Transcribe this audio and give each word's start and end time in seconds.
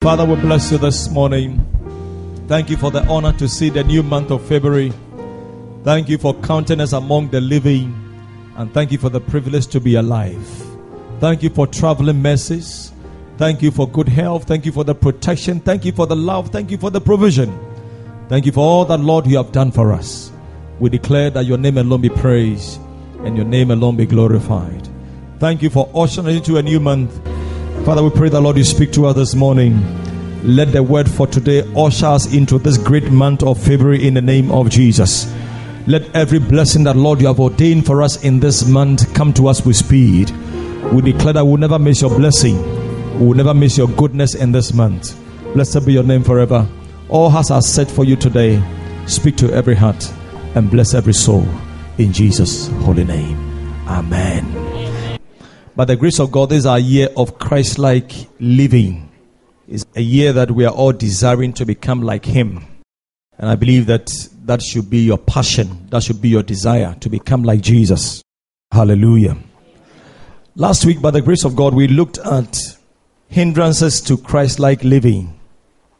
Father, 0.00 0.24
we 0.24 0.36
bless 0.36 0.70
you 0.70 0.78
this 0.78 1.10
morning. 1.10 1.58
Thank 2.46 2.70
you 2.70 2.76
for 2.76 2.92
the 2.92 3.04
honor 3.08 3.32
to 3.32 3.48
see 3.48 3.68
the 3.68 3.82
new 3.82 4.04
month 4.04 4.30
of 4.30 4.46
February. 4.46 4.92
Thank 5.82 6.08
you 6.08 6.18
for 6.18 6.34
counting 6.34 6.80
us 6.80 6.92
among 6.92 7.30
the 7.30 7.40
living. 7.40 7.92
And 8.56 8.72
thank 8.72 8.92
you 8.92 8.98
for 8.98 9.08
the 9.08 9.20
privilege 9.20 9.66
to 9.66 9.80
be 9.80 9.96
alive. 9.96 10.46
Thank 11.18 11.42
you 11.42 11.50
for 11.50 11.66
traveling 11.66 12.22
mercies. 12.22 12.92
Thank 13.38 13.60
you 13.60 13.72
for 13.72 13.88
good 13.88 14.08
health. 14.08 14.44
Thank 14.44 14.66
you 14.66 14.70
for 14.70 14.84
the 14.84 14.94
protection. 14.94 15.58
Thank 15.58 15.84
you 15.84 15.90
for 15.90 16.06
the 16.06 16.14
love. 16.14 16.50
Thank 16.50 16.70
you 16.70 16.78
for 16.78 16.90
the 16.90 17.00
provision. 17.00 17.58
Thank 18.28 18.46
you 18.46 18.52
for 18.52 18.60
all 18.60 18.84
that, 18.84 19.00
Lord, 19.00 19.26
you 19.26 19.36
have 19.36 19.50
done 19.50 19.72
for 19.72 19.92
us. 19.92 20.30
We 20.78 20.90
declare 20.90 21.30
that 21.30 21.44
your 21.44 21.58
name 21.58 21.76
alone 21.76 22.02
be 22.02 22.08
praised 22.08 22.80
and 23.24 23.36
your 23.36 23.46
name 23.46 23.72
alone 23.72 23.96
be 23.96 24.06
glorified. 24.06 24.88
Thank 25.40 25.60
you 25.60 25.70
for 25.70 25.90
ushering 25.92 26.36
into 26.36 26.56
a 26.56 26.62
new 26.62 26.78
month. 26.78 27.20
Father, 27.84 28.02
we 28.02 28.10
pray 28.10 28.28
that, 28.28 28.40
Lord, 28.40 28.56
you 28.58 28.64
speak 28.64 28.92
to 28.92 29.06
us 29.06 29.16
this 29.16 29.34
morning. 29.34 29.82
Let 30.42 30.72
the 30.72 30.82
word 30.82 31.10
for 31.10 31.26
today 31.26 31.62
usher 31.76 32.06
us 32.06 32.32
into 32.32 32.58
this 32.58 32.76
great 32.78 33.10
month 33.10 33.42
of 33.42 33.62
February 33.62 34.06
in 34.06 34.14
the 34.14 34.20
name 34.20 34.50
of 34.50 34.68
Jesus. 34.68 35.32
Let 35.86 36.14
every 36.14 36.38
blessing 36.38 36.84
that, 36.84 36.96
Lord, 36.96 37.20
you 37.20 37.28
have 37.28 37.40
ordained 37.40 37.86
for 37.86 38.02
us 38.02 38.22
in 38.22 38.40
this 38.40 38.68
month 38.68 39.14
come 39.14 39.32
to 39.34 39.48
us 39.48 39.64
with 39.64 39.76
speed. 39.76 40.30
We 40.92 41.00
declare 41.00 41.32
that 41.32 41.44
we'll 41.44 41.56
never 41.56 41.78
miss 41.78 42.02
your 42.02 42.10
blessing. 42.10 42.56
We'll 43.18 43.36
never 43.36 43.54
miss 43.54 43.78
your 43.78 43.88
goodness 43.88 44.34
in 44.34 44.52
this 44.52 44.74
month. 44.74 45.18
Blessed 45.54 45.86
be 45.86 45.94
your 45.94 46.04
name 46.04 46.22
forever. 46.24 46.68
All 47.08 47.30
hearts 47.30 47.50
are 47.50 47.62
set 47.62 47.90
for 47.90 48.04
you 48.04 48.16
today. 48.16 48.62
Speak 49.06 49.36
to 49.36 49.50
every 49.52 49.74
heart 49.74 50.12
and 50.54 50.70
bless 50.70 50.92
every 50.92 51.14
soul 51.14 51.46
in 51.96 52.12
Jesus' 52.12 52.68
holy 52.68 53.04
name. 53.04 53.38
Amen. 53.88 54.67
By 55.78 55.84
the 55.84 55.94
grace 55.94 56.18
of 56.18 56.32
God, 56.32 56.48
this 56.48 56.58
is 56.58 56.66
our 56.66 56.80
year 56.80 57.08
of 57.16 57.38
Christ 57.38 57.78
like 57.78 58.10
living. 58.40 59.08
It's 59.68 59.86
a 59.94 60.00
year 60.00 60.32
that 60.32 60.50
we 60.50 60.64
are 60.64 60.74
all 60.74 60.90
desiring 60.90 61.52
to 61.52 61.64
become 61.64 62.02
like 62.02 62.24
Him. 62.24 62.66
And 63.38 63.48
I 63.48 63.54
believe 63.54 63.86
that 63.86 64.10
that 64.46 64.60
should 64.60 64.90
be 64.90 64.98
your 64.98 65.18
passion, 65.18 65.86
that 65.90 66.02
should 66.02 66.20
be 66.20 66.30
your 66.30 66.42
desire 66.42 66.96
to 66.98 67.08
become 67.08 67.44
like 67.44 67.60
Jesus. 67.60 68.24
Hallelujah. 68.72 69.36
Last 70.56 70.84
week, 70.84 71.00
by 71.00 71.12
the 71.12 71.22
grace 71.22 71.44
of 71.44 71.54
God, 71.54 71.74
we 71.74 71.86
looked 71.86 72.18
at 72.18 72.58
hindrances 73.28 74.00
to 74.00 74.16
Christ 74.16 74.58
like 74.58 74.82
living. 74.82 75.38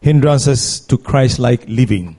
Hindrances 0.00 0.80
to 0.86 0.98
Christ 0.98 1.38
like 1.38 1.68
living. 1.68 2.18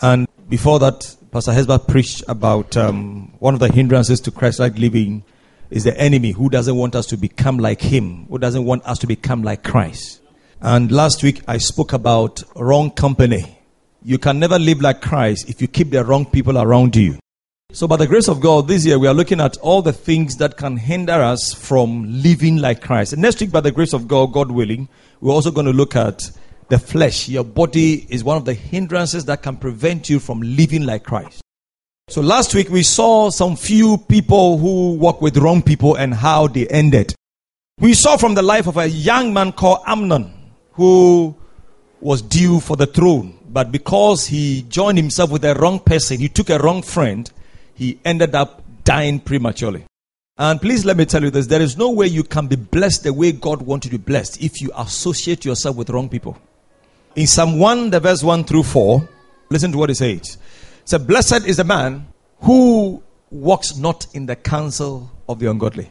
And 0.00 0.26
before 0.48 0.78
that, 0.78 1.14
Pastor 1.30 1.52
Hesba 1.52 1.86
preached 1.86 2.24
about 2.26 2.74
um, 2.78 3.34
one 3.38 3.52
of 3.52 3.60
the 3.60 3.70
hindrances 3.70 4.18
to 4.22 4.30
Christ 4.30 4.60
like 4.60 4.78
living 4.78 5.24
is 5.70 5.84
the 5.84 5.98
enemy 5.98 6.32
who 6.32 6.48
doesn't 6.48 6.76
want 6.76 6.94
us 6.94 7.06
to 7.06 7.16
become 7.16 7.58
like 7.58 7.80
him, 7.80 8.26
who 8.26 8.38
doesn't 8.38 8.64
want 8.64 8.84
us 8.84 8.98
to 9.00 9.06
become 9.06 9.42
like 9.42 9.64
Christ. 9.64 10.20
And 10.60 10.90
last 10.90 11.22
week 11.22 11.42
I 11.46 11.58
spoke 11.58 11.92
about 11.92 12.42
wrong 12.54 12.90
company. 12.90 13.58
You 14.02 14.18
can 14.18 14.38
never 14.38 14.58
live 14.58 14.80
like 14.80 15.02
Christ 15.02 15.48
if 15.48 15.60
you 15.60 15.68
keep 15.68 15.90
the 15.90 16.04
wrong 16.04 16.26
people 16.26 16.58
around 16.58 16.96
you. 16.96 17.18
So, 17.72 17.88
by 17.88 17.96
the 17.96 18.06
grace 18.06 18.28
of 18.28 18.40
God, 18.40 18.68
this 18.68 18.86
year 18.86 18.98
we 18.98 19.08
are 19.08 19.12
looking 19.12 19.40
at 19.40 19.56
all 19.58 19.82
the 19.82 19.92
things 19.92 20.36
that 20.36 20.56
can 20.56 20.76
hinder 20.76 21.12
us 21.12 21.52
from 21.52 22.04
living 22.22 22.58
like 22.58 22.80
Christ. 22.80 23.12
And 23.12 23.20
next 23.20 23.40
week, 23.40 23.50
by 23.50 23.60
the 23.60 23.72
grace 23.72 23.92
of 23.92 24.06
God, 24.06 24.32
God 24.32 24.50
willing, 24.50 24.88
we're 25.20 25.34
also 25.34 25.50
going 25.50 25.66
to 25.66 25.72
look 25.72 25.96
at 25.96 26.30
the 26.68 26.78
flesh. 26.78 27.28
Your 27.28 27.44
body 27.44 28.06
is 28.08 28.24
one 28.24 28.36
of 28.36 28.44
the 28.44 28.54
hindrances 28.54 29.24
that 29.26 29.42
can 29.42 29.56
prevent 29.56 30.08
you 30.08 30.20
from 30.20 30.40
living 30.40 30.86
like 30.86 31.02
Christ. 31.02 31.42
So 32.08 32.20
last 32.20 32.54
week 32.54 32.70
we 32.70 32.84
saw 32.84 33.30
some 33.30 33.56
few 33.56 33.98
people 33.98 34.58
who 34.58 34.94
work 34.94 35.20
with 35.20 35.36
wrong 35.38 35.60
people 35.60 35.96
and 35.96 36.14
how 36.14 36.46
they 36.46 36.64
ended. 36.68 37.12
We 37.80 37.94
saw 37.94 38.16
from 38.16 38.34
the 38.34 38.42
life 38.42 38.68
of 38.68 38.76
a 38.76 38.86
young 38.86 39.34
man 39.34 39.50
called 39.50 39.80
Amnon 39.88 40.32
who 40.74 41.34
was 42.00 42.22
due 42.22 42.60
for 42.60 42.76
the 42.76 42.86
throne, 42.86 43.36
but 43.48 43.72
because 43.72 44.24
he 44.24 44.62
joined 44.68 44.98
himself 44.98 45.32
with 45.32 45.44
a 45.44 45.56
wrong 45.56 45.80
person, 45.80 46.20
he 46.20 46.28
took 46.28 46.48
a 46.48 46.60
wrong 46.60 46.80
friend, 46.80 47.28
he 47.74 47.98
ended 48.04 48.36
up 48.36 48.62
dying 48.84 49.18
prematurely. 49.18 49.84
And 50.38 50.60
please 50.60 50.84
let 50.84 50.96
me 50.96 51.06
tell 51.06 51.24
you 51.24 51.30
this 51.30 51.48
there 51.48 51.60
is 51.60 51.76
no 51.76 51.90
way 51.90 52.06
you 52.06 52.22
can 52.22 52.46
be 52.46 52.54
blessed 52.54 53.02
the 53.02 53.12
way 53.12 53.32
God 53.32 53.62
wants 53.62 53.86
you 53.86 53.90
to 53.90 53.98
be 53.98 54.04
blessed 54.04 54.40
if 54.40 54.60
you 54.60 54.70
associate 54.78 55.44
yourself 55.44 55.74
with 55.74 55.90
wrong 55.90 56.08
people. 56.08 56.38
In 57.16 57.26
Psalm 57.26 57.58
1, 57.58 57.90
the 57.90 57.98
verse 57.98 58.22
1 58.22 58.44
through 58.44 58.62
4, 58.62 59.08
listen 59.50 59.72
to 59.72 59.78
what 59.78 59.90
it 59.90 59.96
says. 59.96 60.38
So, 60.86 61.00
blessed 61.00 61.48
is 61.48 61.56
the 61.56 61.64
man 61.64 62.06
who 62.42 63.02
walks 63.32 63.76
not 63.76 64.06
in 64.14 64.26
the 64.26 64.36
counsel 64.36 65.10
of 65.28 65.40
the 65.40 65.50
ungodly. 65.50 65.90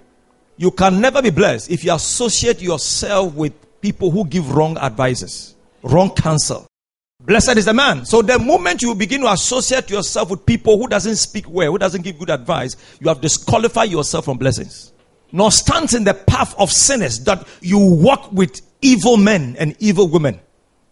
You 0.56 0.72
can 0.72 1.02
never 1.02 1.22
be 1.22 1.32
blessed 1.32 1.70
if 1.70 1.84
you 1.84 1.94
associate 1.94 2.62
yourself 2.62 3.34
with 3.34 3.52
people 3.82 4.10
who 4.10 4.26
give 4.26 4.56
wrong 4.56 4.78
advices, 4.78 5.54
wrong 5.84 6.12
counsel. 6.12 6.66
Blessed 7.20 7.58
is 7.58 7.66
the 7.66 7.74
man. 7.74 8.06
So 8.06 8.22
the 8.22 8.40
moment 8.40 8.84
you 8.84 8.96
begin 8.96 9.20
to 9.22 9.32
associate 9.34 9.90
yourself 9.90 10.30
with 10.30 10.46
people 10.46 10.78
who 10.78 10.88
doesn't 10.88 11.18
speak 11.18 11.50
well, 11.50 11.72
who 11.72 11.78
doesn't 11.78 12.04
give 12.04 12.18
good 12.18 12.30
advice, 12.30 12.78
you 13.02 13.10
have 13.10 13.20
disqualified 13.20 13.90
yourself 13.90 14.24
from 14.24 14.38
blessings. 14.38 14.94
Nor 15.30 15.52
stands 15.52 15.94
in 15.94 16.06
the 16.06 16.14
path 16.14 16.56
of 16.58 16.72
sinners 16.72 17.20
that 17.26 17.46
you 17.60 17.80
walk 17.80 18.32
with 18.32 18.62
evil 18.82 19.18
men 19.18 19.58
and 19.60 19.76
evil 19.80 20.08
women. 20.08 20.40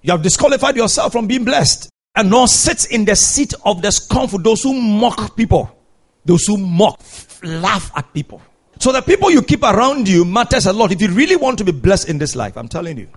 You 0.01 0.11
have 0.11 0.23
disqualified 0.23 0.75
yourself 0.75 1.13
from 1.13 1.27
being 1.27 1.45
blessed. 1.45 1.89
And 2.15 2.29
nor 2.29 2.47
sits 2.47 2.85
in 2.85 3.05
the 3.05 3.15
seat 3.15 3.53
of 3.65 3.81
the 3.81 3.91
scornful, 3.91 4.39
those 4.39 4.61
who 4.61 4.79
mock 4.79 5.35
people, 5.35 5.75
those 6.23 6.45
who 6.45 6.57
mock, 6.57 7.01
laugh 7.41 7.91
at 7.95 8.13
people. 8.13 8.41
So 8.79 8.91
the 8.91 9.01
people 9.01 9.31
you 9.31 9.41
keep 9.41 9.63
around 9.63 10.07
you 10.07 10.23
matters 10.23 10.67
a 10.67 10.73
lot. 10.73 10.91
If 10.91 11.01
you 11.01 11.07
really 11.09 11.35
want 11.35 11.57
to 11.57 11.63
be 11.63 11.71
blessed 11.71 12.09
in 12.09 12.19
this 12.19 12.35
life, 12.35 12.55
I'm 12.57 12.67
telling 12.67 12.97
you. 12.97 13.07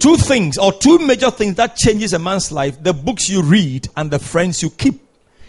Two 0.00 0.16
things 0.16 0.58
or 0.58 0.72
two 0.72 0.98
major 0.98 1.30
things 1.30 1.56
that 1.56 1.76
changes 1.76 2.12
a 2.12 2.18
man's 2.18 2.50
life, 2.50 2.82
the 2.82 2.92
books 2.92 3.28
you 3.28 3.42
read 3.42 3.86
and 3.96 4.10
the 4.10 4.18
friends 4.18 4.62
you 4.62 4.70
keep. 4.70 5.00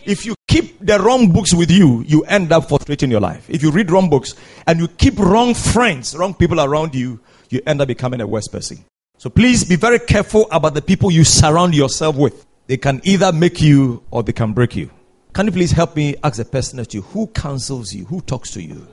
If 0.05 0.25
you 0.25 0.35
keep 0.47 0.85
the 0.85 0.99
wrong 0.99 1.31
books 1.31 1.53
with 1.53 1.71
you, 1.71 2.01
you 2.01 2.23
end 2.25 2.51
up 2.51 2.67
frustrating 2.67 3.09
your 3.09 3.21
life. 3.21 3.49
If 3.49 3.63
you 3.63 3.71
read 3.71 3.89
wrong 3.89 4.09
books 4.09 4.35
and 4.67 4.79
you 4.79 4.87
keep 4.87 5.17
wrong 5.17 5.53
friends, 5.53 6.15
wrong 6.15 6.33
people 6.33 6.59
around 6.59 6.93
you, 6.93 7.19
you 7.49 7.61
end 7.65 7.81
up 7.81 7.87
becoming 7.87 8.21
a 8.21 8.27
worse 8.27 8.47
person. 8.47 8.83
So 9.17 9.29
please 9.29 9.63
be 9.63 9.75
very 9.75 9.99
careful 9.99 10.47
about 10.51 10.73
the 10.73 10.81
people 10.81 11.11
you 11.11 11.23
surround 11.23 11.73
yourself 11.73 12.15
with. 12.15 12.45
They 12.71 12.77
can 12.77 13.01
either 13.03 13.33
make 13.33 13.59
you 13.59 14.01
or 14.11 14.23
they 14.23 14.31
can 14.31 14.53
break 14.53 14.77
you. 14.77 14.89
Can 15.33 15.45
you 15.45 15.51
please 15.51 15.73
help 15.73 15.93
me 15.97 16.15
ask 16.23 16.37
the 16.37 16.45
person 16.45 16.79
at 16.79 16.93
you 16.93 17.01
who 17.01 17.27
counsels 17.27 17.91
you, 17.91 18.05
who 18.05 18.21
talks 18.21 18.51
to 18.51 18.63
you? 18.63 18.87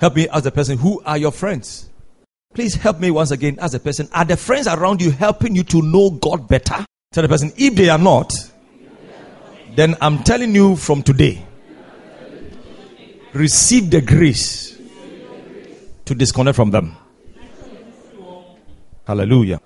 Help 0.00 0.16
me 0.16 0.28
ask 0.30 0.42
the 0.42 0.50
person 0.50 0.78
who 0.78 1.00
are 1.04 1.16
your 1.16 1.30
friends. 1.30 1.90
Please 2.54 2.74
help 2.74 2.98
me 2.98 3.12
once 3.12 3.30
again 3.30 3.56
ask 3.60 3.72
the 3.72 3.78
person 3.78 4.08
are 4.12 4.24
the 4.24 4.36
friends 4.36 4.66
around 4.66 5.00
you 5.00 5.12
helping 5.12 5.54
you 5.54 5.62
to 5.62 5.80
know 5.80 6.10
God 6.10 6.48
better? 6.48 6.84
Tell 7.12 7.22
the 7.22 7.28
person 7.28 7.52
if 7.56 7.76
they 7.76 7.88
are 7.88 7.98
not, 7.98 8.34
then 9.76 9.94
I'm 10.00 10.24
telling 10.24 10.52
you 10.52 10.74
from 10.74 11.04
today, 11.04 11.46
receive 13.32 13.92
the 13.92 14.00
grace 14.00 14.76
to 16.06 16.16
disconnect 16.16 16.56
from 16.56 16.72
them. 16.72 16.96
Hallelujah. 19.06 19.60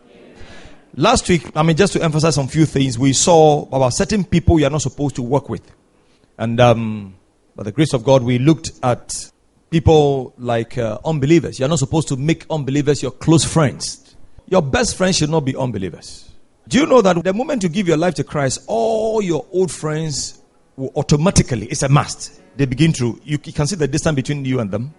Last 0.98 1.28
week, 1.28 1.52
I 1.54 1.62
mean, 1.62 1.76
just 1.76 1.92
to 1.92 2.02
emphasize 2.02 2.34
some 2.34 2.48
few 2.48 2.66
things, 2.66 2.98
we 2.98 3.12
saw 3.12 3.68
about 3.70 3.90
certain 3.90 4.24
people 4.24 4.58
you 4.58 4.66
are 4.66 4.70
not 4.70 4.82
supposed 4.82 5.14
to 5.14 5.22
work 5.22 5.48
with. 5.48 5.62
And 6.36 6.58
um, 6.58 7.14
by 7.54 7.62
the 7.62 7.70
grace 7.70 7.92
of 7.92 8.02
God, 8.02 8.24
we 8.24 8.40
looked 8.40 8.72
at 8.82 9.30
people 9.70 10.34
like 10.38 10.76
uh, 10.76 10.98
unbelievers. 11.04 11.60
You're 11.60 11.68
not 11.68 11.78
supposed 11.78 12.08
to 12.08 12.16
make 12.16 12.46
unbelievers 12.50 13.00
your 13.00 13.12
close 13.12 13.44
friends. 13.44 14.16
Your 14.48 14.60
best 14.60 14.96
friends 14.96 15.18
should 15.18 15.30
not 15.30 15.44
be 15.44 15.54
unbelievers. 15.54 16.32
Do 16.66 16.80
you 16.80 16.86
know 16.86 17.00
that 17.00 17.22
the 17.22 17.32
moment 17.32 17.62
you 17.62 17.68
give 17.68 17.86
your 17.86 17.96
life 17.96 18.14
to 18.14 18.24
Christ, 18.24 18.64
all 18.66 19.22
your 19.22 19.46
old 19.52 19.70
friends 19.70 20.42
will 20.74 20.90
automatically, 20.96 21.66
it's 21.66 21.84
a 21.84 21.88
must. 21.88 22.42
They 22.56 22.66
begin 22.66 22.92
to, 22.94 23.20
you 23.22 23.38
can 23.38 23.68
see 23.68 23.76
the 23.76 23.86
distance 23.86 24.16
between 24.16 24.44
you 24.44 24.58
and 24.58 24.68
them. 24.68 24.92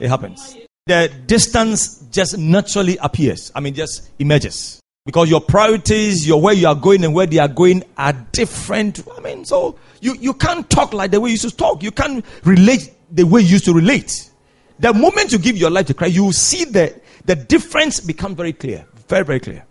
It 0.00 0.08
happens 0.08 0.56
the 0.86 1.08
distance 1.26 2.04
just 2.10 2.36
naturally 2.36 2.96
appears. 2.96 3.52
I 3.54 3.60
mean, 3.60 3.74
just 3.74 4.10
emerges. 4.18 4.81
Because 5.04 5.28
your 5.28 5.40
priorities, 5.40 6.26
your 6.26 6.40
where 6.40 6.54
you 6.54 6.68
are 6.68 6.76
going 6.76 7.04
and 7.04 7.12
where 7.12 7.26
they 7.26 7.38
are 7.38 7.48
going 7.48 7.82
are 7.96 8.12
different. 8.30 9.02
I 9.16 9.20
mean, 9.20 9.44
so 9.44 9.76
you, 10.00 10.14
you 10.20 10.32
can't 10.32 10.68
talk 10.70 10.92
like 10.92 11.10
the 11.10 11.20
way 11.20 11.30
you 11.30 11.32
used 11.32 11.48
to 11.48 11.56
talk. 11.56 11.82
You 11.82 11.90
can't 11.90 12.24
relate 12.44 12.92
the 13.10 13.24
way 13.24 13.40
you 13.40 13.48
used 13.48 13.64
to 13.64 13.74
relate. 13.74 14.30
The 14.78 14.94
moment 14.94 15.32
you 15.32 15.38
give 15.38 15.56
your 15.56 15.70
life 15.70 15.86
to 15.86 15.94
Christ, 15.94 16.14
you 16.14 16.32
see 16.32 16.64
the, 16.64 17.00
the 17.24 17.34
difference 17.34 17.98
become 17.98 18.36
very 18.36 18.52
clear. 18.52 18.86
Very, 19.08 19.24
very 19.24 19.40
clear. 19.40 19.64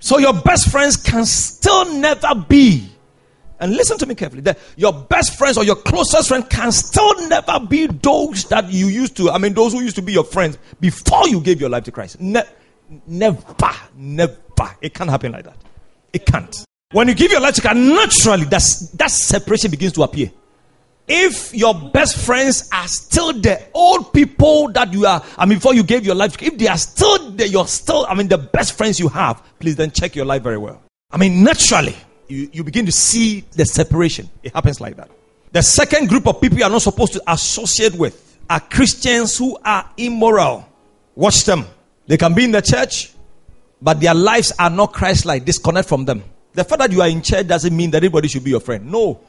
So 0.00 0.18
your 0.18 0.34
best 0.34 0.70
friends 0.70 0.98
can 0.98 1.24
still 1.24 1.94
never 1.94 2.34
be 2.34 2.90
and 3.60 3.72
listen 3.74 3.96
to 3.98 4.06
me 4.06 4.14
carefully. 4.14 4.42
That 4.42 4.58
your 4.76 4.92
best 4.92 5.38
friends 5.38 5.56
or 5.56 5.64
your 5.64 5.76
closest 5.76 6.28
friend 6.28 6.48
can 6.50 6.70
still 6.72 7.28
never 7.28 7.58
be 7.60 7.86
those 7.86 8.44
that 8.46 8.70
you 8.70 8.88
used 8.88 9.16
to. 9.16 9.30
I 9.30 9.38
mean, 9.38 9.54
those 9.54 9.72
who 9.72 9.80
used 9.80 9.96
to 9.96 10.02
be 10.02 10.12
your 10.12 10.24
friends 10.24 10.58
before 10.80 11.28
you 11.28 11.40
gave 11.40 11.60
your 11.60 11.70
life 11.70 11.84
to 11.84 11.92
Christ. 11.92 12.20
Ne- 12.20 12.42
never, 13.06 13.42
never. 13.96 14.36
It 14.80 14.94
can't 14.94 15.10
happen 15.10 15.32
like 15.32 15.44
that. 15.44 15.56
It 16.12 16.26
can't. 16.26 16.54
When 16.92 17.08
you 17.08 17.14
give 17.14 17.32
your 17.32 17.40
life 17.40 17.54
to 17.56 17.60
Christ, 17.60 17.76
naturally, 17.76 18.44
that's, 18.44 18.90
that 18.90 19.10
separation 19.10 19.70
begins 19.70 19.94
to 19.94 20.02
appear. 20.02 20.30
If 21.06 21.52
your 21.54 21.74
best 21.74 22.16
friends 22.16 22.68
are 22.72 22.88
still 22.88 23.32
the 23.32 23.60
old 23.74 24.12
people 24.12 24.70
that 24.72 24.92
you 24.92 25.04
are, 25.04 25.22
I 25.36 25.44
mean, 25.44 25.58
before 25.58 25.74
you 25.74 25.82
gave 25.82 26.06
your 26.06 26.14
life, 26.14 26.40
if 26.42 26.56
they 26.56 26.68
are 26.68 26.78
still, 26.78 27.30
the, 27.32 27.48
you're 27.48 27.66
still, 27.66 28.06
I 28.08 28.14
mean, 28.14 28.28
the 28.28 28.38
best 28.38 28.72
friends 28.78 28.98
you 28.98 29.08
have, 29.08 29.42
please 29.58 29.76
then 29.76 29.90
check 29.90 30.16
your 30.16 30.24
life 30.24 30.42
very 30.42 30.56
well. 30.56 30.80
I 31.10 31.18
mean, 31.18 31.42
naturally, 31.42 31.96
you, 32.28 32.48
you 32.52 32.64
begin 32.64 32.86
to 32.86 32.92
see 32.92 33.40
the 33.52 33.66
separation. 33.66 34.30
It 34.42 34.54
happens 34.54 34.80
like 34.80 34.96
that. 34.96 35.10
The 35.52 35.62
second 35.62 36.08
group 36.08 36.26
of 36.26 36.40
people 36.40 36.58
you 36.58 36.64
are 36.64 36.70
not 36.70 36.82
supposed 36.82 37.12
to 37.12 37.22
associate 37.28 37.94
with 37.94 38.38
are 38.48 38.60
Christians 38.60 39.36
who 39.36 39.58
are 39.64 39.88
immoral. 39.96 40.66
Watch 41.14 41.44
them. 41.44 41.66
They 42.06 42.16
can 42.16 42.34
be 42.34 42.44
in 42.44 42.50
the 42.50 42.62
church, 42.62 43.12
but 43.80 44.00
their 44.00 44.14
lives 44.14 44.52
are 44.58 44.70
not 44.70 44.92
Christ 44.92 45.24
like. 45.24 45.44
Disconnect 45.44 45.88
from 45.88 46.04
them. 46.04 46.22
The 46.52 46.64
fact 46.64 46.78
that 46.80 46.92
you 46.92 47.02
are 47.02 47.08
in 47.08 47.22
church 47.22 47.46
doesn't 47.46 47.76
mean 47.76 47.90
that 47.90 47.98
everybody 47.98 48.28
should 48.28 48.44
be 48.44 48.50
your 48.50 48.60
friend. 48.60 48.90
No. 48.90 49.20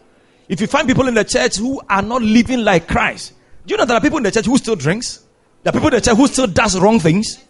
If 0.48 0.62
you 0.62 0.68
find 0.68 0.88
people 0.88 1.08
in 1.08 1.16
the 1.16 1.24
church 1.24 1.58
who 1.58 1.82
are 1.90 2.02
not 2.02 2.22
living 2.22 2.60
like 2.60 2.88
Christ, 2.88 3.34
do 3.66 3.74
you 3.74 3.78
know 3.78 3.86
there 3.86 3.98
are 3.98 4.02
people 4.02 4.18
in 4.18 4.24
the 4.24 4.32
church 4.32 4.46
who 4.46 4.58
still 4.58 4.76
drinks? 4.76 5.24
There 5.64 5.72
are 5.72 5.74
people 5.74 5.88
in 5.88 5.96
the 5.96 6.02
church 6.02 6.16
who 6.16 6.28
still 6.28 6.48
does 6.48 6.80
wrong 6.80 7.00
things. 7.00 7.44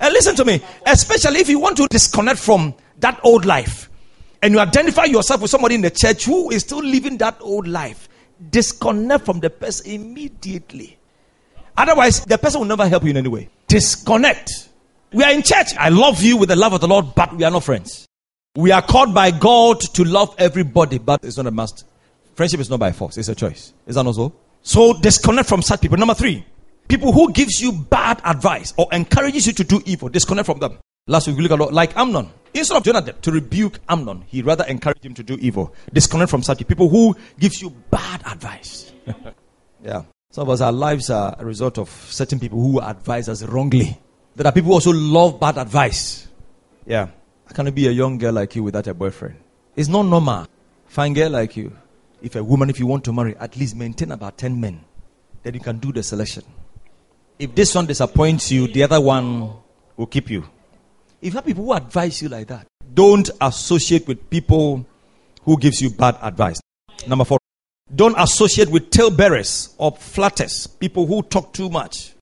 And 0.00 0.12
listen 0.12 0.34
to 0.36 0.44
me, 0.44 0.62
especially 0.86 1.40
if 1.40 1.48
you 1.48 1.58
want 1.58 1.76
to 1.76 1.86
disconnect 1.88 2.38
from 2.38 2.74
that 3.00 3.20
old 3.22 3.44
life 3.44 3.90
and 4.42 4.54
you 4.54 4.60
identify 4.60 5.04
yourself 5.04 5.42
with 5.42 5.50
somebody 5.50 5.74
in 5.74 5.82
the 5.82 5.90
church 5.90 6.24
who 6.24 6.50
is 6.50 6.62
still 6.62 6.82
living 6.82 7.18
that 7.18 7.36
old 7.40 7.66
life, 7.66 8.08
disconnect 8.50 9.24
from 9.24 9.40
the 9.40 9.50
person 9.50 9.90
immediately. 9.90 10.96
Otherwise, 11.76 12.24
the 12.24 12.38
person 12.38 12.60
will 12.60 12.66
never 12.66 12.88
help 12.88 13.04
you 13.04 13.10
in 13.10 13.16
any 13.16 13.28
way. 13.28 13.48
Disconnect. 13.66 14.67
We 15.12 15.24
are 15.24 15.32
in 15.32 15.42
church. 15.42 15.74
I 15.78 15.88
love 15.88 16.22
you 16.22 16.36
with 16.36 16.50
the 16.50 16.56
love 16.56 16.74
of 16.74 16.80
the 16.80 16.88
Lord, 16.88 17.14
but 17.14 17.34
we 17.34 17.44
are 17.44 17.50
not 17.50 17.64
friends. 17.64 18.06
We 18.56 18.72
are 18.72 18.82
called 18.82 19.14
by 19.14 19.30
God 19.30 19.80
to 19.94 20.04
love 20.04 20.34
everybody, 20.38 20.98
but 20.98 21.24
it's 21.24 21.36
not 21.36 21.46
a 21.46 21.50
must. 21.50 21.84
Friendship 22.34 22.60
is 22.60 22.68
not 22.68 22.80
by 22.80 22.92
force, 22.92 23.16
it's 23.16 23.28
a 23.28 23.34
choice. 23.34 23.72
Is 23.86 23.94
that 23.94 24.02
not 24.02 24.14
so? 24.14 24.32
So 24.62 24.92
disconnect 24.92 25.48
from 25.48 25.62
such 25.62 25.80
people. 25.80 25.96
Number 25.96 26.14
three, 26.14 26.44
people 26.88 27.12
who 27.12 27.32
gives 27.32 27.60
you 27.60 27.72
bad 27.72 28.20
advice 28.24 28.74
or 28.76 28.86
encourages 28.92 29.46
you 29.46 29.52
to 29.54 29.64
do 29.64 29.80
evil, 29.86 30.08
disconnect 30.08 30.46
from 30.46 30.58
them. 30.58 30.78
Last 31.06 31.26
week 31.26 31.36
we 31.36 31.42
looked 31.42 31.52
at 31.52 31.60
a 31.60 31.64
lot 31.64 31.72
like 31.72 31.96
Amnon. 31.96 32.28
Instead 32.52 32.76
of 32.76 32.84
Jonathan 32.84 33.14
to 33.22 33.30
rebuke 33.32 33.78
Amnon, 33.88 34.24
he 34.26 34.42
rather 34.42 34.64
encouraged 34.64 35.06
him 35.06 35.14
to 35.14 35.22
do 35.22 35.38
evil. 35.40 35.74
Disconnect 35.92 36.30
from 36.30 36.42
such 36.42 36.66
people 36.66 36.88
who 36.88 37.16
gives 37.38 37.62
you 37.62 37.70
bad 37.90 38.22
advice. 38.26 38.92
yeah. 39.82 40.02
Some 40.30 40.42
of 40.42 40.50
us, 40.50 40.60
our 40.60 40.72
lives 40.72 41.08
are 41.08 41.34
a 41.38 41.44
result 41.46 41.78
of 41.78 41.88
certain 42.10 42.38
people 42.38 42.60
who 42.60 42.80
advise 42.80 43.28
us 43.28 43.42
wrongly. 43.42 43.98
There 44.38 44.46
are 44.46 44.52
people 44.52 44.68
who 44.68 44.74
also 44.74 44.92
love 44.92 45.40
bad 45.40 45.58
advice. 45.58 46.28
Yeah. 46.86 47.08
I 47.50 47.52
cannot 47.52 47.74
be 47.74 47.88
a 47.88 47.90
young 47.90 48.18
girl 48.18 48.34
like 48.34 48.54
you 48.54 48.62
without 48.62 48.86
a 48.86 48.94
boyfriend? 48.94 49.34
It's 49.74 49.88
not 49.88 50.02
normal. 50.02 50.46
Fine 50.86 51.14
girl 51.14 51.30
like 51.30 51.56
you. 51.56 51.76
If 52.22 52.36
a 52.36 52.44
woman, 52.44 52.70
if 52.70 52.78
you 52.78 52.86
want 52.86 53.02
to 53.06 53.12
marry, 53.12 53.36
at 53.36 53.56
least 53.56 53.74
maintain 53.74 54.12
about 54.12 54.38
10 54.38 54.60
men. 54.60 54.84
Then 55.42 55.54
you 55.54 55.60
can 55.60 55.78
do 55.78 55.90
the 55.90 56.04
selection. 56.04 56.44
If 57.40 57.56
this 57.56 57.74
one 57.74 57.86
disappoints 57.86 58.52
you, 58.52 58.68
the 58.68 58.84
other 58.84 59.00
one 59.00 59.54
will 59.96 60.06
keep 60.06 60.30
you. 60.30 60.44
If 61.20 61.32
you 61.32 61.38
have 61.38 61.44
people 61.44 61.64
who 61.64 61.72
advise 61.72 62.22
you 62.22 62.28
like 62.28 62.46
that, 62.46 62.68
don't 62.94 63.28
associate 63.40 64.06
with 64.06 64.30
people 64.30 64.86
who 65.42 65.58
gives 65.58 65.82
you 65.82 65.90
bad 65.90 66.16
advice. 66.22 66.60
Number 67.08 67.24
four, 67.24 67.40
don't 67.92 68.14
associate 68.16 68.70
with 68.70 68.90
talebearers 68.90 69.74
or 69.78 69.96
flatters, 69.96 70.68
people 70.68 71.06
who 71.06 71.22
talk 71.22 71.52
too 71.52 71.68
much. 71.68 72.12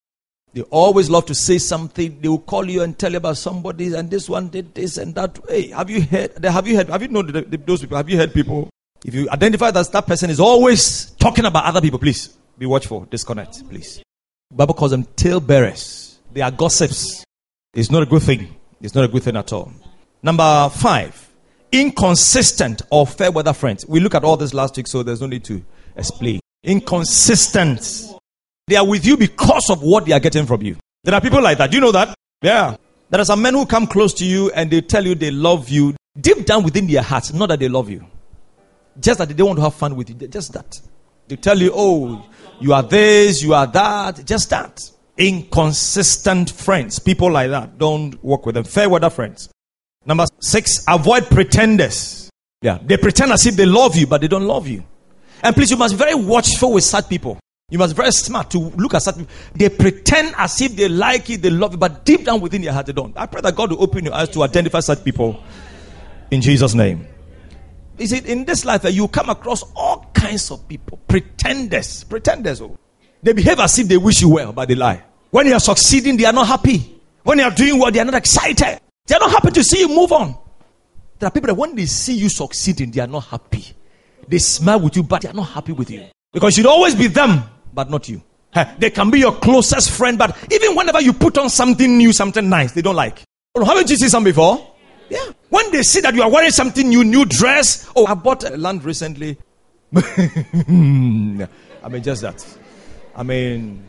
They 0.53 0.63
always 0.63 1.11
love 1.11 1.27
to 1.27 1.35
say 1.35 1.59
something. 1.59 2.19
They 2.21 2.29
will 2.29 2.39
call 2.39 2.69
you 2.69 2.83
and 2.83 2.99
tell 2.99 3.11
you 3.11 3.19
about 3.19 3.37
somebody, 3.37 3.95
and 3.95 4.11
this 4.11 4.29
one 4.29 4.49
did 4.49 4.75
this 4.75 4.97
and 4.97 5.15
that. 5.15 5.39
Hey, 5.49 5.69
have 5.69 5.91
you 5.91 6.01
heard? 6.03 6.43
Have 6.45 6.67
you 6.67 6.77
heard? 6.77 6.89
Have 6.89 7.03
you 7.03 7.09
known 7.09 7.27
those 7.67 7.81
people? 7.81 7.97
Have 7.97 8.09
you 8.09 8.17
heard 8.17 8.33
people? 8.33 8.71
If 9.05 9.15
you 9.15 9.29
identify 9.31 9.71
that 9.71 9.93
that 9.93 10.07
person 10.07 10.31
is 10.31 10.41
always 10.41 11.11
talking 11.13 11.45
about 11.45 11.65
other 11.67 11.81
people, 11.81 11.99
please 11.99 12.37
be 12.59 12.65
watchful. 12.67 13.05
Disconnect, 13.11 13.69
please. 13.69 14.03
Bible 14.51 14.75
calls 14.75 14.93
them 14.93 15.05
talebearers. 15.17 16.19
They 16.33 16.41
are 16.41 16.51
gossips. 16.51 17.25
It's 17.75 17.91
not 17.91 18.03
a 18.03 18.07
good 18.07 18.23
thing. 18.23 18.57
It's 18.81 18.95
not 18.95 19.05
a 19.05 19.09
good 19.09 19.23
thing 19.23 19.37
at 19.37 19.53
all. 19.53 19.71
Number 20.23 20.71
five, 20.71 21.29
inconsistent 21.71 22.83
or 22.91 23.07
fair 23.07 23.31
weather 23.31 23.53
friends. 23.53 23.87
We 23.87 24.01
look 24.01 24.15
at 24.15 24.25
all 24.25 24.37
this 24.39 24.55
last 24.55 24.77
week, 24.77 24.87
so 24.87 25.03
there's 25.03 25.21
no 25.21 25.27
need 25.27 25.45
to 25.45 25.63
explain. 25.97 26.41
Inconsistent. 26.63 28.16
They 28.69 28.77
are 28.77 28.87
with 28.87 29.07
you 29.07 29.17
because 29.17 29.71
of 29.71 29.83
what 29.83 30.07
they 30.07 30.13
are 30.13 30.21
getting 30.21 30.45
from 30.45 30.63
you. 30.63 30.77
There 31.05 31.15
are 31.15 31.21
people 31.21 31.41
like 31.41 31.59
that. 31.59 31.71
Do 31.71 31.77
you 31.77 31.81
know 31.81 31.93
that? 31.93 32.15
Yeah. 32.43 32.77
There 33.11 33.21
are 33.21 33.25
some 33.25 33.41
men 33.41 33.55
who 33.55 33.65
come 33.65 33.87
close 33.87 34.13
to 34.15 34.25
you 34.25 34.51
and 34.51 34.71
they 34.71 34.81
tell 34.81 35.05
you 35.07 35.15
they 35.15 35.31
love 35.31 35.69
you 35.69 35.95
deep 36.21 36.45
down 36.45 36.65
within 36.65 36.89
their 36.89 37.03
hearts, 37.03 37.33
not 37.33 37.49
that 37.51 37.61
they 37.61 37.69
love 37.69 37.89
you. 37.89 38.05
Just 38.99 39.19
that 39.19 39.29
they 39.29 39.43
want 39.43 39.59
to 39.59 39.63
have 39.63 39.75
fun 39.75 39.95
with 39.95 40.11
you. 40.11 40.29
Just 40.29 40.53
that. 40.55 40.75
They 41.29 41.37
tell 41.37 41.59
you, 41.59 41.71
oh, 41.75 42.27
you 42.61 42.73
are 42.73 42.83
this, 42.83 43.41
you 43.43 43.55
are 43.55 43.69
that. 43.69 44.25
Just 44.25 44.51
that. 44.51 44.81
Inconsistent 45.17 46.51
friends. 46.51 46.99
People 46.99 47.31
like 47.31 47.51
that. 47.51 47.79
Don't 47.79 48.23
work 48.25 48.47
with 48.47 48.57
them. 48.57 48.65
Fair 48.65 48.89
weather 48.89 49.11
friends. 49.11 49.49
Number 50.05 50.25
six, 50.41 50.85
avoid 50.89 51.27
pretenders. 51.27 52.31
Yeah. 52.63 52.79
They 52.83 52.97
pretend 52.97 53.31
as 53.31 53.47
if 53.47 53.55
they 53.55 53.67
love 53.67 53.95
you, 53.97 54.09
but 54.09 54.21
they 54.21 54.29
don't 54.29 54.47
love 54.47 54.67
you. 54.67 54.83
And 55.43 55.55
please, 55.55 55.71
you 55.71 55.77
must 55.77 55.95
be 55.95 55.99
very 55.99 56.15
watchful 56.15 56.73
with 56.73 56.85
such 56.85 57.09
people. 57.09 57.39
You 57.69 57.79
must 57.79 57.97
be 57.97 58.03
very 58.03 58.13
smart 58.13 58.49
to 58.53 58.59
look 58.59 58.95
at 58.95 59.05
people. 59.05 59.27
They 59.55 59.69
pretend 59.69 60.35
as 60.39 60.61
if 60.61 60.77
they 60.77 60.89
like 60.89 61.29
you, 61.29 61.37
they 61.37 61.51
love 61.51 61.73
you, 61.73 61.79
but 61.79 62.05
deep 62.05 62.25
down 62.25 62.41
within 62.41 62.63
their 62.63 62.73
heart, 62.73 62.87
they 62.87 62.93
don't. 62.93 63.17
I 63.19 63.27
pray 63.27 63.41
that 63.41 63.57
God 63.57 63.73
will 63.73 63.83
open 63.83 64.05
your 64.05 64.15
eyes 64.15 64.29
to 64.31 64.45
identify 64.45 64.79
such 64.79 65.03
people 65.03 65.43
in 66.31 66.41
Jesus' 66.41 66.75
name. 66.75 67.09
Is 67.99 68.13
it 68.13 68.27
in 68.27 68.45
this 68.45 68.65
life 68.65 68.83
that 68.83 68.93
you 68.93 69.09
come 69.09 69.31
across 69.31 69.65
all 69.75 70.09
kinds 70.15 70.51
of 70.53 70.69
people, 70.69 71.01
pretenders, 71.09 72.05
pretenders. 72.05 72.61
Oh. 72.61 72.79
They 73.23 73.33
behave 73.33 73.59
as 73.59 73.77
if 73.81 73.89
they 73.89 73.97
wish 73.97 74.23
you 74.23 74.29
well, 74.29 74.53
but 74.53 74.69
they 74.69 74.77
lie. 74.77 75.03
When 75.31 75.47
you 75.47 75.55
are 75.55 75.61
succeeding, 75.61 76.17
they 76.17 76.25
are 76.25 76.33
not 76.33 76.47
happy. 76.47 77.01
When 77.25 77.39
you 77.39 77.45
are 77.45 77.51
doing 77.51 77.81
well, 77.81 77.91
they 77.91 77.99
are 77.99 78.05
not 78.05 78.15
excited. 78.15 78.81
They 79.07 79.15
are 79.17 79.21
not 79.21 79.33
happy 79.33 79.51
to 79.51 79.65
see 79.65 79.81
you 79.81 79.89
move 79.89 80.13
on. 80.13 80.37
There 81.19 81.27
are 81.27 81.31
people 81.33 81.49
that 81.49 81.55
when 81.55 81.75
they 81.75 81.87
see 81.87 82.15
you 82.15 82.29
succeeding, 82.29 82.93
they 82.93 83.01
are 83.01 83.09
not 83.09 83.25
happy. 83.25 83.65
They 84.29 84.39
smile 84.39 84.79
with 84.79 84.97
you, 84.97 85.03
but 85.03 85.23
they 85.23 85.29
are 85.31 85.35
not 85.35 85.49
happy 85.49 85.73
with 85.73 85.91
you. 85.91 86.05
Because 86.33 86.57
you'd 86.57 86.67
always 86.67 86.95
be 86.95 87.09
them, 87.09 87.43
but 87.77 87.91
not 87.91 88.09
you. 88.09 88.23
They 88.79 88.89
can 88.91 89.11
be 89.11 89.21
your 89.21 89.35
closest 89.37 89.91
friend, 89.91 90.19
but 90.19 90.35
even 90.51 90.75
whenever 90.75 91.01
you 91.01 91.13
put 91.13 91.37
on 91.37 91.51
something 91.51 91.99
new, 91.99 92.13
something 92.13 92.49
nice, 92.49 92.73
they 92.73 92.81
don't 92.81 92.97
like. 92.97 93.23
Oh, 93.55 93.65
haven't 93.65 93.91
you 93.91 93.97
seen 93.97 94.09
some 94.09 94.25
before? 94.25 94.75
Yeah. 95.11 95.31
When 95.51 95.71
they 95.71 95.83
see 95.83 96.01
that 96.01 96.15
you 96.15 96.23
are 96.23 96.31
wearing 96.31 96.51
something 96.51 96.89
new, 96.89 97.05
new 97.05 97.27
dress. 97.27 97.89
Oh, 97.95 98.07
I 98.07 98.15
bought 98.15 98.45
a 98.45 98.57
land 98.57 98.83
recently. 98.83 99.37
I 99.95 100.01
mean, 101.91 102.03
just 102.03 102.23
that. 102.23 102.45
I 103.15 103.23
mean, 103.23 103.85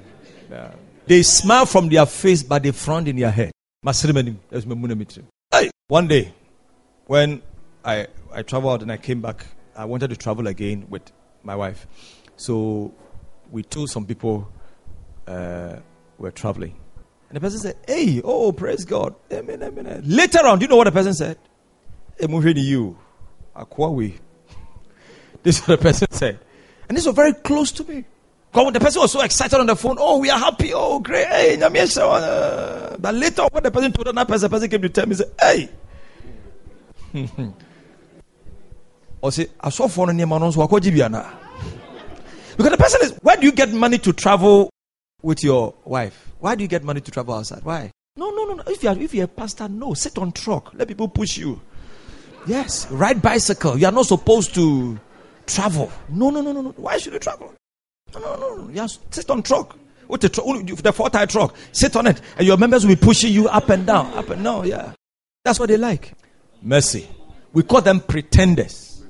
uh, 0.54 0.70
they 1.06 1.24
smile 1.24 1.66
from 1.66 1.88
their 1.88 2.06
face, 2.06 2.44
but 2.44 2.64
they 2.64 2.72
frown 2.72 3.08
in 3.08 3.16
their 3.16 3.32
head. 3.32 3.52
Hey, 5.52 5.72
one 5.88 6.08
day, 6.08 6.34
when 7.06 7.42
I 7.86 8.08
I 8.34 8.42
traveled 8.44 8.82
and 8.82 8.92
I 8.92 8.98
came 8.98 9.22
back, 9.22 9.46
I 9.76 9.86
wanted 9.86 10.10
to 10.10 10.18
travel 10.18 10.48
again 10.48 10.88
with 10.90 11.04
my 11.44 11.56
wife. 11.56 11.88
So 12.36 12.94
we 13.52 13.64
told 13.64 13.90
some 13.90 14.06
people 14.06 14.52
uh, 15.28 15.78
we're 16.18 16.32
traveling. 16.32 16.76
And 17.30 17.36
the 17.36 17.42
person 17.42 17.60
said, 17.60 17.76
Hey, 17.88 18.22
oh, 18.24 18.52
praise 18.52 18.86
God. 18.86 19.16
Amen, 19.32 19.62
amen. 19.62 20.04
Later 20.06 20.46
on, 20.46 20.60
do 20.60 20.66
you 20.66 20.70
know 20.70 20.78
what 20.78 20.86
the 20.86 20.92
person 20.92 21.14
said? 21.14 21.38
Emotion 22.20 22.58
you. 22.58 22.98
Akwawi. 23.56 24.14
This 25.44 25.60
is 25.60 25.68
what 25.68 25.80
the 25.80 25.84
person 25.84 26.08
said. 26.12 26.40
And 26.88 26.98
this 26.98 27.06
was 27.06 27.16
very 27.16 27.34
close 27.34 27.72
to 27.74 27.84
me. 27.84 28.06
God, 28.52 28.74
the 28.74 28.80
person 28.80 29.02
was 29.02 29.12
so 29.12 29.22
excited 29.22 29.60
on 29.60 29.66
the 29.66 29.76
phone. 29.76 29.98
Oh, 30.00 30.18
we 30.18 30.30
are 30.30 30.40
happy. 30.40 30.72
Oh, 30.74 31.00
great. 31.00 31.28
Hey, 31.28 31.58
but 31.60 33.14
later, 33.14 33.44
when 33.52 33.64
the 33.64 33.72
person 33.72 33.92
told 33.92 34.16
that 34.16 34.28
person, 34.28 34.50
the 34.50 34.50
person 34.50 34.70
came 34.70 34.82
to 34.82 34.90
tell 34.90 35.06
me, 35.06 35.16
said, 35.16 35.32
Hey. 35.40 35.70
or 39.22 39.32
say, 39.32 39.48
I 39.60 39.70
saw 39.70 39.86
a 39.86 39.90
phone 39.90 40.10
in 40.10 40.20
your 40.20 40.28
man 40.28 40.42
Because 42.58 42.72
the 42.72 42.78
person 42.78 43.00
is, 43.04 43.12
where 43.22 43.38
do 43.38 43.46
you 43.46 43.52
get 43.52 43.72
money 43.72 44.00
to 44.00 44.12
travel 44.12 44.70
with 45.22 45.44
your 45.44 45.76
wife? 45.86 46.32
Why 46.40 46.56
do 46.56 46.64
you 46.64 46.68
get 46.68 46.84
money 46.84 47.02
to 47.02 47.12
travel 47.12 47.36
outside? 47.36 47.64
Why? 47.64 47.92
No, 48.16 48.32
no, 48.32 48.46
no, 48.46 48.56
no. 48.56 48.64
If 48.68 48.82
you're 48.84 48.98
if 49.00 49.14
you're 49.14 49.26
a 49.26 49.28
pastor, 49.28 49.70
no. 49.70 49.94
Sit 49.94 50.18
on 50.18 50.32
truck. 50.32 50.74
Let 50.74 50.88
people 50.88 51.08
push 51.08 51.38
you. 51.38 51.62
Yes. 52.48 52.90
Ride 52.90 53.22
bicycle. 53.22 53.78
You 53.78 53.86
are 53.86 53.92
not 53.92 54.08
supposed 54.08 54.56
to 54.56 55.00
travel. 55.46 55.92
No, 56.10 56.32
no, 56.32 56.42
no, 56.42 56.52
no, 56.52 56.62
no. 56.62 56.70
Why 56.72 56.98
should 56.98 57.14
you 57.14 57.20
travel? 57.20 57.54
No, 58.14 58.20
no, 58.20 58.56
no. 58.56 58.70
You 58.70 58.88
sit 59.12 59.30
on 59.30 59.44
truck. 59.44 59.78
With 60.08 60.22
the, 60.22 60.30
tr- 60.30 60.82
the 60.82 60.94
four 60.94 61.10
tire 61.10 61.28
truck. 61.28 61.54
Sit 61.74 61.96
on 61.96 62.08
it. 62.08 62.22
And 62.38 62.48
your 62.48 62.58
members 62.58 62.86
will 62.86 62.96
be 62.96 63.02
pushing 63.02 63.34
you 63.34 63.50
up 63.50 63.70
and 63.70 63.86
down. 63.86 64.14
Up 64.14 64.30
and 64.30 64.44
down, 64.44 64.66
yeah. 64.66 64.94
That's 65.44 65.60
what 65.60 65.68
they 65.68 65.78
like. 65.78 66.14
Mercy. 66.62 67.08
We 67.54 67.64
call 67.64 67.82
them 67.82 68.00
pretenders. 68.00 69.04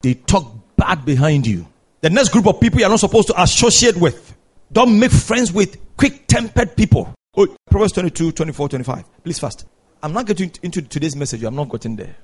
They 0.00 0.14
talk 0.14 0.50
bad 0.76 1.04
behind 1.04 1.46
you. 1.46 1.66
The 2.00 2.10
next 2.10 2.30
group 2.30 2.46
of 2.46 2.60
people 2.60 2.80
you 2.80 2.86
are 2.86 2.90
not 2.90 3.00
supposed 3.00 3.28
to 3.28 3.40
associate 3.42 3.96
with. 3.96 4.36
Don't 4.70 4.98
make 4.98 5.10
friends 5.10 5.52
with 5.52 5.78
quick 5.96 6.26
tempered 6.26 6.76
people. 6.76 7.12
Oh, 7.36 7.56
Proverbs 7.70 7.92
22, 7.92 8.32
24, 8.32 8.68
25. 8.68 9.22
Please 9.24 9.38
fast. 9.38 9.66
I'm 10.02 10.12
not 10.12 10.26
getting 10.26 10.52
into 10.62 10.82
today's 10.82 11.16
message. 11.16 11.42
I'm 11.42 11.56
not 11.56 11.70
getting 11.70 11.96
there. 11.96 12.14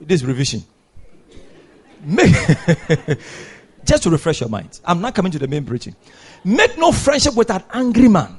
This 0.00 0.22
revision. 0.22 0.62
Make, 2.04 2.34
Just 3.84 4.02
to 4.04 4.10
refresh 4.10 4.40
your 4.40 4.48
mind. 4.48 4.80
I'm 4.84 5.00
not 5.00 5.14
coming 5.14 5.32
to 5.32 5.38
the 5.38 5.48
main 5.48 5.64
preaching. 5.64 5.94
Make 6.44 6.76
no 6.78 6.92
friendship 6.92 7.34
with 7.34 7.50
an 7.50 7.62
angry 7.72 8.08
man 8.08 8.36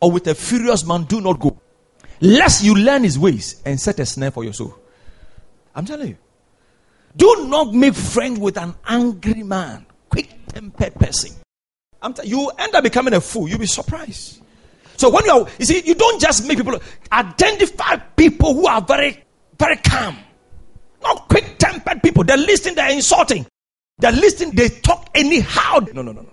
or 0.00 0.10
with 0.12 0.26
a 0.26 0.34
furious 0.34 0.84
man. 0.84 1.04
Do 1.04 1.20
not 1.20 1.40
go. 1.40 1.58
Lest 2.20 2.64
you 2.64 2.74
learn 2.74 3.02
his 3.04 3.18
ways 3.18 3.60
and 3.64 3.80
set 3.80 3.98
a 4.00 4.06
snare 4.06 4.30
for 4.30 4.44
your 4.44 4.52
soul. 4.52 4.76
I'm 5.74 5.84
telling 5.84 6.08
you. 6.08 6.16
Do 7.16 7.46
not 7.48 7.72
make 7.72 7.94
friends 7.94 8.40
with 8.40 8.56
an 8.58 8.74
angry 8.86 9.42
man, 9.44 9.86
quick 10.08 10.28
tempered 10.48 10.94
person. 10.94 11.32
T- 12.14 12.28
you 12.28 12.50
end 12.58 12.74
up 12.74 12.84
becoming 12.84 13.14
a 13.14 13.20
fool. 13.20 13.48
You'll 13.48 13.58
be 13.58 13.66
surprised. 13.66 14.42
So 14.96 15.10
when 15.10 15.24
you 15.24 15.32
are, 15.32 15.46
you 15.58 15.64
see, 15.64 15.82
you 15.84 15.94
don't 15.94 16.20
just 16.20 16.46
make 16.46 16.58
people 16.58 16.78
identify 17.10 17.96
people 17.96 18.54
who 18.54 18.66
are 18.66 18.80
very, 18.80 19.22
very 19.58 19.76
calm, 19.76 20.16
not 21.02 21.28
quick 21.28 21.56
tempered 21.58 22.02
people. 22.02 22.24
They're 22.24 22.36
listening, 22.36 22.76
they're 22.76 22.92
insulting, 22.92 23.46
they're 23.98 24.12
listening, 24.12 24.54
they 24.54 24.68
talk 24.68 25.08
anyhow. 25.14 25.78
No, 25.92 26.02
no, 26.02 26.12
no, 26.12 26.22
no. 26.22 26.28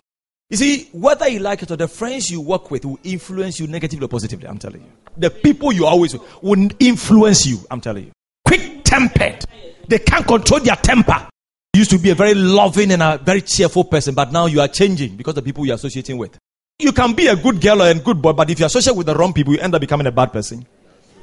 You 0.50 0.58
see, 0.58 0.90
whether 0.92 1.30
you 1.30 1.40
like 1.40 1.64
it 1.64 1.72
or 1.72 1.78
the 1.78 1.88
friends 1.88 2.30
you 2.30 2.42
work 2.42 2.70
with 2.70 2.84
will 2.86 3.00
influence 3.04 3.60
you 3.60 3.68
negatively 3.68 4.06
or 4.06 4.10
positively. 4.10 4.48
I'm 4.48 4.60
telling 4.60 4.82
you, 4.82 4.92
the 5.18 5.30
people 5.30 5.72
you 5.72 5.86
always 5.86 6.16
will 6.42 6.70
influence 6.80 7.46
you. 7.46 7.60
I'm 7.72 7.80
telling 7.80 8.06
you, 8.06 8.12
quick 8.46 8.84
tempered. 8.84 9.46
They 9.88 10.00
can't 10.00 10.28
control 10.28 10.60
their 10.60 10.76
temper. 10.76 11.28
You 11.74 11.80
used 11.80 11.92
to 11.92 12.00
be 12.00 12.10
a 12.10 12.16
very 12.16 12.34
loving 12.34 12.92
and 12.92 13.02
a 13.02 13.18
very 13.18 13.42
cheerful 13.42 13.86
person, 13.86 14.14
but 14.14 14.32
now 14.32 14.46
you 14.46 14.60
are 14.60 14.68
changing 14.68 15.16
because 15.16 15.32
of 15.32 15.36
the 15.36 15.42
people 15.44 15.66
you're 15.66 15.76
associating 15.76 16.18
with. 16.18 16.38
You 16.80 16.92
can 16.92 17.14
be 17.14 17.28
a 17.28 17.36
good 17.36 17.62
girl 17.62 17.82
and 17.84 18.04
good 18.04 18.22
boy, 18.22 18.34
but 18.34 18.50
if 18.50 18.60
you 18.60 18.66
associate 18.66 18.96
with 18.96 19.08
the 19.08 19.16
wrong 19.16 19.32
people, 19.32 19.54
you 19.54 19.60
end 19.60 19.74
up 19.74 19.80
becoming 19.80 20.08
a 20.08 20.12
bad 20.12 20.34
person. 20.34 20.66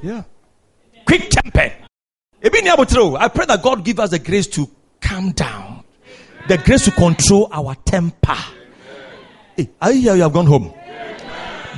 Yeah. 0.01 0.23
Quick 1.05 1.29
temper. 1.29 1.71
I 2.41 2.49
pray 2.49 3.45
that 3.45 3.59
God 3.61 3.83
give 3.83 3.99
us 3.99 4.09
the 4.09 4.19
grace 4.19 4.47
to 4.47 4.67
calm 5.01 5.31
down, 5.33 5.83
the 6.47 6.57
grace 6.57 6.85
to 6.85 6.91
control 6.91 7.49
our 7.51 7.75
temper. 7.75 8.37
Hey, 9.55 9.69
are 9.81 9.91
you 9.91 10.01
here? 10.01 10.15
You 10.15 10.21
have 10.23 10.33
gone 10.33 10.47
home. 10.47 10.73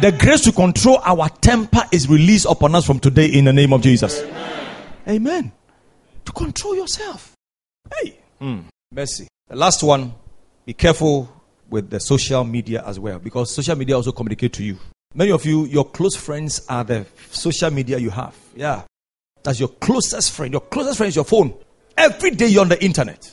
The 0.01 0.11
grace 0.17 0.41
to 0.41 0.51
control 0.51 0.99
our 1.03 1.27
temper 1.29 1.81
is 1.91 2.07
released 2.07 2.45
upon 2.49 2.75
us 2.75 2.85
from 2.85 2.99
today 2.99 3.25
in 3.25 3.45
the 3.45 3.53
name 3.53 3.73
of 3.73 3.81
Jesus. 3.81 4.23
Amen. 5.07 5.51
To 6.25 6.31
control 6.31 6.75
yourself. 6.75 7.33
Hey, 7.93 8.17
mm, 8.41 8.63
mercy. 8.91 9.27
The 9.47 9.55
last 9.55 9.83
one, 9.83 10.13
be 10.65 10.73
careful 10.73 11.29
with 11.69 11.89
the 11.89 11.99
social 11.99 12.43
media 12.43 12.83
as 12.85 12.99
well 12.99 13.19
because 13.19 13.53
social 13.53 13.75
media 13.75 13.95
also 13.95 14.11
communicate 14.11 14.53
to 14.53 14.63
you. 14.63 14.77
Many 15.13 15.31
of 15.31 15.45
you, 15.45 15.65
your 15.65 15.85
close 15.85 16.15
friends 16.15 16.61
are 16.69 16.83
the 16.83 17.05
social 17.31 17.69
media 17.69 17.97
you 17.97 18.09
have. 18.09 18.35
Yeah. 18.55 18.83
That's 19.43 19.59
your 19.59 19.69
closest 19.69 20.31
friend. 20.31 20.53
Your 20.53 20.61
closest 20.61 20.97
friend 20.97 21.09
is 21.09 21.15
your 21.15 21.25
phone. 21.25 21.53
Every 21.97 22.31
day 22.31 22.47
you're 22.47 22.61
on 22.61 22.69
the 22.69 22.83
internet. 22.83 23.29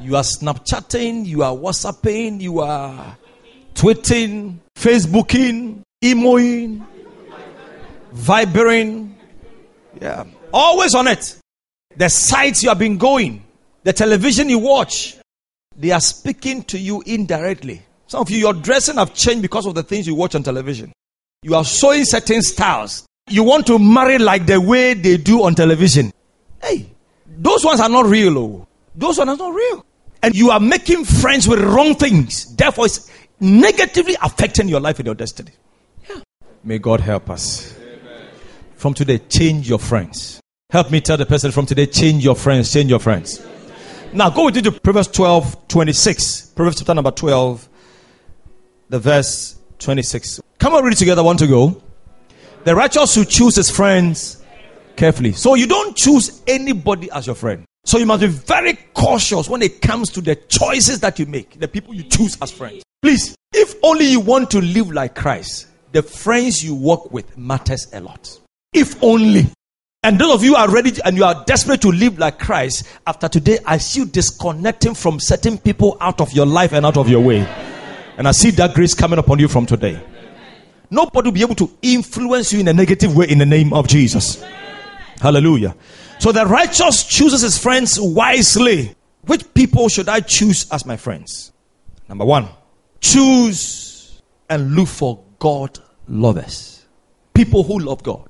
You 0.00 0.16
are 0.16 0.22
Snapchatting, 0.22 1.26
you 1.26 1.42
are 1.42 1.54
WhatsApping, 1.54 2.40
you 2.40 2.60
are 2.60 3.16
tweeting, 3.74 4.58
Facebooking, 4.76 5.82
emoing, 6.02 6.86
vibering. 8.14 9.12
Yeah. 10.00 10.24
Always 10.52 10.94
on 10.94 11.08
it. 11.08 11.38
The 11.96 12.08
sites 12.08 12.62
you 12.62 12.68
have 12.68 12.78
been 12.78 12.98
going, 12.98 13.44
the 13.84 13.92
television 13.92 14.48
you 14.48 14.58
watch, 14.58 15.16
they 15.76 15.90
are 15.90 16.00
speaking 16.00 16.62
to 16.64 16.78
you 16.78 17.02
indirectly. 17.06 17.82
Some 18.06 18.22
of 18.22 18.30
you, 18.30 18.38
your 18.38 18.54
dressing 18.54 18.96
have 18.96 19.14
changed 19.14 19.42
because 19.42 19.66
of 19.66 19.74
the 19.74 19.82
things 19.82 20.06
you 20.06 20.14
watch 20.14 20.34
on 20.34 20.42
television. 20.42 20.92
You 21.42 21.54
are 21.54 21.64
showing 21.64 22.04
certain 22.04 22.42
styles. 22.42 23.06
You 23.28 23.44
want 23.44 23.66
to 23.66 23.78
marry 23.78 24.18
like 24.18 24.46
the 24.46 24.60
way 24.60 24.94
they 24.94 25.18
do 25.18 25.44
on 25.44 25.54
television. 25.54 26.12
Hey, 26.62 26.90
those 27.26 27.64
ones 27.64 27.80
are 27.80 27.88
not 27.88 28.06
real. 28.06 28.38
Oh. 28.38 28.66
Those 28.94 29.18
ones 29.18 29.30
are 29.30 29.36
not 29.36 29.54
real. 29.54 29.84
And 30.22 30.34
you 30.34 30.50
are 30.50 30.58
making 30.58 31.04
friends 31.04 31.46
with 31.46 31.60
wrong 31.60 31.94
things. 31.94 32.56
Therefore, 32.56 32.86
it's 32.86 33.10
negatively 33.38 34.16
affecting 34.22 34.68
your 34.68 34.80
life 34.80 34.98
and 34.98 35.06
your 35.06 35.14
destiny. 35.14 35.52
Yeah. 36.08 36.20
May 36.64 36.78
God 36.78 37.00
help 37.00 37.30
us. 37.30 37.78
Amen. 37.78 38.26
From 38.74 38.94
today, 38.94 39.18
change 39.18 39.68
your 39.68 39.78
friends. 39.78 40.40
Help 40.70 40.90
me 40.90 41.00
tell 41.00 41.16
the 41.16 41.26
person 41.26 41.52
from 41.52 41.66
today, 41.66 41.86
change 41.86 42.24
your 42.24 42.34
friends, 42.34 42.72
change 42.72 42.90
your 42.90 42.98
friends. 42.98 43.40
Now 44.12 44.30
go 44.30 44.46
with 44.46 44.56
me 44.56 44.62
to 44.62 44.72
Proverbs 44.72 45.08
12, 45.08 45.68
26. 45.68 46.46
Proverbs 46.56 46.78
chapter 46.78 46.94
number 46.94 47.10
12, 47.10 47.68
the 48.88 48.98
verse 48.98 49.58
26. 49.78 50.40
Come 50.58 50.74
on, 50.74 50.82
read 50.82 50.94
it 50.94 50.96
together. 50.96 51.22
One 51.22 51.36
to 51.36 51.46
go. 51.46 51.82
The 52.64 52.74
righteous 52.74 53.14
who 53.14 53.24
choose 53.24 53.56
his 53.56 53.70
friends 53.70 54.42
carefully. 54.96 55.32
So 55.32 55.54
you 55.54 55.66
don't 55.66 55.96
choose 55.96 56.42
anybody 56.46 57.10
as 57.12 57.26
your 57.26 57.36
friend. 57.36 57.64
So 57.84 57.98
you 57.98 58.06
must 58.06 58.22
be 58.22 58.26
very 58.26 58.78
cautious 58.94 59.48
when 59.48 59.62
it 59.62 59.80
comes 59.80 60.10
to 60.12 60.20
the 60.20 60.36
choices 60.36 61.00
that 61.00 61.18
you 61.18 61.26
make, 61.26 61.58
the 61.60 61.68
people 61.68 61.94
you 61.94 62.02
choose 62.02 62.36
as 62.42 62.50
friends. 62.50 62.82
Please, 63.02 63.36
if 63.52 63.74
only 63.82 64.06
you 64.06 64.20
want 64.20 64.50
to 64.50 64.60
live 64.60 64.90
like 64.90 65.14
Christ, 65.14 65.68
the 65.92 66.02
friends 66.02 66.62
you 66.62 66.74
work 66.74 67.12
with 67.12 67.38
matters 67.38 67.86
a 67.92 68.00
lot. 68.00 68.38
If 68.72 69.02
only. 69.02 69.46
And 70.04 70.16
those 70.16 70.32
of 70.32 70.44
you 70.44 70.54
are 70.54 70.70
ready 70.70 70.92
and 71.04 71.16
you 71.16 71.24
are 71.24 71.44
desperate 71.44 71.82
to 71.82 71.88
live 71.88 72.20
like 72.20 72.38
Christ, 72.38 72.86
after 73.04 73.28
today, 73.28 73.58
I 73.66 73.78
see 73.78 74.00
you 74.00 74.06
disconnecting 74.06 74.94
from 74.94 75.18
certain 75.18 75.58
people 75.58 75.96
out 76.00 76.20
of 76.20 76.32
your 76.32 76.46
life 76.46 76.72
and 76.72 76.86
out 76.86 76.96
of 76.96 77.08
your 77.08 77.20
way. 77.20 77.40
And 78.16 78.28
I 78.28 78.30
see 78.30 78.50
that 78.52 78.74
grace 78.74 78.94
coming 78.94 79.18
upon 79.18 79.40
you 79.40 79.48
from 79.48 79.66
today. 79.66 80.00
Nobody 80.88 81.26
will 81.26 81.32
be 81.32 81.42
able 81.42 81.56
to 81.56 81.70
influence 81.82 82.52
you 82.52 82.60
in 82.60 82.68
a 82.68 82.72
negative 82.72 83.16
way 83.16 83.28
in 83.28 83.38
the 83.38 83.46
name 83.46 83.72
of 83.72 83.88
Jesus. 83.88 84.40
Hallelujah. 85.20 85.74
So 86.20 86.30
the 86.30 86.46
righteous 86.46 87.02
chooses 87.02 87.42
his 87.42 87.58
friends 87.58 87.98
wisely. 88.00 88.94
Which 89.22 89.52
people 89.52 89.88
should 89.88 90.08
I 90.08 90.20
choose 90.20 90.70
as 90.70 90.86
my 90.86 90.96
friends? 90.96 91.52
Number 92.08 92.24
one, 92.24 92.48
choose 93.00 94.22
and 94.48 94.76
look 94.76 94.88
for 94.88 95.24
God 95.40 95.76
lovers. 96.06 96.86
People 97.34 97.64
who 97.64 97.80
love 97.80 98.04
God. 98.04 98.28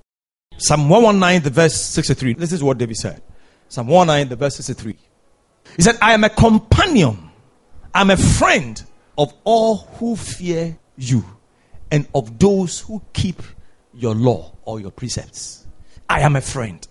Psalm 0.58 0.88
119, 0.88 1.42
the 1.42 1.50
verse 1.50 1.74
63. 1.74 2.34
This 2.34 2.52
is 2.52 2.62
what 2.62 2.78
David 2.78 2.96
said. 2.96 3.22
Psalm 3.68 3.86
119, 3.86 4.28
the 4.28 4.36
verse 4.36 4.56
63. 4.56 4.96
He 5.76 5.82
said, 5.82 5.96
I 6.02 6.14
am 6.14 6.24
a 6.24 6.30
companion, 6.30 7.30
I'm 7.94 8.10
a 8.10 8.16
friend 8.16 8.82
of 9.16 9.32
all 9.44 9.76
who 9.76 10.16
fear 10.16 10.76
you 10.96 11.24
and 11.90 12.06
of 12.14 12.38
those 12.38 12.80
who 12.80 13.02
keep 13.12 13.42
your 13.94 14.14
law 14.14 14.52
or 14.64 14.80
your 14.80 14.90
precepts. 14.90 15.66
I 16.08 16.20
am 16.20 16.36
a 16.36 16.40
friend. 16.40 16.86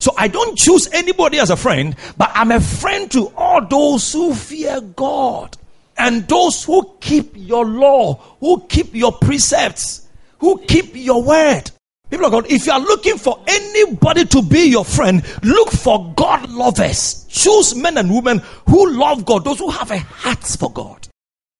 So 0.00 0.12
I 0.16 0.28
don't 0.28 0.56
choose 0.56 0.88
anybody 0.92 1.40
as 1.40 1.50
a 1.50 1.56
friend, 1.56 1.96
but 2.16 2.30
I'm 2.34 2.52
a 2.52 2.60
friend 2.60 3.10
to 3.12 3.32
all 3.36 3.66
those 3.66 4.12
who 4.12 4.32
fear 4.32 4.80
God 4.80 5.56
and 5.96 6.26
those 6.28 6.62
who 6.62 6.96
keep 7.00 7.32
your 7.34 7.64
law, 7.64 8.14
who 8.38 8.64
keep 8.68 8.94
your 8.94 9.12
precepts, 9.12 10.06
who 10.38 10.58
keep 10.58 10.94
your 10.94 11.22
word. 11.22 11.70
People 12.10 12.26
of 12.26 12.32
God, 12.32 12.50
if 12.50 12.66
you 12.66 12.72
are 12.72 12.80
looking 12.80 13.18
for 13.18 13.42
anybody 13.46 14.24
to 14.24 14.42
be 14.42 14.66
your 14.66 14.84
friend, 14.84 15.22
look 15.42 15.70
for 15.70 16.12
God 16.16 16.48
lovers. 16.48 17.26
Choose 17.28 17.74
men 17.74 17.98
and 17.98 18.10
women 18.12 18.38
who 18.66 18.90
love 18.90 19.24
God, 19.26 19.44
those 19.44 19.58
who 19.58 19.70
have 19.70 19.90
a 19.90 19.98
heart 19.98 20.42
for 20.42 20.72
God. 20.72 21.06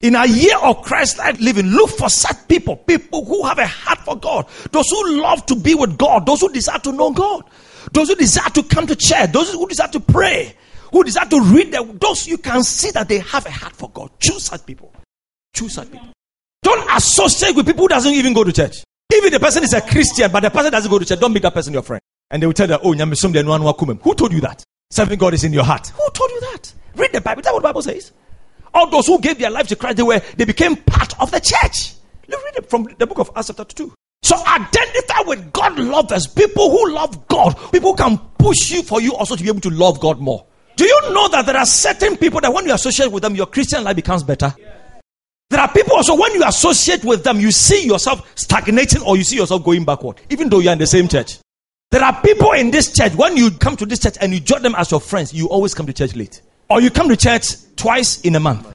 In 0.00 0.14
a 0.14 0.26
year 0.26 0.57
of 0.59 0.83
Christ 0.83 1.19
like 1.19 1.40
living, 1.40 1.67
look 1.67 1.90
for 1.90 2.09
such 2.09 2.49
people, 2.49 2.76
people 2.76 3.25
who 3.25 3.45
have 3.45 3.59
a 3.59 3.67
heart 3.67 3.99
for 4.00 4.17
God, 4.17 4.47
those 4.71 4.88
who 4.88 5.21
love 5.21 5.45
to 5.47 5.57
be 5.57 5.75
with 5.75 5.99
God, 5.99 6.25
those 6.25 6.40
who 6.40 6.50
desire 6.50 6.78
to 6.78 6.93
know 6.93 7.11
God, 7.11 7.45
those 7.93 8.09
who 8.09 8.14
desire 8.14 8.50
to 8.50 8.62
come 8.62 8.87
to 8.87 8.97
church, 8.97 9.33
those 9.33 9.52
who 9.52 9.67
desire 9.67 9.88
to 9.88 10.00
pray, 10.00 10.55
who 10.93 11.05
desire 11.05 11.26
to 11.26 11.40
read 11.40 11.73
the, 11.73 11.85
those 12.00 12.26
you 12.26 12.38
can 12.38 12.62
see 12.62 12.90
that 12.93 13.09
they 13.09 13.19
have 13.19 13.45
a 13.45 13.50
heart 13.50 13.75
for 13.75 13.90
God. 13.90 14.11
Choose 14.21 14.45
such 14.45 14.64
people. 14.64 14.93
Choose 15.52 15.75
such 15.75 15.90
people. 15.90 16.09
Don't 16.62 16.88
associate 16.97 17.57
with 17.57 17.67
people 17.67 17.83
who 17.83 17.88
doesn't 17.88 18.14
even 18.14 18.33
go 18.33 18.45
to 18.45 18.52
church. 18.52 18.85
Even 19.15 19.33
the 19.33 19.41
person 19.41 19.65
is 19.65 19.73
a 19.73 19.81
Christian, 19.81 20.31
but 20.31 20.41
the 20.41 20.50
person 20.50 20.71
doesn't 20.71 20.91
go 20.91 20.99
to 20.99 21.05
church, 21.05 21.19
don't 21.19 21.33
make 21.33 21.43
that 21.43 21.55
person 21.55 21.73
your 21.73 21.83
friend. 21.83 22.03
And 22.31 22.43
they 22.43 22.47
will 22.47 22.53
tell 22.53 22.69
you, 22.69 22.79
oh, 22.83 22.93
who 22.93 23.73
come." 23.75 23.99
Who 24.03 24.15
told 24.15 24.33
you 24.33 24.41
that? 24.43 24.62
Serving 24.91 25.19
God 25.19 25.35
is 25.35 25.45
in 25.45 25.53
your 25.53 25.65
heart. 25.65 25.88
Who 25.88 26.11
told 26.12 26.31
you 26.31 26.41
that? 26.53 26.73
Read 26.95 27.12
the 27.12 27.21
Bible. 27.21 27.43
That's 27.43 27.55
what 27.55 27.62
the 27.62 27.69
Bible 27.69 27.83
says. 27.83 28.12
All 28.75 28.88
those 28.91 29.07
who 29.07 29.19
gave 29.19 29.38
their 29.38 29.50
life 29.50 29.67
to 29.69 29.77
Christ, 29.77 29.97
they 29.97 30.03
were 30.03 30.21
they 30.37 30.45
became 30.45 30.77
part 30.77 31.19
of 31.21 31.31
the 31.31 31.41
church. 31.41 31.95
Let's 32.27 32.45
read 32.45 32.57
it 32.57 32.69
from 32.69 32.88
the 32.99 33.07
book 33.07 33.19
of 33.19 33.31
Acts 33.35 33.47
chapter 33.47 33.65
2. 33.65 33.93
So 34.23 34.37
identify 34.47 35.21
with 35.27 35.53
God 35.53 35.79
lovers, 35.79 36.27
people 36.27 36.71
who 36.71 36.93
love 36.93 37.29
God, 37.29 37.57
people 37.73 37.95
can 37.95 38.19
push 38.38 38.71
you 38.71 38.83
for 38.83 39.00
you 39.00 39.15
also 39.15 39.37
to 39.37 39.43
be 39.43 39.49
able 39.49 39.61
to 39.61 39.71
love 39.71 40.00
God 40.00 40.21
more. 40.21 40.45
Do 40.77 40.85
you 40.85 41.00
know 41.12 41.29
that 41.29 41.47
there 41.47 41.57
are 41.57 41.67
certain 41.67 42.17
people 42.17 42.41
that 42.41 42.53
when 42.53 42.67
you 42.67 42.75
associate 42.75 43.11
with 43.11 43.23
them, 43.23 43.35
your 43.35 43.47
Christian 43.47 43.85
life 43.85 43.97
becomes 43.97 44.23
better? 44.23 44.55
There 45.50 45.61
are 45.61 45.73
people 45.73 45.97
also, 45.97 46.14
when 46.14 46.35
you 46.35 46.45
associate 46.45 47.05
with 47.05 47.25
them, 47.25 47.40
you 47.40 47.50
see 47.50 47.87
yourself 47.87 48.31
stagnating 48.35 49.02
or 49.02 49.17
you 49.17 49.25
see 49.25 49.37
yourself 49.37 49.64
going 49.64 49.85
backward, 49.85 50.21
even 50.28 50.50
though 50.50 50.59
you're 50.59 50.73
in 50.75 50.78
the 50.78 50.87
same 50.87 51.09
church. 51.09 51.38
There 51.90 52.05
are 52.05 52.21
people 52.21 52.52
in 52.52 52.71
this 52.71 52.93
church, 52.93 53.14
when 53.14 53.37
you 53.37 53.50
come 53.50 53.75
to 53.76 53.87
this 53.87 54.00
church 54.00 54.17
and 54.21 54.35
you 54.35 54.40
join 54.40 54.61
them 54.61 54.75
as 54.75 54.90
your 54.90 55.00
friends, 55.00 55.33
you 55.33 55.49
always 55.49 55.73
come 55.73 55.87
to 55.87 55.93
church 55.95 56.14
late. 56.14 56.43
Or 56.69 56.83
you 56.83 56.90
come 56.90 57.09
to 57.09 57.17
church 57.17 57.47
twice 57.76 58.21
in 58.21 58.37
a 58.37 58.40
month. 58.40 58.71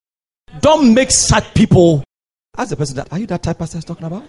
Don't 0.62 0.96
make 0.96 1.12
such 1.12 1.54
people. 1.54 2.04
Ask 2.58 2.72
the 2.72 2.76
person 2.76 2.96
that, 2.96 3.12
are 3.14 3.20
you 3.20 3.28
that 3.28 3.44
type 3.44 3.60
pastor 3.60 3.78
is 3.78 3.86
talking 3.86 4.08
about? 4.08 4.24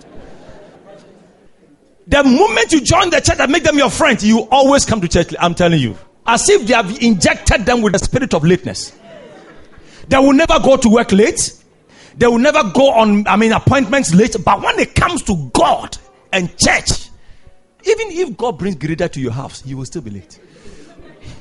The 2.06 2.22
moment 2.22 2.72
you 2.72 2.82
join 2.82 3.08
the 3.08 3.20
church 3.20 3.40
and 3.40 3.50
make 3.50 3.62
them 3.62 3.78
your 3.78 3.90
friends, 3.90 4.22
you 4.22 4.40
always 4.50 4.84
come 4.84 5.00
to 5.00 5.08
church. 5.08 5.34
I'm 5.38 5.54
telling 5.54 5.80
you. 5.80 5.96
As 6.26 6.46
if 6.50 6.66
they 6.66 6.74
have 6.74 7.02
injected 7.02 7.64
them 7.64 7.80
with 7.80 7.94
the 7.94 7.98
spirit 7.98 8.34
of 8.34 8.44
lateness. 8.44 8.92
They 10.08 10.18
will 10.18 10.34
never 10.34 10.58
go 10.60 10.76
to 10.76 10.88
work 10.90 11.12
late. 11.12 11.52
They 12.16 12.26
will 12.26 12.38
never 12.38 12.62
go 12.70 12.90
on, 12.90 13.26
I 13.26 13.36
mean, 13.36 13.52
appointments 13.52 14.14
late. 14.14 14.36
But 14.44 14.62
when 14.62 14.78
it 14.78 14.94
comes 14.94 15.22
to 15.24 15.50
God 15.52 15.96
and 16.32 16.48
church, 16.58 17.10
even 17.84 18.10
if 18.10 18.36
God 18.36 18.58
brings 18.58 18.76
greater 18.76 19.08
to 19.08 19.20
your 19.20 19.32
house, 19.32 19.64
you 19.66 19.76
will 19.76 19.84
still 19.84 20.02
be 20.02 20.10
late. 20.10 20.38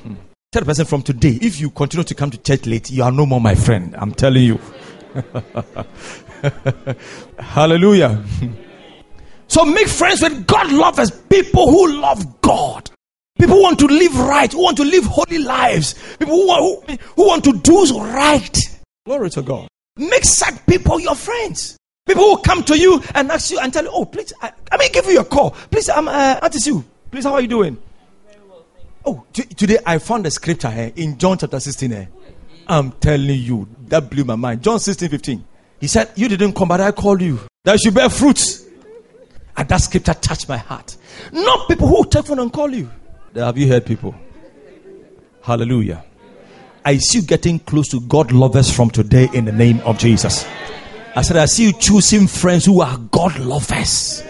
Tell 0.52 0.60
the 0.60 0.66
person 0.66 0.84
from 0.84 1.02
today, 1.02 1.38
if 1.40 1.60
you 1.60 1.70
continue 1.70 2.04
to 2.04 2.14
come 2.14 2.30
to 2.30 2.38
church 2.38 2.66
late, 2.66 2.90
you 2.90 3.02
are 3.02 3.12
no 3.12 3.26
more 3.26 3.40
my 3.40 3.54
friend. 3.54 3.94
I'm 3.98 4.12
telling 4.12 4.44
you. 4.44 4.60
Hallelujah. 7.38 8.22
so 9.48 9.64
make 9.64 9.88
friends 9.88 10.22
with 10.22 10.46
God 10.46 10.72
lovers, 10.72 11.10
people 11.10 11.70
who 11.70 12.00
love 12.00 12.40
God. 12.40 12.90
People 13.38 13.56
who 13.56 13.62
want 13.62 13.78
to 13.80 13.86
live 13.86 14.16
right, 14.16 14.52
who 14.52 14.62
want 14.62 14.76
to 14.76 14.84
live 14.84 15.04
holy 15.04 15.38
lives, 15.38 15.94
people 16.18 16.34
who, 16.34 16.80
who, 16.80 16.96
who 17.16 17.26
want 17.26 17.42
to 17.44 17.58
do 17.58 17.98
right. 17.98 18.56
Glory 19.06 19.30
to 19.30 19.42
God. 19.42 19.68
Make 19.96 20.24
such 20.24 20.66
people 20.66 20.98
your 21.00 21.14
friends. 21.14 21.78
People 22.06 22.24
who 22.24 22.42
come 22.42 22.62
to 22.64 22.78
you 22.78 23.00
and 23.14 23.30
ask 23.30 23.50
you 23.50 23.58
and 23.60 23.72
tell 23.72 23.84
you, 23.84 23.90
oh, 23.92 24.04
please, 24.04 24.32
I, 24.42 24.52
I 24.70 24.76
may 24.76 24.88
give 24.90 25.06
you 25.06 25.20
a 25.20 25.24
call. 25.24 25.52
Please, 25.52 25.88
I'm 25.88 26.08
uh, 26.08 26.38
Auntie 26.42 26.58
Sue. 26.58 26.84
Please, 27.10 27.24
how 27.24 27.34
are 27.34 27.40
you 27.40 27.48
doing? 27.48 27.78
Oh, 29.06 29.24
t- 29.32 29.44
today 29.44 29.78
I 29.86 29.98
found 29.98 30.26
a 30.26 30.30
scripture 30.30 30.70
here 30.70 30.92
in 30.96 31.16
John 31.16 31.38
chapter 31.38 31.60
16. 31.60 31.90
Here. 31.90 32.08
I'm 32.66 32.92
telling 32.92 33.40
you, 33.40 33.68
that 33.88 34.10
blew 34.10 34.24
my 34.24 34.34
mind. 34.34 34.62
John 34.62 34.80
16, 34.80 35.08
15. 35.08 35.44
He 35.80 35.86
said, 35.86 36.10
You 36.16 36.28
didn't 36.28 36.54
come, 36.54 36.68
but 36.68 36.80
I 36.80 36.90
called 36.90 37.22
you. 37.22 37.38
That 37.64 37.82
you 37.84 37.90
bear 37.92 38.10
fruits. 38.10 38.64
And 39.56 39.68
that 39.68 39.76
scripture 39.76 40.14
touched 40.14 40.48
my 40.48 40.56
heart. 40.56 40.96
Not 41.32 41.68
people 41.68 41.86
who 41.86 42.04
telephone 42.06 42.40
and 42.40 42.52
call 42.52 42.70
you. 42.70 42.90
Have 43.34 43.56
you 43.56 43.68
heard 43.68 43.86
people? 43.86 44.14
Hallelujah. 45.42 46.04
I 46.86 46.98
see 46.98 47.20
you 47.20 47.24
getting 47.24 47.60
close 47.60 47.88
to 47.88 48.00
God 48.00 48.30
lovers 48.30 48.70
from 48.70 48.90
today 48.90 49.28
in 49.32 49.46
the 49.46 49.52
name 49.52 49.80
of 49.80 49.96
Jesus. 49.98 50.46
I 51.16 51.22
said, 51.22 51.38
I 51.38 51.46
see 51.46 51.64
you 51.64 51.72
choosing 51.72 52.26
friends 52.26 52.66
who 52.66 52.82
are 52.82 52.98
God 52.98 53.38
lovers. 53.38 54.22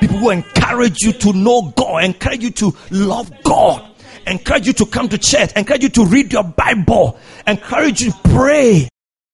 People 0.00 0.16
who 0.16 0.30
encourage 0.30 1.02
you 1.02 1.12
to 1.12 1.32
know 1.34 1.74
God, 1.76 2.04
encourage 2.04 2.42
you 2.42 2.50
to 2.52 2.74
love 2.90 3.30
God, 3.42 3.84
encourage 4.26 4.66
you 4.66 4.72
to 4.74 4.86
come 4.86 5.10
to 5.10 5.18
church, 5.18 5.50
encourage 5.56 5.82
you 5.82 5.88
to 5.90 6.06
read 6.06 6.32
your 6.32 6.44
Bible, 6.44 7.18
encourage 7.46 8.00
you 8.00 8.12
to 8.12 8.18
pray. 8.30 8.88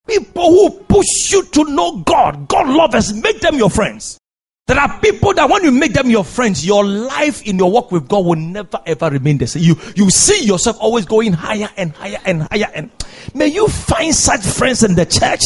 People 0.09 0.51
who 0.51 0.71
push 0.71 1.31
you 1.31 1.45
to 1.45 1.65
know 1.65 1.99
God, 1.99 2.49
God 2.49 2.69
lovers, 2.69 3.13
make 3.15 3.41
them 3.41 3.57
your 3.57 3.71
friends. 3.71 4.19
There 4.67 4.81
are 4.81 4.99
people 4.99 5.33
that 5.35 5.49
when 5.49 5.63
you 5.63 5.71
make 5.71 5.93
them 5.93 6.11
your 6.11 6.25
friends, 6.25 6.67
your 6.67 6.85
life 6.85 7.47
in 7.47 7.57
your 7.57 7.71
walk 7.71 7.93
with 7.93 8.09
God 8.09 8.27
will 8.27 8.35
never 8.35 8.81
ever 8.85 9.11
remain 9.11 9.39
the 9.39 9.47
same. 9.47 9.63
You 9.63 9.77
you 9.95 10.11
see 10.11 10.45
yourself 10.45 10.77
always 10.81 11.07
going 11.07 11.35
higher 11.35 11.69
and 11.77 11.93
higher 11.93 12.19
and 12.25 12.43
higher. 12.43 12.67
And 12.75 12.91
may 13.33 13.47
you 13.47 13.69
find 13.69 14.13
such 14.13 14.45
friends 14.45 14.83
in 14.83 14.97
the 14.97 15.07
church 15.07 15.41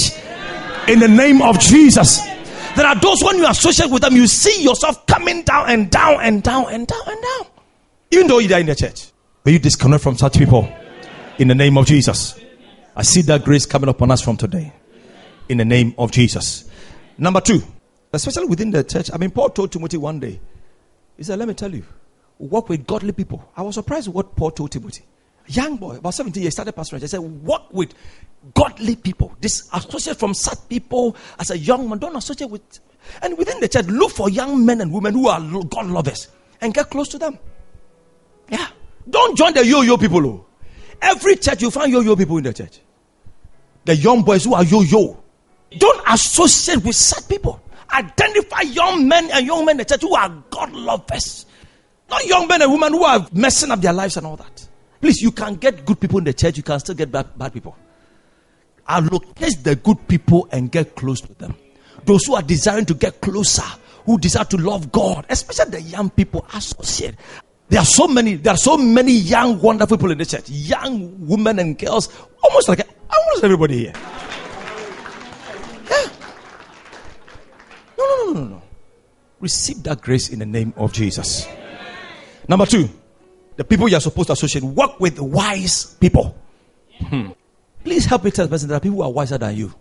in 0.88 1.00
the 1.00 1.08
name 1.08 1.42
of 1.42 1.60
Jesus. 1.60 2.18
There 2.76 2.86
are 2.86 2.98
those 2.98 3.22
when 3.22 3.36
you 3.36 3.46
associate 3.46 3.90
with 3.90 4.00
them, 4.00 4.16
you 4.16 4.26
see 4.26 4.62
yourself 4.62 5.04
coming 5.04 5.42
down 5.42 5.68
and 5.68 5.90
down 5.90 6.22
and 6.22 6.42
down 6.42 6.72
and 6.72 6.86
down 6.86 7.02
and 7.06 7.22
down. 7.22 7.46
Even 8.12 8.26
though 8.26 8.38
you're 8.38 8.58
in 8.58 8.66
the 8.66 8.74
church. 8.74 9.10
May 9.44 9.52
you 9.52 9.58
disconnect 9.58 10.02
from 10.02 10.16
such 10.16 10.38
people 10.38 10.66
in 11.38 11.48
the 11.48 11.54
name 11.54 11.76
of 11.76 11.84
Jesus. 11.84 12.40
I 12.96 13.02
see 13.02 13.20
that 13.22 13.44
grace 13.44 13.66
coming 13.66 13.90
upon 13.90 14.12
us 14.12 14.22
from 14.22 14.38
today. 14.38 14.72
In 15.50 15.58
the 15.58 15.64
name 15.66 15.94
of 15.98 16.10
Jesus. 16.10 16.64
Number 17.18 17.42
two 17.42 17.62
especially 18.12 18.46
within 18.46 18.70
the 18.70 18.84
church. 18.84 19.10
I 19.12 19.18
mean, 19.18 19.30
Paul 19.30 19.50
told 19.50 19.72
Timothy 19.72 19.96
one 19.96 20.20
day, 20.20 20.40
he 21.16 21.22
said, 21.22 21.38
Let 21.38 21.48
me 21.48 21.54
tell 21.54 21.74
you, 21.74 21.84
work 22.38 22.68
with 22.68 22.86
godly 22.86 23.12
people. 23.12 23.48
I 23.56 23.62
was 23.62 23.74
surprised 23.74 24.08
what 24.08 24.34
Paul 24.36 24.50
told 24.50 24.72
Timothy. 24.72 25.04
Young 25.46 25.76
boy, 25.76 25.96
about 25.96 26.14
17 26.14 26.42
years, 26.42 26.54
started 26.54 26.74
pastoring. 26.74 27.00
He 27.00 27.06
said, 27.06 27.20
Work 27.20 27.72
with 27.72 27.94
godly 28.54 28.96
people. 28.96 29.36
This 29.40 29.68
associate 29.72 30.16
from 30.18 30.34
such 30.34 30.58
people 30.68 31.16
as 31.38 31.50
a 31.50 31.58
young 31.58 31.88
man. 31.88 31.98
Don't 31.98 32.16
associate 32.16 32.50
with. 32.50 32.62
And 33.22 33.36
within 33.36 33.60
the 33.60 33.68
church, 33.68 33.86
look 33.86 34.12
for 34.12 34.28
young 34.30 34.64
men 34.64 34.80
and 34.80 34.92
women 34.92 35.14
who 35.14 35.28
are 35.28 35.40
God 35.64 35.86
lovers 35.86 36.28
and 36.60 36.72
get 36.72 36.90
close 36.90 37.08
to 37.08 37.18
them. 37.18 37.38
Yeah. 38.48 38.68
Don't 39.08 39.36
join 39.36 39.54
the 39.54 39.66
yo 39.66 39.82
yo 39.82 39.96
people. 39.96 40.24
Oh. 40.26 40.46
Every 41.02 41.36
church, 41.36 41.62
you 41.62 41.70
find 41.70 41.90
yo 41.90 42.00
yo 42.00 42.14
people 42.14 42.36
in 42.38 42.44
the 42.44 42.52
church. 42.52 42.80
The 43.84 43.96
young 43.96 44.22
boys 44.22 44.44
who 44.44 44.54
are 44.54 44.64
yo 44.64 44.82
yo. 44.82 45.22
Don't 45.76 46.02
associate 46.06 46.84
with 46.84 46.96
such 46.96 47.28
people. 47.28 47.62
Identify 47.92 48.62
young 48.62 49.08
men 49.08 49.30
and 49.32 49.46
young 49.46 49.64
men 49.64 49.74
in 49.74 49.76
the 49.78 49.84
church 49.84 50.02
who 50.02 50.14
are 50.14 50.28
God 50.50 50.72
lovers. 50.72 51.46
Not 52.08 52.24
young 52.26 52.48
men 52.48 52.62
and 52.62 52.72
women 52.72 52.92
who 52.92 53.04
are 53.04 53.26
messing 53.32 53.70
up 53.70 53.80
their 53.80 53.92
lives 53.92 54.16
and 54.16 54.26
all 54.26 54.36
that. 54.36 54.68
Please, 55.00 55.20
you 55.22 55.32
can 55.32 55.54
get 55.54 55.84
good 55.84 56.00
people 56.00 56.18
in 56.18 56.24
the 56.24 56.34
church, 56.34 56.56
you 56.56 56.62
can 56.62 56.78
still 56.80 56.94
get 56.94 57.10
bad, 57.10 57.26
bad 57.38 57.52
people. 57.52 57.76
Allocate 58.86 59.62
the 59.62 59.76
good 59.76 60.08
people 60.08 60.48
and 60.52 60.70
get 60.70 60.94
close 60.96 61.20
to 61.20 61.32
them. 61.34 61.54
Those 62.04 62.26
who 62.26 62.34
are 62.34 62.42
desiring 62.42 62.86
to 62.86 62.94
get 62.94 63.20
closer, 63.20 63.64
who 64.04 64.18
desire 64.18 64.44
to 64.46 64.56
love 64.56 64.90
God, 64.90 65.26
especially 65.28 65.70
the 65.70 65.82
young 65.82 66.10
people, 66.10 66.44
associate. 66.54 67.14
There 67.68 67.80
are 67.80 67.86
so 67.86 68.08
many, 68.08 68.34
there 68.34 68.54
are 68.54 68.56
so 68.56 68.76
many 68.76 69.12
young, 69.12 69.60
wonderful 69.60 69.96
people 69.96 70.10
in 70.10 70.18
the 70.18 70.26
church. 70.26 70.48
Young 70.48 71.26
women 71.26 71.60
and 71.60 71.78
girls, 71.78 72.08
almost 72.42 72.68
like 72.68 72.80
almost 73.08 73.44
everybody 73.44 73.78
here. 73.78 73.92
No, 78.30 78.40
no, 78.42 78.48
no. 78.48 78.62
Receive 79.40 79.82
that 79.82 80.00
grace 80.00 80.28
in 80.28 80.38
the 80.38 80.46
name 80.46 80.72
of 80.76 80.92
Jesus. 80.92 81.48
Number 82.46 82.66
two, 82.66 82.88
the 83.56 83.64
people 83.64 83.88
you 83.88 83.96
are 83.96 84.00
supposed 84.00 84.28
to 84.28 84.34
associate, 84.34 84.62
work 84.62 85.00
with 85.00 85.18
wise 85.18 85.96
people. 85.98 86.36
Hmm. 87.00 87.30
Please 87.82 88.04
help 88.04 88.24
me 88.24 88.30
tell 88.30 88.46
the 88.46 88.50
person 88.50 88.68
there 88.68 88.76
are 88.76 88.80
people 88.80 88.98
who 88.98 89.02
are 89.02 89.10
wiser 89.10 89.38
than 89.38 89.56
you. 89.56 89.74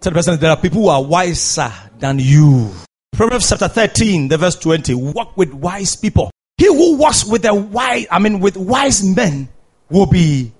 Tell 0.00 0.12
the 0.12 0.18
person 0.18 0.38
there 0.38 0.50
are 0.50 0.56
people 0.56 0.82
who 0.82 0.88
are 0.88 1.02
wiser 1.02 1.72
than 1.98 2.18
you. 2.20 2.70
Proverbs 3.12 3.48
chapter 3.48 3.66
13, 3.68 4.28
the 4.28 4.38
verse 4.38 4.56
20. 4.56 4.94
Work 4.94 5.36
with 5.36 5.52
wise 5.52 5.96
people. 5.96 6.30
He 6.56 6.66
who 6.66 6.96
walks 6.96 7.24
with 7.24 7.42
the 7.42 7.54
wise, 7.54 8.06
I 8.10 8.18
mean, 8.20 8.38
with 8.38 8.56
wise 8.56 9.02
men 9.02 9.48
will 9.90 10.06
be, 10.06 10.52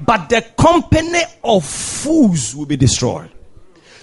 but 0.00 0.28
the 0.28 0.42
company 0.56 1.20
of 1.44 1.64
fools 1.64 2.56
will 2.56 2.66
be 2.66 2.76
destroyed. 2.76 3.30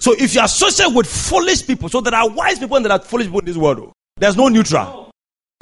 So 0.02 0.16
if 0.18 0.34
you 0.34 0.44
associate 0.44 0.92
with 0.96 1.06
foolish 1.06 1.68
people, 1.68 1.88
so 1.88 2.02
there 2.02 2.16
are 2.16 2.28
wise 2.28 2.58
people 2.58 2.76
and 2.76 2.84
there 2.84 2.92
are 2.92 2.98
foolish 3.00 3.28
people 3.28 3.42
in 3.42 3.46
this 3.46 3.56
world. 3.56 3.80
Oh. 3.82 3.94
There's 4.18 4.36
no 4.36 4.48
neutral. 4.48 5.12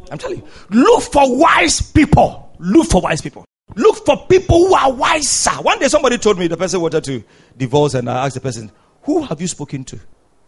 I'm 0.09 0.17
telling 0.17 0.37
you. 0.37 0.47
Look 0.69 1.03
for 1.03 1.37
wise 1.37 1.81
people. 1.91 2.55
Look 2.57 2.89
for 2.89 3.01
wise 3.01 3.21
people. 3.21 3.43
Look 3.75 4.05
for 4.05 4.25
people 4.27 4.69
who 4.69 4.73
are 4.73 4.93
wiser. 4.93 5.51
One 5.51 5.77
day 5.77 5.89
somebody 5.89 6.17
told 6.17 6.39
me 6.39 6.47
the 6.47 6.55
person 6.55 6.79
wanted 6.79 7.03
to 7.03 7.21
divorce, 7.57 7.95
and 7.95 8.09
I 8.09 8.25
asked 8.25 8.35
the 8.35 8.39
person, 8.39 8.71
Who 9.03 9.23
have 9.23 9.41
you 9.41 9.47
spoken 9.47 9.83
to? 9.83 9.99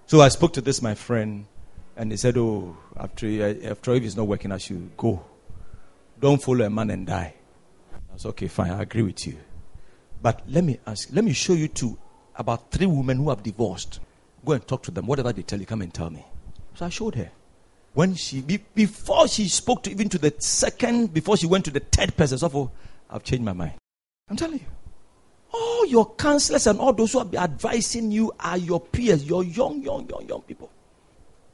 So 0.06 0.22
I 0.22 0.30
spoke 0.30 0.54
to 0.54 0.62
this, 0.62 0.82
my 0.82 0.96
friend, 0.96 1.46
and 1.98 2.12
he 2.12 2.18
said, 2.18 2.38
Oh, 2.38 2.78
after, 2.96 3.28
after 3.66 3.94
if 3.94 4.04
it's 4.04 4.16
not 4.16 4.26
working, 4.26 4.54
I 4.54 4.58
should 4.58 4.96
go. 4.96 5.22
Don't 6.18 6.42
follow 6.42 6.66
a 6.66 6.70
man 6.70 6.92
and 6.92 7.06
die. 7.06 7.34
I 7.94 8.14
was 8.14 8.26
okay, 8.28 8.48
fine, 8.48 8.72
I 8.72 8.84
agree 8.84 9.02
with 9.04 9.28
you. 9.28 9.38
But 10.22 10.44
let 10.48 10.64
me 10.64 10.80
ask, 10.88 11.10
let 11.12 11.26
me 11.26 11.34
show 11.34 11.54
you 11.54 11.68
two 11.68 11.98
about 12.36 12.72
three 12.72 12.86
women 12.86 13.18
who 13.18 13.30
have 13.30 13.44
divorced. 13.44 14.00
Go 14.46 14.54
and 14.54 14.68
talk 14.68 14.84
to 14.84 14.92
them. 14.92 15.06
Whatever 15.06 15.32
they 15.34 15.44
tell 15.44 15.60
you, 15.60 15.66
come 15.66 15.82
and 15.82 15.94
tell 15.94 16.10
me. 16.10 16.26
So 16.76 16.86
I 16.86 16.90
showed 16.90 17.16
her. 17.16 17.32
When 17.94 18.16
she, 18.16 18.42
be, 18.42 18.58
before 18.74 19.28
she 19.28 19.48
spoke 19.48 19.84
to 19.84 19.92
even 19.92 20.10
to 20.10 20.18
the 20.18 20.34
second, 20.40 21.14
before 21.14 21.38
she 21.38 21.46
went 21.46 21.66
to 21.66 21.72
the 21.72 21.82
third 21.82 22.16
person, 22.16 22.38
so 22.38 22.50
for, 22.50 22.72
I've 23.10 23.24
changed 23.24 23.44
my 23.44 23.54
mind. 23.54 23.74
I'm 24.30 24.38
telling 24.38 24.60
you. 24.60 24.66
All 25.54 25.86
your 25.86 26.14
counselors 26.16 26.68
and 26.68 26.80
all 26.80 26.94
those 26.94 27.12
who 27.12 27.20
are 27.20 27.36
advising 27.36 28.12
you 28.12 28.32
are 28.40 28.58
your 28.58 28.80
peers, 28.80 29.26
your 29.26 29.44
young, 29.44 29.82
young, 29.82 30.08
young, 30.08 30.26
young 30.28 30.42
people. 30.44 30.72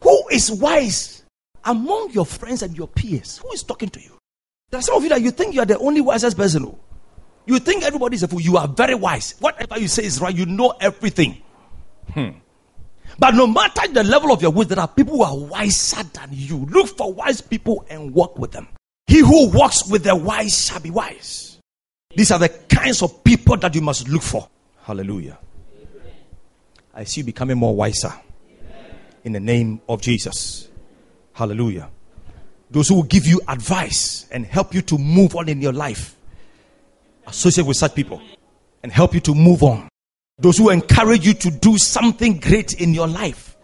Who 0.01 0.27
is 0.31 0.51
wise 0.51 1.23
among 1.65 2.11
your 2.11 2.25
friends 2.25 2.61
and 2.61 2.77
your 2.77 2.87
peers? 2.87 3.39
Who 3.39 3.51
is 3.51 3.63
talking 3.63 3.89
to 3.89 3.99
you? 3.99 4.17
There 4.69 4.79
are 4.79 4.83
some 4.83 4.97
of 4.97 5.03
you 5.03 5.09
that 5.09 5.21
you 5.21 5.31
think 5.31 5.55
you 5.55 5.61
are 5.61 5.65
the 5.65 5.79
only 5.79 6.01
wisest 6.01 6.37
person. 6.37 6.63
Who, 6.63 6.77
you 7.47 7.59
think 7.59 7.83
everybody 7.83 8.15
is 8.15 8.23
a 8.23 8.27
fool. 8.27 8.41
You 8.41 8.57
are 8.57 8.67
very 8.67 8.93
wise. 8.93 9.35
Whatever 9.39 9.79
you 9.79 9.87
say 9.87 10.03
is 10.03 10.19
right. 10.19 10.35
You 10.35 10.45
know 10.45 10.73
everything. 10.81 11.41
Hmm. 12.13 12.29
But 13.17 13.35
no 13.35 13.47
matter 13.47 13.87
the 13.87 14.03
level 14.03 14.33
of 14.33 14.41
your 14.41 14.51
wisdom, 14.51 14.75
there 14.75 14.83
are 14.83 14.87
people 14.87 15.15
who 15.15 15.23
are 15.23 15.37
wiser 15.37 16.03
than 16.03 16.29
you. 16.31 16.67
Look 16.69 16.89
for 16.89 17.13
wise 17.13 17.39
people 17.39 17.85
and 17.89 18.13
walk 18.13 18.37
with 18.37 18.51
them. 18.51 18.67
He 19.07 19.19
who 19.19 19.49
walks 19.49 19.89
with 19.89 20.03
the 20.03 20.13
wise 20.13 20.67
shall 20.67 20.81
be 20.81 20.91
wise. 20.91 21.57
These 22.13 22.31
are 22.31 22.39
the 22.39 22.49
kinds 22.49 23.01
of 23.01 23.23
people 23.23 23.55
that 23.57 23.73
you 23.73 23.81
must 23.81 24.09
look 24.09 24.23
for. 24.23 24.49
Hallelujah. 24.83 25.37
I 26.93 27.05
see 27.05 27.21
you 27.21 27.25
becoming 27.25 27.57
more 27.57 27.75
wiser. 27.75 28.11
In 29.23 29.31
the 29.31 29.39
name 29.39 29.81
of 29.87 30.01
Jesus. 30.01 30.67
Hallelujah. 31.31 31.89
Those 32.69 32.89
who 32.89 32.95
will 32.95 33.03
give 33.03 33.25
you 33.25 33.39
advice 33.47 34.27
and 34.31 34.45
help 34.45 34.73
you 34.73 34.81
to 34.81 34.97
move 34.97 35.35
on 35.35 35.47
in 35.47 35.61
your 35.61 35.73
life 35.73 36.16
associate 37.27 37.67
with 37.67 37.77
such 37.77 37.93
people 37.93 38.21
and 38.83 38.91
help 38.91 39.13
you 39.13 39.19
to 39.21 39.35
move 39.35 39.63
on. 39.63 39.87
Those 40.39 40.57
who 40.57 40.69
encourage 40.69 41.25
you 41.25 41.33
to 41.33 41.51
do 41.51 41.77
something 41.77 42.39
great 42.39 42.79
in 42.81 42.93
your 42.93 43.07
life. 43.07 43.57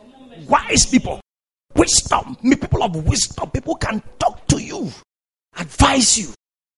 Wise 0.48 0.86
people, 0.86 1.22
wisdom, 1.76 2.36
people 2.44 2.84
of 2.84 2.96
wisdom, 3.08 3.50
people 3.52 3.76
can 3.76 4.02
talk 4.20 4.46
to 4.48 4.62
you, 4.62 4.92
advise 5.58 6.18
you. 6.18 6.34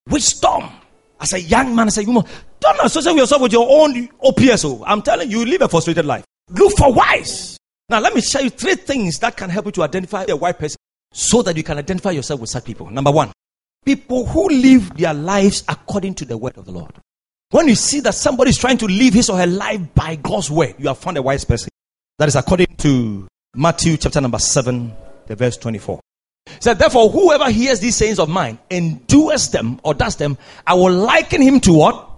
Wisdom, 0.07 0.69
As 1.19 1.33
a 1.33 1.41
young 1.41 1.75
man, 1.75 1.87
as 1.87 1.97
a 1.97 2.03
woman, 2.03 2.23
don't 2.59 2.79
associate 2.83 3.15
yourself 3.15 3.41
with 3.41 3.53
your 3.53 3.67
own 3.67 4.07
OPSO. 4.23 4.79
Oh. 4.79 4.83
I'm 4.85 5.01
telling 5.01 5.31
you, 5.31 5.39
you 5.39 5.45
live 5.45 5.61
a 5.61 5.69
frustrated 5.69 6.05
life. 6.05 6.25
Look 6.49 6.77
for 6.77 6.93
wise. 6.93 7.57
Now, 7.89 7.99
let 7.99 8.13
me 8.13 8.21
show 8.21 8.39
you 8.39 8.49
three 8.49 8.75
things 8.75 9.19
that 9.19 9.37
can 9.37 9.49
help 9.49 9.65
you 9.65 9.71
to 9.73 9.83
identify 9.83 10.25
a 10.27 10.35
white 10.35 10.59
person 10.59 10.77
so 11.11 11.41
that 11.43 11.55
you 11.55 11.63
can 11.63 11.77
identify 11.77 12.11
yourself 12.11 12.41
with 12.41 12.49
such 12.49 12.65
people. 12.65 12.89
Number 12.89 13.11
one, 13.11 13.31
people 13.85 14.25
who 14.25 14.49
live 14.49 14.97
their 14.97 15.13
lives 15.13 15.63
according 15.69 16.15
to 16.15 16.25
the 16.25 16.37
word 16.37 16.57
of 16.57 16.65
the 16.65 16.71
Lord. 16.71 16.91
When 17.51 17.67
you 17.67 17.75
see 17.75 17.99
that 18.01 18.15
somebody 18.15 18.49
is 18.49 18.57
trying 18.57 18.79
to 18.79 18.87
live 18.87 19.13
his 19.13 19.29
or 19.29 19.37
her 19.37 19.47
life 19.47 19.79
by 19.93 20.15
God's 20.15 20.51
word, 20.51 20.75
you 20.77 20.87
have 20.87 20.97
found 20.97 21.17
a 21.17 21.21
wise 21.21 21.45
person. 21.45 21.69
That 22.17 22.27
is 22.27 22.35
according 22.35 22.75
to 22.77 23.27
Matthew 23.55 23.97
chapter 23.97 24.19
number 24.19 24.39
7, 24.39 24.91
the 25.27 25.35
verse 25.35 25.57
24. 25.57 25.99
He 26.45 26.51
said, 26.59 26.79
Therefore, 26.79 27.09
whoever 27.09 27.49
hears 27.49 27.79
these 27.79 27.95
sayings 27.95 28.19
of 28.19 28.29
mine 28.29 28.57
and 28.69 29.05
does 29.07 29.51
them 29.51 29.79
or 29.83 29.93
does 29.93 30.15
them, 30.15 30.37
I 30.65 30.73
will 30.73 30.93
liken 30.93 31.41
him 31.41 31.59
to 31.61 31.73
what? 31.73 32.09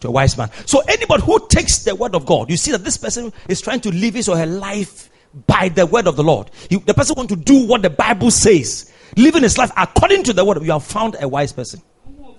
To 0.00 0.08
a 0.08 0.10
wise 0.10 0.36
man. 0.36 0.50
So 0.66 0.80
anybody 0.80 1.22
who 1.22 1.46
takes 1.48 1.84
the 1.84 1.94
word 1.94 2.14
of 2.14 2.26
God, 2.26 2.50
you 2.50 2.56
see 2.56 2.72
that 2.72 2.84
this 2.84 2.96
person 2.96 3.32
is 3.48 3.60
trying 3.60 3.80
to 3.80 3.90
live 3.90 4.14
his 4.14 4.28
or 4.28 4.36
her 4.36 4.46
life 4.46 5.10
by 5.46 5.68
the 5.68 5.86
word 5.86 6.06
of 6.06 6.16
the 6.16 6.24
Lord. 6.24 6.50
He, 6.68 6.76
the 6.76 6.94
person 6.94 7.14
wants 7.16 7.34
to 7.34 7.40
do 7.40 7.66
what 7.66 7.82
the 7.82 7.90
Bible 7.90 8.30
says, 8.30 8.91
living 9.16 9.42
his 9.42 9.58
life 9.58 9.70
according 9.76 10.24
to 10.24 10.32
the 10.32 10.44
word. 10.44 10.62
You 10.62 10.72
have 10.72 10.84
found 10.84 11.16
a 11.20 11.28
wise 11.28 11.52
person. 11.52 11.80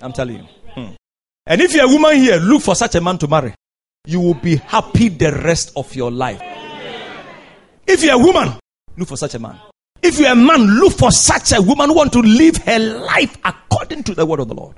I'm 0.01 0.13
telling 0.13 0.37
you. 0.37 0.43
Hmm. 0.73 0.93
And 1.45 1.61
if 1.61 1.73
you're 1.73 1.85
a 1.85 1.87
woman 1.87 2.17
here, 2.17 2.37
look 2.37 2.61
for 2.61 2.75
such 2.75 2.95
a 2.95 3.01
man 3.01 3.17
to 3.19 3.27
marry. 3.27 3.53
You 4.05 4.19
will 4.19 4.33
be 4.33 4.57
happy 4.57 5.09
the 5.09 5.31
rest 5.31 5.71
of 5.75 5.95
your 5.95 6.11
life. 6.11 6.41
If 7.87 8.03
you're 8.03 8.15
a 8.15 8.17
woman, 8.17 8.59
look 8.97 9.07
for 9.07 9.17
such 9.17 9.35
a 9.35 9.39
man. 9.39 9.57
If 10.01 10.19
you're 10.19 10.31
a 10.31 10.35
man, 10.35 10.61
look 10.79 10.93
for 10.93 11.11
such 11.11 11.53
a 11.53 11.61
woman 11.61 11.89
who 11.89 11.95
want 11.95 12.11
to 12.13 12.19
live 12.19 12.57
her 12.57 12.79
life 12.79 13.37
according 13.45 14.03
to 14.03 14.15
the 14.15 14.25
word 14.25 14.41
of 14.41 14.49
the 14.49 14.53
Lord. 14.53 14.75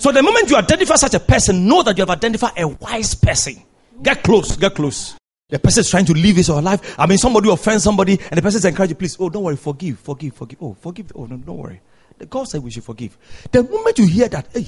So 0.00 0.10
the 0.10 0.22
moment 0.22 0.50
you 0.50 0.56
identify 0.56 0.96
such 0.96 1.14
a 1.14 1.20
person, 1.20 1.68
know 1.68 1.82
that 1.84 1.96
you 1.96 2.02
have 2.02 2.10
identified 2.10 2.52
a 2.58 2.66
wise 2.66 3.14
person. 3.14 3.62
Get 4.02 4.24
close, 4.24 4.56
get 4.56 4.74
close. 4.74 5.14
The 5.48 5.58
person 5.58 5.80
is 5.80 5.90
trying 5.90 6.06
to 6.06 6.14
live 6.14 6.36
his 6.36 6.48
or 6.48 6.56
her 6.56 6.62
life. 6.62 6.98
I 6.98 7.06
mean, 7.06 7.18
somebody 7.18 7.50
offends 7.50 7.84
somebody, 7.84 8.18
and 8.30 8.38
the 8.38 8.42
person 8.42 8.58
is 8.58 8.64
encouraging, 8.64 8.96
please, 8.96 9.16
oh, 9.20 9.28
don't 9.28 9.42
worry, 9.42 9.56
forgive, 9.56 9.98
forgive, 9.98 10.34
forgive. 10.34 10.62
Oh, 10.62 10.74
forgive. 10.74 11.12
Oh, 11.14 11.26
no, 11.26 11.36
don't 11.36 11.58
worry. 11.58 11.80
The 12.18 12.26
God 12.26 12.44
said 12.44 12.62
we 12.62 12.70
should 12.70 12.84
forgive. 12.84 13.16
The 13.50 13.62
moment 13.62 13.98
you 13.98 14.06
hear 14.06 14.28
that, 14.28 14.48
hey, 14.52 14.66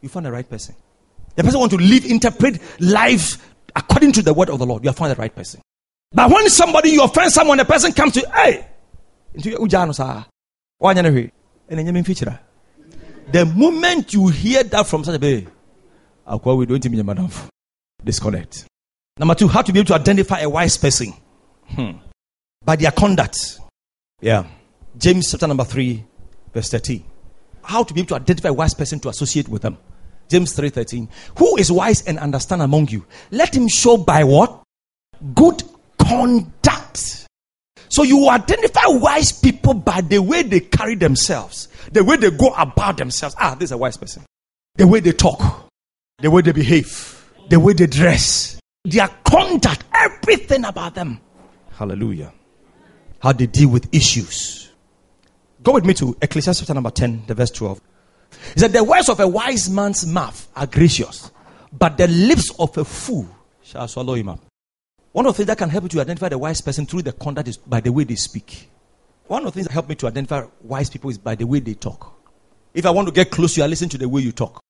you 0.00 0.08
found 0.08 0.26
the 0.26 0.32
right 0.32 0.48
person. 0.48 0.74
The 1.36 1.42
person 1.42 1.60
want 1.60 1.72
to 1.72 1.78
live, 1.78 2.04
interpret 2.04 2.60
life 2.80 3.38
according 3.74 4.12
to 4.12 4.22
the 4.22 4.34
word 4.34 4.50
of 4.50 4.58
the 4.58 4.66
Lord. 4.66 4.84
You 4.84 4.88
have 4.88 4.96
found 4.96 5.12
the 5.12 5.16
right 5.16 5.34
person. 5.34 5.60
But 6.12 6.30
when 6.30 6.48
somebody 6.48 6.90
you 6.90 7.02
offend 7.02 7.32
someone, 7.32 7.58
the 7.58 7.64
person 7.64 7.92
comes 7.92 8.14
to, 8.14 8.28
hey, 8.34 8.66
into 9.34 9.50
your 9.50 9.60
ujano 9.60 9.94
sa, 9.94 10.24
the 13.30 13.44
moment 13.54 14.14
you 14.14 14.28
hear 14.28 14.62
that 14.62 14.86
from 14.86 15.04
such 15.04 15.16
a 15.16 15.18
bay, 15.18 15.46
we 16.26 16.66
don't 16.66 17.04
madam. 17.04 17.28
Disconnect. 18.02 18.64
Number 19.18 19.34
two, 19.34 19.48
how 19.48 19.62
to 19.62 19.72
be 19.72 19.80
able 19.80 19.88
to 19.88 19.94
identify 19.94 20.40
a 20.40 20.48
wise 20.48 20.76
person 20.76 21.12
hmm. 21.66 21.92
by 22.64 22.76
their 22.76 22.92
conduct. 22.92 23.60
Yeah. 24.20 24.46
James 24.96 25.30
chapter 25.30 25.46
number 25.46 25.64
3, 25.64 26.04
verse 26.52 26.70
13. 26.70 27.04
How 27.62 27.82
to 27.82 27.94
be 27.94 28.00
able 28.00 28.08
to 28.08 28.14
identify 28.16 28.48
a 28.48 28.52
wise 28.52 28.74
person 28.74 28.98
to 29.00 29.08
associate 29.08 29.48
with 29.48 29.62
them. 29.62 29.78
James 30.28 30.54
3:13. 30.54 31.08
Who 31.38 31.56
is 31.56 31.72
wise 31.72 32.02
and 32.02 32.18
understand 32.18 32.62
among 32.62 32.88
you? 32.88 33.06
Let 33.30 33.54
him 33.54 33.68
show 33.68 33.96
by 33.96 34.24
what? 34.24 34.62
Good 35.34 35.62
conduct. 35.98 37.26
So 37.88 38.02
you 38.02 38.28
identify 38.28 38.82
wise 38.86 39.32
people 39.32 39.74
by 39.74 40.02
the 40.02 40.20
way 40.20 40.42
they 40.42 40.60
carry 40.60 40.94
themselves, 40.94 41.68
the 41.92 42.04
way 42.04 42.16
they 42.16 42.30
go 42.30 42.52
about 42.54 42.98
themselves. 42.98 43.34
Ah, 43.38 43.54
this 43.54 43.68
is 43.68 43.72
a 43.72 43.78
wise 43.78 43.96
person. 43.96 44.24
The 44.76 44.86
way 44.86 45.00
they 45.00 45.12
talk, 45.12 45.68
the 46.18 46.30
way 46.30 46.42
they 46.42 46.52
behave, 46.52 47.24
the 47.48 47.58
way 47.58 47.72
they 47.72 47.86
dress, 47.86 48.57
their 48.84 49.08
conduct, 49.24 49.84
everything 49.94 50.64
about 50.64 50.94
them. 50.94 51.20
Hallelujah. 51.72 52.32
How 53.20 53.32
they 53.32 53.46
deal 53.46 53.70
with 53.70 53.92
issues. 53.94 54.70
Go 55.62 55.72
with 55.72 55.84
me 55.84 55.94
to 55.94 56.16
Ecclesiastes 56.22 56.60
chapter 56.60 56.74
number 56.74 56.90
10, 56.90 57.24
the 57.26 57.34
verse 57.34 57.50
12. 57.50 57.80
He 58.54 58.60
said, 58.60 58.72
The 58.72 58.84
words 58.84 59.08
of 59.08 59.20
a 59.20 59.26
wise 59.26 59.68
man's 59.68 60.06
mouth 60.06 60.48
are 60.54 60.66
gracious, 60.66 61.30
but 61.72 61.96
the 61.96 62.06
lips 62.08 62.52
of 62.58 62.76
a 62.78 62.84
fool 62.84 63.28
shall 63.62 63.88
swallow 63.88 64.14
him 64.14 64.28
up. 64.28 64.40
One 65.12 65.26
of 65.26 65.34
the 65.34 65.38
things 65.38 65.46
that 65.48 65.58
can 65.58 65.70
help 65.70 65.84
you 65.84 65.88
to 65.90 66.00
identify 66.00 66.28
the 66.28 66.38
wise 66.38 66.60
person 66.60 66.86
through 66.86 67.02
the 67.02 67.12
conduct 67.12 67.48
is 67.48 67.56
by 67.56 67.80
the 67.80 67.90
way 67.90 68.04
they 68.04 68.14
speak. 68.14 68.70
One 69.26 69.44
of 69.44 69.46
the 69.46 69.52
things 69.52 69.66
that 69.66 69.72
help 69.72 69.88
me 69.88 69.94
to 69.96 70.06
identify 70.06 70.46
wise 70.62 70.90
people 70.90 71.10
is 71.10 71.18
by 71.18 71.34
the 71.34 71.46
way 71.46 71.60
they 71.60 71.74
talk. 71.74 72.14
If 72.72 72.86
I 72.86 72.90
want 72.90 73.08
to 73.08 73.12
get 73.12 73.30
close 73.30 73.54
to 73.54 73.60
you, 73.60 73.64
I 73.64 73.66
listen 73.66 73.88
to 73.90 73.98
the 73.98 74.08
way 74.08 74.22
you 74.22 74.32
talk. 74.32 74.60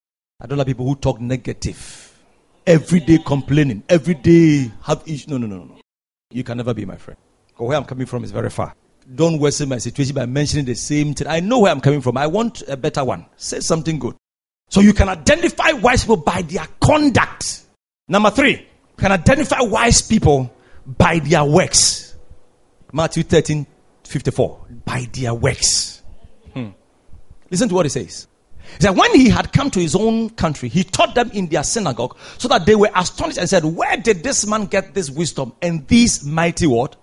I 0.40 0.47
don't 0.47 0.57
like 0.57 0.66
people 0.66 0.87
who 0.87 0.94
talk 0.94 1.21
negative. 1.21 2.08
Every 2.68 3.00
day 3.00 3.16
complaining. 3.16 3.83
Every 3.88 4.12
day 4.12 4.70
have 4.83 5.02
issues. 5.07 5.26
No, 5.26 5.38
no, 5.38 5.46
no, 5.46 5.64
no. 5.64 5.81
You 6.31 6.44
can 6.44 6.59
never 6.59 6.74
be 6.74 6.85
my 6.85 6.96
friend. 6.96 7.18
Because 7.46 7.66
Where 7.66 7.78
I'm 7.78 7.85
coming 7.85 8.07
from 8.07 8.24
is 8.24 8.31
very 8.31 8.50
far. 8.50 8.74
Don't 9.14 9.38
worsen 9.38 9.70
my 9.70 9.78
situation 9.78 10.14
by 10.14 10.26
mentioning 10.26 10.66
the 10.66 10.74
same 10.74 11.14
thing. 11.14 11.28
I 11.28 11.40
know 11.40 11.61
where 11.61 11.72
I'm 11.72 11.81
coming 11.81 12.02
from. 12.02 12.18
I 12.18 12.26
want 12.26 12.62
a 12.68 12.76
better 12.76 13.02
one. 13.04 13.24
Say 13.38 13.61
something 13.61 13.98
good. 13.98 14.16
So 14.68 14.83
you 14.83 14.92
can 14.92 15.09
identify 15.09 15.72
wise 15.72 16.02
people 16.02 16.18
by 16.18 16.42
their 16.42 16.66
conduct. 16.78 17.62
Number 18.07 18.28
three, 18.28 18.66
can 18.98 19.12
identify 19.12 19.61
wise 19.62 20.02
people 20.02 20.52
by 20.87 21.20
their 21.20 21.44
works. 21.44 22.16
Matthew 22.92 23.22
13, 23.22 23.66
54. 24.04 24.66
By 24.85 25.09
their 25.11 25.33
works. 25.33 26.02
Hmm. 26.52 26.68
Listen 27.50 27.70
to 27.70 27.74
what 27.74 27.87
he 27.87 27.90
says. 27.90 28.26
Said, 28.78 28.96
when 28.96 29.12
he 29.14 29.28
had 29.28 29.52
come 29.52 29.70
to 29.72 29.81
his 29.81 29.96
own 29.96 30.31
country, 30.31 30.68
he 30.68 30.85
taught 30.85 31.14
them 31.14 31.31
in 31.33 31.48
their 31.48 31.64
synagogue 31.64 32.16
so 32.38 32.48
that 32.48 32.66
they 32.66 32.74
were 32.74 32.90
astonished 32.94 33.38
and 33.38 33.48
said, 33.48 33.64
Where 33.64 33.96
did 33.96 34.22
this 34.22 34.46
man 34.46 34.66
get 34.66 34.94
this 34.94 35.11
wisdom 35.11 35.52
and 35.62 35.87
these 35.88 36.24
mighty 36.24 36.66
what? 36.66 36.96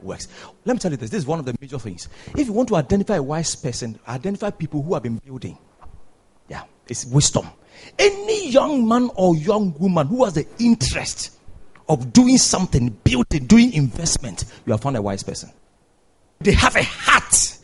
Works. 0.00 0.28
Let 0.64 0.74
me 0.74 0.78
tell 0.80 0.90
you 0.90 0.96
this. 0.96 1.10
This 1.10 1.20
is 1.20 1.26
one 1.26 1.38
of 1.38 1.44
the 1.44 1.54
major 1.60 1.78
things. 1.78 2.08
If 2.36 2.48
you 2.48 2.52
want 2.52 2.68
to 2.70 2.76
identify 2.76 3.16
a 3.16 3.22
wise 3.22 3.54
person, 3.54 3.98
identify 4.06 4.50
people 4.50 4.82
who 4.82 4.94
have 4.94 5.04
been 5.04 5.18
building. 5.18 5.56
Yeah, 6.48 6.64
it's 6.88 7.06
wisdom. 7.06 7.46
Any 7.98 8.50
young 8.50 8.86
man 8.86 9.10
or 9.14 9.36
young 9.36 9.74
woman 9.78 10.08
who 10.08 10.24
has 10.24 10.34
the 10.34 10.46
interest 10.58 11.38
of 11.88 12.12
doing 12.12 12.38
something, 12.38 12.90
building, 13.04 13.46
doing 13.46 13.72
investment, 13.72 14.44
you 14.66 14.72
have 14.72 14.80
found 14.80 14.96
a 14.96 15.02
wise 15.02 15.22
person. 15.22 15.50
They 16.40 16.52
have 16.52 16.74
a 16.74 16.82
heart 16.82 17.58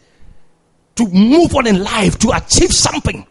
to 0.96 1.08
move 1.08 1.54
on 1.54 1.66
in 1.66 1.82
life, 1.82 2.18
to 2.20 2.30
achieve 2.30 2.72
something. 2.72 3.26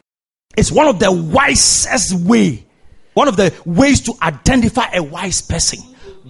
It's 0.57 0.71
one 0.71 0.87
of 0.87 0.97
the 0.99 1.11
wisest 1.11 2.13
way, 2.25 2.65
one 3.13 3.27
of 3.27 3.37
the 3.37 3.53
ways 3.63 4.01
to 4.01 4.13
identify 4.21 4.89
a 4.91 5.03
wise 5.03 5.41
person 5.41 5.79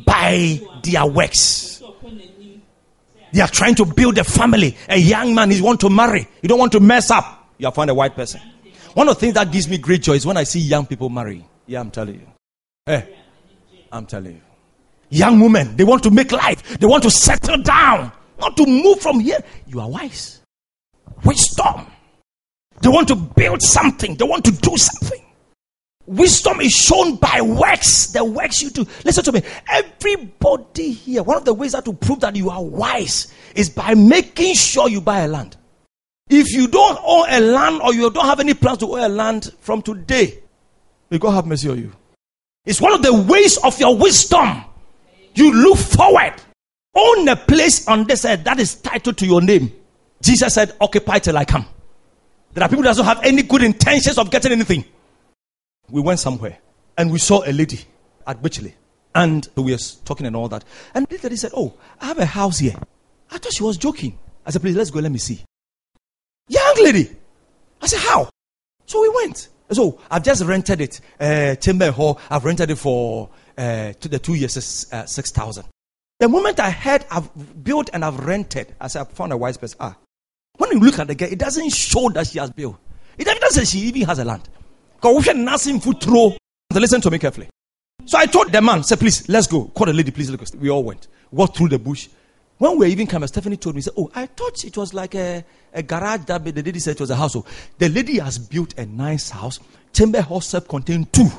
by 0.06 0.62
their 0.84 1.06
works. 1.06 1.82
They 3.34 3.42
are 3.42 3.48
trying 3.48 3.76
to 3.76 3.86
build 3.86 4.18
a 4.18 4.24
family. 4.24 4.78
A 4.90 4.98
young 4.98 5.34
man 5.34 5.52
is 5.52 5.62
want 5.62 5.80
to 5.82 5.90
marry. 5.90 6.28
You 6.42 6.50
don't 6.50 6.60
want 6.60 6.72
to 6.74 6.80
mess 6.80 7.10
up. 7.10 7.52
You 7.58 7.68
have 7.68 7.76
found 7.76 7.90
a 7.90 7.94
white 7.94 8.16
person. 8.16 8.42
One 8.94 9.08
of 9.08 9.16
the 9.16 9.20
things 9.20 9.34
that 9.36 9.52
gives 9.52 9.68
me 9.70 9.78
great 9.78 10.02
joy 10.02 10.14
is 10.14 10.26
when 10.26 10.38
I 10.38 10.44
see 10.44 10.60
young 10.60 10.86
people 10.86 11.10
marry. 11.10 11.46
Yeah, 11.66 11.80
I'm 11.80 11.92
telling 11.92 12.16
you. 12.16 12.28
Hey, 12.86 13.16
I'm 13.92 14.06
telling 14.06 14.36
you. 14.36 14.42
Young 15.10 15.40
women, 15.40 15.76
they 15.78 15.84
want 15.84 16.04
to 16.04 16.12
make 16.12 16.32
life. 16.32 16.78
They 16.80 16.86
want 16.86 17.04
to 17.04 17.12
settle 17.12 17.62
down, 17.62 18.12
not 18.40 18.58
to 18.58 18.66
move 18.66 19.00
from 19.00 19.20
here. 19.20 19.40
You 19.68 19.80
are 19.80 19.90
wise. 19.90 20.42
Wisdom. 21.24 21.88
They 22.82 22.90
want 22.90 23.08
to 23.10 23.16
build 23.16 23.62
something. 23.62 24.16
They 24.16 24.26
want 24.26 24.46
to 24.46 24.52
do 24.52 24.78
something. 24.78 25.24
Wisdom 26.06 26.62
is 26.62 26.72
shown 26.72 27.18
by 27.18 27.42
works. 27.42 28.08
The 28.08 28.24
works 28.24 28.62
you 28.62 28.70
do. 28.70 28.86
Listen 29.04 29.24
to 29.26 29.32
me. 29.34 29.42
Everybody 29.68 30.92
here, 30.92 31.22
one 31.22 31.38
of 31.38 31.46
the 31.46 31.54
ways 31.54 31.74
that 31.74 31.84
to 31.86 31.94
prove 31.94 32.22
that 32.22 32.36
you 32.36 32.50
are 32.50 32.64
wise 32.64 33.34
is 33.56 33.70
by 33.70 33.94
making 33.94 34.56
sure 34.56 34.88
you 34.88 35.02
buy 35.02 35.20
a 35.20 35.28
land. 35.28 35.58
If 36.30 36.54
you 36.54 36.68
don't 36.68 37.00
own 37.04 37.26
a 37.30 37.40
land 37.40 37.82
or 37.82 37.94
you 37.94 38.10
don't 38.10 38.26
have 38.26 38.40
any 38.40 38.54
plans 38.54 38.80
to 38.80 38.94
own 38.94 39.00
a 39.00 39.10
land 39.10 39.52
from 39.60 39.82
today, 39.82 40.40
may 41.10 41.18
God 41.18 41.32
have 41.32 41.46
mercy 41.46 41.70
on 41.70 41.78
you. 41.78 41.92
It's 42.66 42.82
one 42.82 42.94
of 42.94 43.02
the 43.02 43.14
ways 43.14 43.58
of 43.58 43.80
your 43.80 43.98
wisdom 43.98 44.64
you 45.36 45.54
look 45.54 45.78
forward. 45.78 46.34
Own 46.96 47.28
a 47.28 47.36
place 47.36 47.88
on 47.88 48.06
this 48.06 48.26
earth 48.26 48.44
that 48.46 48.60
is 48.60 48.76
titled 48.76 49.18
to 49.18 49.26
your 49.26 49.42
name. 49.42 49.72
Jesus 50.22 50.54
said, 50.54 50.74
Occupy 50.82 51.20
till 51.20 51.38
I 51.38 51.46
come. 51.46 51.66
There 52.54 52.64
are 52.64 52.70
people 52.70 52.84
that 52.84 52.96
don't 52.96 53.06
have 53.06 53.24
any 53.24 53.44
good 53.44 53.64
intentions 53.64 54.18
of 54.18 54.32
getting 54.32 54.52
anything. 54.52 54.86
We 55.90 56.02
went 56.02 56.20
somewhere 56.20 56.58
and 56.98 57.12
we 57.12 57.20
saw 57.20 57.44
a 57.46 57.52
lady 57.52 57.80
at 58.26 58.42
Bitchley. 58.42 58.74
And 59.16 59.48
we 59.56 59.72
were 59.72 59.78
talking 60.06 60.28
and 60.28 60.36
all 60.36 60.48
that. 60.50 60.64
And 60.94 61.08
the 61.08 61.18
lady 61.24 61.38
said, 61.38 61.52
Oh, 61.56 61.74
I 62.00 62.08
have 62.08 62.20
a 62.20 62.26
house 62.26 62.60
here. 62.60 62.76
I 63.32 63.38
thought 63.38 63.54
she 63.54 63.64
was 63.64 63.78
joking. 63.78 64.18
I 64.46 64.52
said, 64.52 64.62
Please, 64.62 64.76
let's 64.76 64.92
go, 64.92 65.00
let 65.00 65.12
me 65.12 65.18
see. 65.18 65.44
Young 66.48 66.76
lady. 66.84 67.16
I 67.82 67.88
said, 67.88 68.00
How? 68.00 68.30
So 68.86 69.02
we 69.02 69.10
went. 69.24 69.50
So 69.72 70.00
I've 70.10 70.24
just 70.24 70.44
rented 70.46 70.82
it, 70.82 71.02
uh, 71.20 71.56
Timber 71.56 71.92
Hall. 71.92 72.20
I've 72.30 72.46
rented 72.46 72.72
it 72.72 72.78
for 72.78 73.30
uh, 73.58 73.94
to 73.94 74.08
the 74.08 74.20
two 74.20 74.36
years 74.36 74.88
uh, 74.94 75.06
6,000. 75.06 75.66
The 76.20 76.30
moment 76.30 76.60
I 76.60 76.72
heard 76.72 77.06
I've 77.12 77.64
built 77.64 77.90
and 77.94 78.06
I've 78.06 78.20
rented, 78.20 78.76
I 78.80 78.88
said, 78.88 79.02
I 79.02 79.04
found 79.06 79.34
a 79.34 79.38
wise 79.38 79.58
person. 79.58 79.78
Ah, 79.80 79.96
when 80.58 80.72
you 80.72 80.80
look 80.80 81.00
at 81.00 81.08
the 81.08 81.16
girl, 81.16 81.30
it 81.32 81.40
doesn't 81.40 81.70
show 81.70 82.10
that 82.10 82.28
she 82.28 82.40
has 82.40 82.50
built. 82.52 82.78
It 83.18 83.26
doesn't 83.26 83.52
say 83.52 83.66
she 83.66 83.86
even 83.88 84.04
has 84.04 84.20
a 84.20 84.26
land. 84.26 84.48
We 85.04 85.34
nothing 85.34 85.80
food 85.80 86.02
throw. 86.02 86.36
Listen 86.74 87.02
to 87.02 87.12
me 87.12 87.20
carefully. 87.20 87.50
So 88.06 88.18
I 88.18 88.26
told 88.26 88.52
the 88.52 88.62
man, 88.62 88.84
say, 88.84 88.96
please, 88.96 89.28
let's 89.30 89.48
go. 89.48 89.66
Call 89.66 89.88
the 89.88 89.94
lady, 89.94 90.12
please. 90.12 90.32
We 90.56 90.70
all 90.70 90.84
went. 90.84 91.08
Walked 91.32 91.58
through 91.58 91.70
the 91.70 91.80
bush. 91.80 92.08
When 92.58 92.78
we 92.78 92.88
even 92.88 93.06
coming, 93.06 93.28
Stephanie 93.28 93.58
told 93.58 93.76
me, 93.76 93.82
said, 93.82 93.94
Oh, 93.98 94.10
I 94.16 94.26
thought 94.26 94.66
it 94.66 94.76
was 94.78 94.94
like 94.94 95.14
a, 95.14 95.46
a 95.74 95.84
garage 95.84 96.26
that 96.26 96.44
the 96.44 96.52
lady 96.52 96.80
said 96.80 96.96
it 96.96 97.00
was 97.00 97.12
a 97.12 97.16
house. 97.16 97.34
So 97.34 97.46
the 97.78 97.90
lady 97.90 98.18
has 98.20 98.40
built 98.40 98.78
a 98.80 98.86
nice 98.86 99.30
house. 99.30 99.60
Chamber 99.94 100.22
house 100.22 100.48
self 100.48 100.68
contained 100.68 101.14
two. 101.14 101.30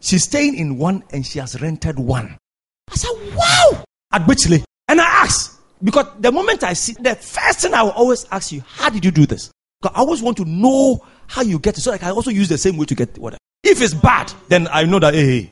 She's 0.00 0.24
staying 0.24 0.56
in 0.56 0.78
one 0.78 1.02
and 1.12 1.26
she 1.26 1.40
has 1.40 1.60
rented 1.60 1.98
one. 1.98 2.36
I 2.90 2.94
said, 2.94 3.10
Wow! 3.34 3.84
At 4.12 4.22
Bitchley. 4.22 4.62
And 4.86 5.00
I 5.00 5.04
asked, 5.04 5.58
because 5.82 6.06
the 6.18 6.30
moment 6.30 6.62
I 6.62 6.74
see, 6.74 6.94
the 6.94 7.14
first 7.14 7.60
thing 7.60 7.74
I 7.74 7.82
will 7.82 7.90
always 7.90 8.26
ask 8.30 8.52
you, 8.52 8.62
How 8.66 8.90
did 8.90 9.04
you 9.04 9.10
do 9.10 9.26
this? 9.26 9.50
Because 9.80 9.96
I 9.96 10.00
always 10.00 10.22
want 10.22 10.36
to 10.38 10.44
know 10.44 11.04
how 11.26 11.42
you 11.42 11.58
get 11.58 11.76
it. 11.76 11.80
So 11.80 11.92
I 11.92 11.98
can 11.98 12.12
also 12.12 12.30
use 12.30 12.48
the 12.48 12.58
same 12.58 12.76
way 12.76 12.86
to 12.86 12.94
get 12.94 13.18
whatever. 13.18 13.38
If 13.64 13.80
it's 13.80 13.94
bad, 13.94 14.32
then 14.48 14.68
I 14.68 14.84
know 14.84 14.98
that, 14.98 15.14
hey, 15.14 15.50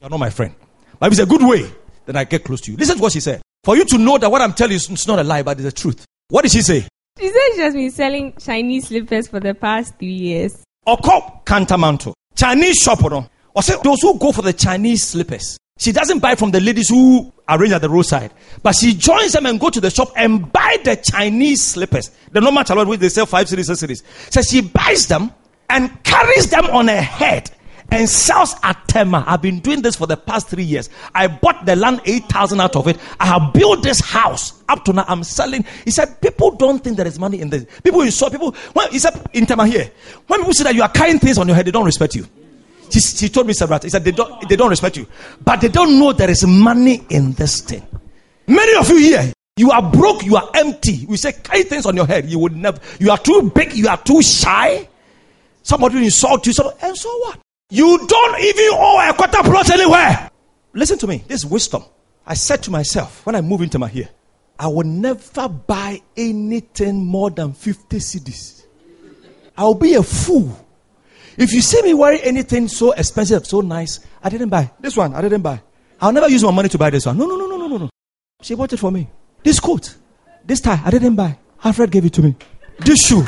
you're 0.00 0.10
not 0.10 0.18
my 0.18 0.30
friend. 0.30 0.54
But 0.98 1.06
if 1.06 1.12
it's 1.12 1.22
a 1.22 1.26
good 1.26 1.42
way, 1.42 1.70
then 2.06 2.16
I 2.16 2.24
get 2.24 2.44
close 2.44 2.60
to 2.62 2.72
you. 2.72 2.76
Listen 2.76 2.96
to 2.96 3.02
what 3.02 3.12
she 3.12 3.20
said. 3.20 3.42
For 3.62 3.76
you 3.76 3.84
to 3.86 3.98
know 3.98 4.18
that 4.18 4.30
what 4.30 4.40
I'm 4.40 4.52
telling 4.54 4.72
you 4.72 4.76
is 4.76 5.06
not 5.06 5.18
a 5.18 5.24
lie, 5.24 5.42
but 5.42 5.58
it's 5.58 5.64
the 5.64 5.72
truth. 5.72 6.04
What 6.28 6.42
did 6.42 6.52
she 6.52 6.62
say? 6.62 6.86
She 7.18 7.28
said 7.28 7.54
she 7.54 7.60
has 7.60 7.74
been 7.74 7.90
selling 7.90 8.32
Chinese 8.38 8.88
slippers 8.88 9.28
for 9.28 9.40
the 9.40 9.54
past 9.54 9.98
three 9.98 10.12
years. 10.12 10.64
Oko 10.86 11.42
Kantamanto. 11.44 12.14
Chinese 12.34 12.76
shop, 12.76 13.02
no? 13.10 13.28
Or 13.54 13.62
say 13.62 13.74
those 13.82 14.00
who 14.00 14.18
go 14.18 14.32
for 14.32 14.42
the 14.42 14.52
Chinese 14.52 15.02
slippers. 15.06 15.58
She 15.80 15.92
doesn't 15.92 16.18
buy 16.18 16.34
from 16.34 16.50
the 16.50 16.60
ladies 16.60 16.90
who 16.90 17.32
arrange 17.48 17.72
at 17.72 17.80
the 17.80 17.88
roadside, 17.88 18.32
but 18.62 18.74
she 18.76 18.92
joins 18.92 19.32
them 19.32 19.46
and 19.46 19.58
go 19.58 19.70
to 19.70 19.80
the 19.80 19.88
shop 19.88 20.12
and 20.14 20.52
buy 20.52 20.76
the 20.84 20.94
Chinese 20.96 21.62
slippers. 21.62 22.10
The 22.32 22.42
normal 22.42 22.64
chalot 22.64 22.86
which 22.86 23.00
they 23.00 23.08
sell 23.08 23.24
five 23.24 23.46
cedis, 23.46 23.64
six 23.64 23.82
cedis. 23.82 24.02
So 24.30 24.42
she 24.42 24.60
buys 24.60 25.06
them 25.06 25.32
and 25.70 26.04
carries 26.04 26.50
them 26.50 26.66
on 26.66 26.88
her 26.88 27.00
head 27.00 27.50
and 27.90 28.06
sells 28.10 28.54
at 28.62 28.76
Tema. 28.88 29.24
I've 29.26 29.40
been 29.40 29.60
doing 29.60 29.80
this 29.80 29.96
for 29.96 30.06
the 30.06 30.18
past 30.18 30.48
three 30.48 30.64
years. 30.64 30.90
I 31.14 31.28
bought 31.28 31.64
the 31.64 31.76
land 31.76 32.02
8,000 32.04 32.60
out 32.60 32.76
of 32.76 32.86
it. 32.86 32.98
I 33.18 33.24
have 33.24 33.54
built 33.54 33.82
this 33.82 34.00
house. 34.00 34.62
Up 34.68 34.84
to 34.84 34.92
now, 34.92 35.06
I'm 35.08 35.24
selling. 35.24 35.64
He 35.86 35.90
said, 35.90 36.20
people 36.20 36.50
don't 36.50 36.84
think 36.84 36.98
there 36.98 37.06
is 37.06 37.18
money 37.18 37.40
in 37.40 37.48
this. 37.48 37.64
People 37.82 38.04
you 38.04 38.10
saw, 38.10 38.28
people, 38.28 38.52
when, 38.74 38.90
he 38.90 38.98
said, 38.98 39.14
in 39.32 39.46
Tema 39.46 39.66
here, 39.66 39.90
when 40.26 40.40
people 40.40 40.52
see 40.52 40.64
that 40.64 40.74
you 40.74 40.82
are 40.82 40.90
carrying 40.90 41.18
things 41.18 41.38
on 41.38 41.46
your 41.46 41.56
head, 41.56 41.66
they 41.66 41.70
don't 41.70 41.86
respect 41.86 42.14
you. 42.14 42.26
She, 42.90 43.00
she 43.00 43.28
told 43.28 43.46
me 43.46 43.52
several 43.52 43.78
He 43.80 43.88
said, 43.88 44.04
they 44.04 44.12
don't, 44.12 44.48
they 44.48 44.56
don't 44.56 44.70
respect 44.70 44.96
you. 44.96 45.06
But 45.42 45.60
they 45.60 45.68
don't 45.68 45.98
know 45.98 46.12
there 46.12 46.30
is 46.30 46.46
money 46.46 47.04
in 47.08 47.32
this 47.32 47.60
thing. 47.60 47.86
Many 48.46 48.76
of 48.76 48.88
you 48.88 48.98
here, 48.98 49.32
you 49.56 49.70
are 49.70 49.82
broke, 49.82 50.24
you 50.24 50.36
are 50.36 50.50
empty. 50.54 51.06
We 51.06 51.16
say, 51.16 51.32
carry 51.32 51.62
things 51.62 51.86
on 51.86 51.96
your 51.96 52.06
head. 52.06 52.28
You 52.28 52.38
would 52.40 52.56
never, 52.56 52.80
you 52.98 53.10
are 53.10 53.18
too 53.18 53.50
big, 53.54 53.74
you 53.74 53.88
are 53.88 53.98
too 53.98 54.22
shy. 54.22 54.88
Somebody 55.62 55.96
will 55.96 56.04
insult 56.04 56.46
you, 56.46 56.52
so, 56.52 56.76
and 56.82 56.96
so 56.96 57.08
what? 57.18 57.38
You 57.70 58.06
don't 58.06 58.40
even 58.40 58.70
owe 58.72 59.08
a 59.08 59.14
quarter 59.14 59.42
plot 59.42 59.70
anywhere. 59.70 60.30
Listen 60.72 60.98
to 60.98 61.06
me. 61.06 61.22
This 61.26 61.44
wisdom. 61.44 61.84
I 62.26 62.34
said 62.34 62.62
to 62.64 62.70
myself 62.70 63.24
when 63.24 63.34
I 63.34 63.40
move 63.40 63.62
into 63.62 63.78
my 63.78 63.88
here, 63.88 64.08
I 64.58 64.68
will 64.68 64.86
never 64.86 65.48
buy 65.48 66.00
anything 66.16 67.04
more 67.04 67.30
than 67.30 67.52
50 67.52 67.96
cedis. 67.98 68.64
I'll 69.56 69.74
be 69.74 69.94
a 69.94 70.02
fool. 70.02 70.56
If 71.36 71.52
you 71.52 71.60
see 71.60 71.80
me 71.82 71.94
wearing 71.94 72.20
anything 72.20 72.68
so 72.68 72.92
expensive, 72.92 73.46
so 73.46 73.60
nice, 73.60 74.00
I 74.22 74.28
didn't 74.28 74.48
buy. 74.48 74.70
This 74.80 74.96
one, 74.96 75.14
I 75.14 75.20
didn't 75.20 75.42
buy. 75.42 75.62
I'll 76.00 76.12
never 76.12 76.28
use 76.28 76.42
my 76.42 76.50
money 76.50 76.68
to 76.68 76.78
buy 76.78 76.90
this 76.90 77.06
one. 77.06 77.16
No, 77.18 77.26
no, 77.26 77.36
no, 77.36 77.46
no, 77.46 77.56
no, 77.56 77.66
no, 77.68 77.76
no. 77.78 77.90
She 78.42 78.54
bought 78.54 78.72
it 78.72 78.78
for 78.78 78.90
me. 78.90 79.08
This 79.42 79.60
coat, 79.60 79.96
this 80.44 80.60
tie, 80.60 80.80
I 80.84 80.90
didn't 80.90 81.16
buy. 81.16 81.38
Alfred 81.62 81.90
gave 81.90 82.04
it 82.04 82.12
to 82.14 82.22
me. 82.22 82.34
This 82.78 83.06
shoe, 83.06 83.26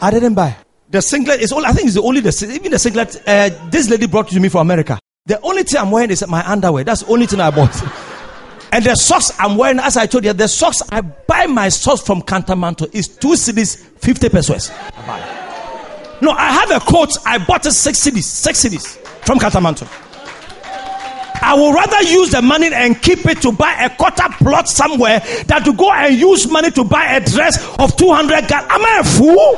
I 0.00 0.10
didn't 0.10 0.34
buy. 0.34 0.56
The 0.88 1.02
singlet 1.02 1.40
is 1.40 1.52
all, 1.52 1.64
I 1.64 1.72
think 1.72 1.86
it's 1.86 1.94
the 1.94 2.02
only, 2.02 2.20
the, 2.20 2.52
even 2.54 2.72
the 2.72 2.78
singlet, 2.78 3.22
uh, 3.26 3.50
this 3.70 3.90
lady 3.90 4.06
brought 4.06 4.28
to 4.28 4.40
me 4.40 4.48
from 4.48 4.62
America. 4.62 4.98
The 5.26 5.40
only 5.40 5.64
thing 5.64 5.80
I'm 5.80 5.90
wearing 5.90 6.10
is 6.10 6.26
my 6.26 6.48
underwear. 6.48 6.84
That's 6.84 7.02
the 7.02 7.12
only 7.12 7.26
thing 7.26 7.40
I 7.40 7.50
bought. 7.50 7.74
and 8.72 8.84
the 8.84 8.94
socks 8.94 9.32
I'm 9.38 9.56
wearing, 9.56 9.78
as 9.80 9.96
I 9.96 10.06
told 10.06 10.24
you, 10.24 10.32
the 10.32 10.48
socks, 10.48 10.82
I 10.90 11.00
buy 11.00 11.46
my 11.46 11.68
socks 11.68 12.02
from 12.02 12.22
Kantamanto 12.22 12.94
is 12.94 13.08
two 13.08 13.34
cedis, 13.34 13.84
50 13.98 14.28
pesewas. 14.28 15.45
No, 16.20 16.30
I 16.30 16.50
have 16.52 16.70
a 16.70 16.80
coat, 16.80 17.10
I 17.26 17.38
bought 17.38 17.66
it 17.66 17.72
six 17.72 18.00
cedis, 18.00 18.24
six 18.24 18.64
cedis 18.64 18.96
from 19.26 19.38
Kantamanto. 19.38 19.86
I 21.42 21.54
would 21.54 21.74
rather 21.74 22.02
use 22.02 22.30
the 22.30 22.40
money 22.42 22.70
and 22.72 23.00
keep 23.00 23.24
it 23.26 23.42
to 23.42 23.52
buy 23.52 23.72
a 23.84 23.90
quarter 23.94 24.24
plot 24.38 24.68
somewhere 24.68 25.20
than 25.46 25.62
to 25.64 25.72
go 25.74 25.92
and 25.92 26.16
use 26.16 26.50
money 26.50 26.70
to 26.72 26.82
buy 26.84 27.04
a 27.16 27.20
dress 27.20 27.58
of 27.78 27.94
200 27.96 28.48
gal. 28.48 28.64
Am 28.64 28.84
I 28.84 28.98
a 29.00 29.04
fool? 29.04 29.56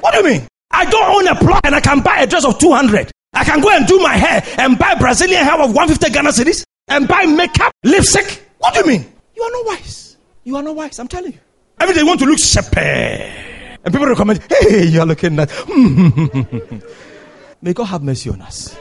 What 0.00 0.12
do 0.12 0.18
you 0.18 0.24
mean? 0.38 0.48
I 0.70 0.84
don't 0.84 1.14
own 1.16 1.26
a 1.28 1.34
plot 1.34 1.62
and 1.64 1.74
I 1.74 1.80
can 1.80 2.00
buy 2.02 2.18
a 2.18 2.26
dress 2.26 2.44
of 2.44 2.58
200. 2.58 3.10
I 3.32 3.44
can 3.44 3.60
go 3.60 3.70
and 3.70 3.86
do 3.86 3.98
my 4.00 4.14
hair 4.14 4.42
and 4.58 4.78
buy 4.78 4.94
Brazilian 4.94 5.42
hair 5.42 5.54
of 5.54 5.74
150 5.74 6.12
Ghana 6.12 6.30
cedis 6.30 6.64
and 6.88 7.08
buy 7.08 7.24
makeup, 7.24 7.72
lipstick. 7.82 8.46
What 8.58 8.74
do 8.74 8.80
you 8.80 8.86
mean? 8.86 9.12
You 9.34 9.42
are 9.42 9.50
not 9.50 9.66
wise. 9.66 10.16
You 10.44 10.56
are 10.56 10.62
not 10.62 10.76
wise. 10.76 10.98
I'm 10.98 11.08
telling 11.08 11.32
you. 11.32 11.38
Every 11.80 11.94
day 11.94 12.00
you 12.02 12.06
want 12.06 12.20
to 12.20 12.26
look 12.26 12.38
shepherd. 12.38 13.55
And 13.86 13.94
people 13.94 14.08
will 14.08 14.14
recommend, 14.14 14.42
hey, 14.50 14.84
you 14.86 14.98
are 14.98 15.06
looking 15.06 15.36
nice. 15.36 15.64
May 17.62 17.72
God 17.72 17.84
have 17.84 18.02
mercy 18.02 18.28
on 18.30 18.42
us. 18.42 18.76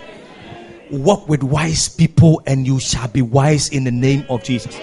Walk 0.90 1.30
with 1.30 1.44
wise 1.44 1.88
people 1.90 2.42
and 2.48 2.66
you 2.66 2.80
shall 2.80 3.08
be 3.08 3.22
wise 3.22 3.70
in 3.70 3.84
the 3.84 3.92
name 3.92 4.26
of 4.30 4.44
Jesus. 4.44 4.76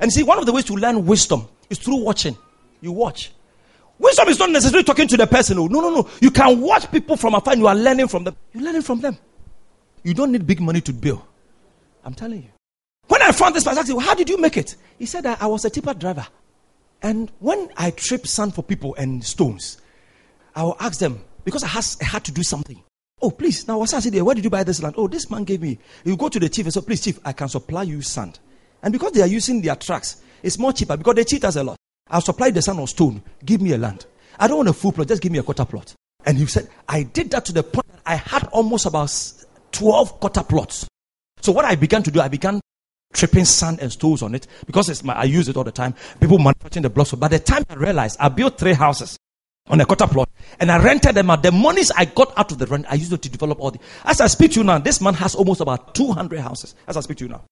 And 0.00 0.12
see, 0.12 0.24
one 0.24 0.40
of 0.40 0.46
the 0.46 0.52
ways 0.52 0.64
to 0.64 0.74
learn 0.74 1.06
wisdom 1.06 1.46
is 1.70 1.78
through 1.78 2.02
watching. 2.02 2.36
You 2.80 2.90
watch. 2.90 3.30
Wisdom 4.00 4.26
is 4.26 4.40
not 4.40 4.50
necessarily 4.50 4.82
talking 4.82 5.06
to 5.06 5.16
the 5.16 5.26
person. 5.28 5.56
Oh. 5.60 5.68
No, 5.68 5.80
no, 5.80 5.90
no. 5.90 6.10
You 6.20 6.32
can 6.32 6.60
watch 6.60 6.90
people 6.90 7.16
from 7.16 7.36
afar 7.36 7.52
and 7.52 7.62
you 7.62 7.68
are 7.68 7.76
learning 7.76 8.08
from 8.08 8.24
them. 8.24 8.34
You're 8.52 8.64
learning 8.64 8.82
from 8.82 9.00
them. 9.00 9.16
You 10.02 10.14
don't 10.14 10.32
need 10.32 10.48
big 10.48 10.60
money 10.60 10.80
to 10.80 10.92
build. 10.92 11.22
I'm 12.04 12.14
telling 12.14 12.42
you. 12.42 12.50
When 13.06 13.22
I 13.22 13.30
found 13.30 13.54
this 13.54 13.62
person, 13.62 13.78
I 13.78 13.82
said, 13.84 13.94
well, 13.94 14.04
How 14.04 14.14
did 14.14 14.28
you 14.28 14.40
make 14.40 14.56
it? 14.56 14.74
He 14.98 15.06
said 15.06 15.22
that 15.22 15.40
I 15.40 15.46
was 15.46 15.64
a 15.64 15.70
tipper 15.70 15.94
driver. 15.94 16.26
And 17.02 17.30
when 17.40 17.68
I 17.76 17.90
trip 17.90 18.26
sand 18.26 18.54
for 18.54 18.62
people 18.62 18.94
and 18.96 19.24
stones, 19.24 19.78
I 20.54 20.62
will 20.62 20.76
ask 20.80 20.98
them, 20.98 21.20
because 21.44 21.62
I, 21.62 21.68
has, 21.68 21.96
I 22.00 22.04
had 22.04 22.24
to 22.24 22.32
do 22.32 22.42
something. 22.42 22.82
Oh, 23.22 23.30
please, 23.30 23.66
now 23.66 23.78
what's 23.78 23.94
I 23.94 24.00
there? 24.00 24.24
Where 24.24 24.34
did 24.34 24.44
you 24.44 24.50
buy 24.50 24.64
this 24.64 24.82
land? 24.82 24.94
Oh, 24.98 25.08
this 25.08 25.30
man 25.30 25.44
gave 25.44 25.62
me. 25.62 25.78
You 26.04 26.16
go 26.16 26.28
to 26.28 26.38
the 26.38 26.48
chief 26.48 26.66
and 26.66 26.74
say, 26.74 26.80
please, 26.80 27.02
chief, 27.02 27.18
I 27.24 27.32
can 27.32 27.48
supply 27.48 27.82
you 27.84 28.02
sand. 28.02 28.38
And 28.82 28.92
because 28.92 29.12
they 29.12 29.22
are 29.22 29.26
using 29.26 29.62
their 29.62 29.76
trucks, 29.76 30.22
it's 30.42 30.58
more 30.58 30.72
cheaper 30.72 30.96
because 30.96 31.14
they 31.14 31.24
cheat 31.24 31.44
us 31.44 31.56
a 31.56 31.64
lot. 31.64 31.76
I'll 32.08 32.20
supply 32.20 32.50
the 32.50 32.62
sand 32.62 32.78
or 32.78 32.88
stone. 32.88 33.22
Give 33.44 33.60
me 33.60 33.72
a 33.72 33.78
land. 33.78 34.06
I 34.38 34.48
don't 34.48 34.58
want 34.58 34.68
a 34.68 34.72
full 34.72 34.92
plot. 34.92 35.08
Just 35.08 35.22
give 35.22 35.32
me 35.32 35.38
a 35.38 35.42
quarter 35.42 35.64
plot. 35.64 35.94
And 36.24 36.36
he 36.36 36.46
said, 36.46 36.68
I 36.88 37.04
did 37.04 37.30
that 37.30 37.44
to 37.46 37.52
the 37.52 37.62
point 37.62 37.86
that 37.88 38.02
I 38.04 38.16
had 38.16 38.48
almost 38.48 38.86
about 38.86 39.12
12 39.72 40.20
quarter 40.20 40.42
plots. 40.42 40.86
So 41.40 41.52
what 41.52 41.64
I 41.64 41.74
began 41.74 42.02
to 42.02 42.10
do, 42.10 42.20
I 42.20 42.28
began 42.28 42.60
tripping 43.16 43.44
sand 43.44 43.80
and 43.80 43.90
stones 43.90 44.22
on 44.22 44.34
it 44.34 44.46
because 44.66 44.88
it's 44.88 45.02
my, 45.02 45.14
I 45.14 45.24
use 45.24 45.48
it 45.48 45.56
all 45.56 45.64
the 45.64 45.72
time. 45.72 45.94
People 46.20 46.38
manufacturing 46.38 46.82
the 46.82 46.90
blocks. 46.90 47.12
By 47.12 47.28
the 47.28 47.38
time 47.38 47.64
I 47.68 47.74
realized, 47.74 48.18
I 48.20 48.28
built 48.28 48.58
three 48.58 48.74
houses 48.74 49.18
on 49.68 49.80
a 49.80 49.86
quarter 49.86 50.06
plot 50.06 50.28
and 50.60 50.70
I 50.70 50.82
rented 50.82 51.14
them 51.14 51.30
out. 51.30 51.42
The 51.42 51.52
monies 51.52 51.90
I 51.90 52.04
got 52.04 52.36
out 52.38 52.52
of 52.52 52.58
the 52.58 52.66
rent, 52.66 52.86
I 52.88 52.94
used 52.94 53.12
it 53.12 53.22
to 53.22 53.28
develop 53.28 53.60
all 53.60 53.70
the. 53.70 53.80
As 54.04 54.20
I 54.20 54.26
speak 54.28 54.52
to 54.52 54.60
you 54.60 54.64
now, 54.64 54.78
this 54.78 55.00
man 55.00 55.14
has 55.14 55.34
almost 55.34 55.60
about 55.60 55.94
200 55.94 56.38
houses. 56.40 56.74
As 56.86 56.96
I 56.96 57.00
speak 57.00 57.16
to 57.18 57.24
you 57.24 57.30
now, 57.30 57.42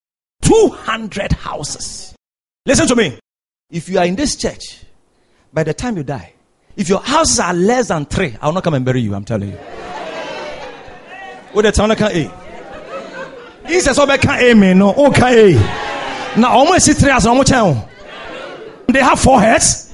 200 0.43 1.31
houses. 1.33 2.15
Listen 2.65 2.87
to 2.87 2.95
me. 2.95 3.19
If 3.69 3.89
you 3.89 3.97
are 3.97 4.05
in 4.05 4.15
this 4.15 4.35
church, 4.35 4.83
by 5.51 5.63
the 5.63 5.73
time 5.73 5.97
you 5.97 6.03
die, 6.03 6.33
if 6.75 6.87
your 6.89 6.99
houses 6.99 7.39
are 7.39 7.53
less 7.53 7.87
than 7.87 8.05
three, 8.05 8.35
I 8.41 8.45
will 8.45 8.53
not 8.53 8.63
come 8.63 8.75
and 8.75 8.85
bury 8.85 9.01
you, 9.01 9.15
I'm 9.15 9.25
telling 9.25 9.49
you. 9.49 9.57
What 11.53 11.63
the 11.63 11.71
town 11.71 11.89
can 13.65 13.71
A? 13.71 13.73
He 13.73 13.79
says, 13.81 13.99
Oh, 13.99 14.17
can 14.17 14.43
A, 14.43 14.53
man, 14.53 14.79
no, 14.79 14.93
oh, 14.95 15.07
okay. 15.07 15.55
Eh. 15.55 16.35
Now, 16.37 16.49
almost 16.49 16.91
three 16.99 17.11
as 17.11 17.25
almost 17.25 17.49
They 17.49 18.99
have 18.99 19.19
four 19.19 19.39
heads. 19.39 19.93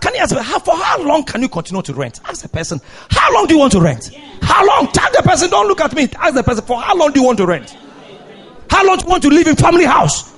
Can 0.00 0.14
you 0.14 0.20
ask 0.20 0.34
me, 0.34 0.42
how, 0.42 0.58
for 0.58 0.74
how 0.76 1.02
long 1.02 1.24
can 1.24 1.42
you 1.42 1.48
continue 1.48 1.82
to 1.82 1.92
rent? 1.92 2.20
Ask 2.24 2.42
the 2.42 2.48
person, 2.48 2.80
how 3.10 3.32
long 3.34 3.46
do 3.46 3.54
you 3.54 3.60
want 3.60 3.72
to 3.72 3.80
rent? 3.80 4.10
How 4.40 4.66
long? 4.66 4.90
Tell 4.92 5.12
the 5.12 5.22
person, 5.22 5.50
don't 5.50 5.68
look 5.68 5.80
at 5.82 5.94
me. 5.94 6.08
Ask 6.16 6.34
the 6.34 6.42
person, 6.42 6.64
for 6.64 6.80
how 6.80 6.96
long 6.96 7.12
do 7.12 7.20
you 7.20 7.26
want 7.26 7.38
to 7.38 7.46
rent? 7.46 7.76
How 8.70 8.86
long 8.86 8.96
do 8.96 9.04
you 9.04 9.10
want 9.10 9.22
to 9.24 9.28
live 9.28 9.46
in 9.46 9.56
family 9.56 9.84
house? 9.84 10.34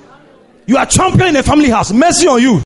You 0.67 0.77
are 0.79 0.87
championing 0.87 1.37
a 1.37 1.43
family 1.45 1.71
house. 1.71 1.93
Mercy 1.93 2.27
on 2.27 2.43
you. 2.43 2.63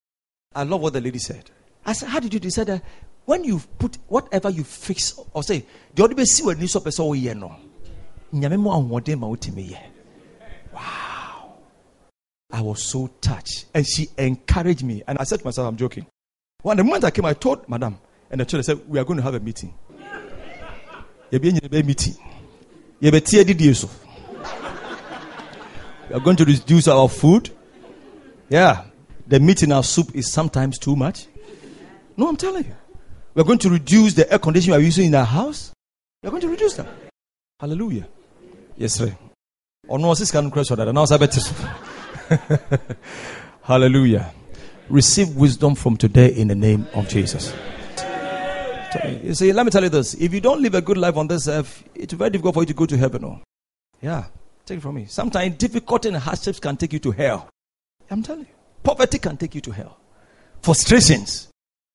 I 0.55 0.63
love 0.63 0.81
what 0.81 0.95
the 0.95 1.01
lady 1.03 1.19
said. 1.19 1.51
I 1.85 1.93
said, 1.93 2.09
How 2.09 2.21
did 2.21 2.33
you 2.33 2.41
decide 2.41 2.69
that 2.69 2.83
when 3.27 3.45
you 3.45 3.61
put 3.79 3.99
whatever 4.09 4.49
you 4.49 4.65
fix 4.65 5.19
or 5.35 5.43
say, 5.43 5.67
the 5.95 6.05
other 6.05 6.25
see 6.25 6.45
oh, 6.45 6.55
what 8.31 9.09
news 9.09 9.49
of 9.49 9.57
a 9.57 9.63
year 9.63 9.79
no. 10.73 10.79
Wow. 10.79 11.55
I 12.51 12.61
was 12.61 12.83
so 12.83 13.09
touched. 13.21 13.67
And 13.75 13.87
she 13.87 14.09
encouraged 14.17 14.83
me. 14.85 15.03
And 15.07 15.19
I 15.19 15.25
said 15.25 15.41
to 15.41 15.45
myself, 15.45 15.69
I'm 15.69 15.77
joking. 15.77 16.07
When 16.63 16.77
the 16.77 16.85
moment 16.85 17.05
I 17.05 17.11
came, 17.11 17.25
I 17.25 17.35
told 17.35 17.69
Madam, 17.69 17.99
and 18.31 18.41
the 18.41 18.45
church 18.45 18.65
said, 18.65 18.89
We 18.89 18.99
are 18.99 19.05
going 19.05 19.19
to 19.19 19.23
have 19.23 19.35
a 19.35 19.41
meeting. 19.41 19.75
You 21.31 21.39
be 21.39 21.49
a 21.49 21.83
meeting. 21.83 22.15
You 23.01 23.11
be 23.11 23.21
We 26.09 26.15
are 26.15 26.21
going 26.21 26.37
to 26.37 26.45
reduce 26.45 26.89
our 26.89 27.09
food. 27.09 27.51
Yeah. 28.49 28.85
The 29.27 29.41
meat 29.41 29.63
in 29.65 29.73
our 29.73 29.83
soup 29.83 30.15
is 30.15 30.31
sometimes 30.31 30.79
too 30.79 30.95
much. 30.95 31.27
No, 32.17 32.29
I'm 32.29 32.37
telling 32.37 32.65
you. 32.65 32.75
We're 33.35 33.45
going 33.45 33.59
to 33.59 33.71
reduce 33.71 34.15
the 34.15 34.33
air 34.33 34.39
conditioning 34.39 34.79
we're 34.79 34.85
using 34.85 35.07
in 35.07 35.15
our 35.15 35.25
house. 35.25 35.73
we're 36.23 36.31
going 36.31 36.43
to 36.43 36.49
reduce 36.49 36.75
them. 36.75 36.87
Hallelujah. 37.59 38.07
Yes, 38.77 38.95
sir. 38.95 39.17
Or 39.89 39.99
no, 39.99 40.15
this 40.15 40.31
can 40.31 40.51
crash 40.51 40.69
that. 40.69 40.93
Now, 40.93 41.07
Hallelujah. 43.63 44.33
Receive 44.91 45.35
wisdom 45.35 45.75
from 45.75 45.97
today 45.97 46.35
in 46.35 46.49
the 46.49 46.55
name 46.55 46.87
of 46.95 47.09
Jesus. 47.09 47.55
You 49.23 49.35
see, 49.35 49.53
let 49.53 49.65
me 49.65 49.71
tell 49.71 49.83
you 49.83 49.89
this. 49.89 50.15
If 50.15 50.35
you 50.35 50.41
don't 50.41 50.61
live 50.61 50.75
a 50.75 50.83
good 50.83 50.99
life 50.99 51.17
on 51.17 51.29
this 51.29 51.49
earth, 51.49 51.83
it's 51.95 52.13
very 52.13 52.31
difficult 52.31 52.55
for 52.55 52.63
you 52.63 52.67
to 52.67 52.75
go 52.75 52.87
to 52.87 52.97
heaven. 52.97 53.25
Oh. 53.25 53.41
Yeah, 54.03 54.25
take 54.65 54.79
it 54.79 54.81
from 54.81 54.97
me. 54.97 55.07
Sometimes 55.07 55.57
difficulty 55.57 56.09
and 56.09 56.19
hardships 56.19 56.61
can 56.61 56.77
take 56.77 56.93
you 56.93 56.99
to 57.01 57.11
hell. 57.11 57.49
I'm 58.11 58.23
telling 58.23 58.43
you. 58.43 58.55
Poverty 58.83 59.19
can 59.19 59.37
take 59.37 59.55
you 59.55 59.61
to 59.63 59.71
hell. 59.71 59.99
Frustrations. 60.63 61.49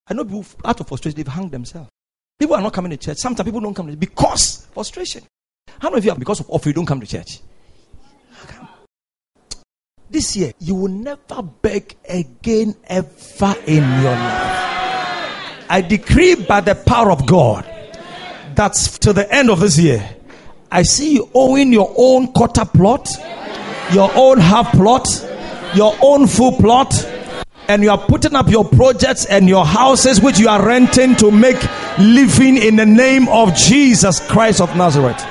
I 0.08 0.14
know 0.14 0.24
people 0.24 0.44
out 0.64 0.80
of 0.80 0.88
frustration, 0.88 1.16
they've 1.16 1.26
hung 1.26 1.48
themselves. 1.48 1.88
People 2.38 2.56
are 2.56 2.62
not 2.62 2.72
coming 2.72 2.90
to 2.90 2.96
church. 2.96 3.18
Sometimes 3.18 3.46
people 3.46 3.60
don't 3.60 3.74
come 3.74 3.86
to 3.86 3.92
church 3.92 4.00
because 4.00 4.66
frustration. 4.72 5.22
How 5.82 5.90
many 5.90 5.98
of 5.98 6.04
you 6.04 6.12
are 6.12 6.16
because 6.16 6.38
of 6.38 6.48
offer 6.48 6.68
you 6.68 6.74
don't 6.74 6.86
come 6.86 7.00
to 7.00 7.06
church? 7.06 7.40
This 10.08 10.36
year, 10.36 10.52
you 10.60 10.74
will 10.74 10.92
never 10.92 11.42
beg 11.42 11.96
again 12.08 12.76
ever 12.86 13.54
in 13.66 13.82
your 14.02 14.12
life. 14.12 15.66
I 15.70 15.80
decree 15.80 16.34
by 16.34 16.60
the 16.60 16.74
power 16.74 17.10
of 17.10 17.26
God 17.26 17.64
that 18.54 18.74
to 19.00 19.12
the 19.12 19.26
end 19.34 19.50
of 19.50 19.58
this 19.58 19.78
year, 19.78 20.08
I 20.70 20.82
see 20.82 21.14
you 21.14 21.30
owning 21.34 21.72
your 21.72 21.92
own 21.96 22.32
quarter 22.32 22.64
plot, 22.64 23.08
your 23.92 24.10
own 24.14 24.38
half 24.38 24.70
plot, 24.72 25.08
your 25.74 25.96
own 26.02 26.26
full 26.26 26.52
plot, 26.52 26.94
and 27.68 27.82
you 27.82 27.90
are 27.90 27.98
putting 27.98 28.36
up 28.36 28.50
your 28.50 28.66
projects 28.66 29.24
and 29.24 29.48
your 29.48 29.64
houses 29.64 30.20
which 30.20 30.38
you 30.38 30.48
are 30.48 30.64
renting 30.64 31.16
to 31.16 31.30
make 31.30 31.60
living 31.98 32.56
in 32.56 32.76
the 32.76 32.86
name 32.86 33.28
of 33.28 33.54
Jesus 33.54 34.20
Christ 34.28 34.60
of 34.60 34.76
Nazareth. 34.76 35.26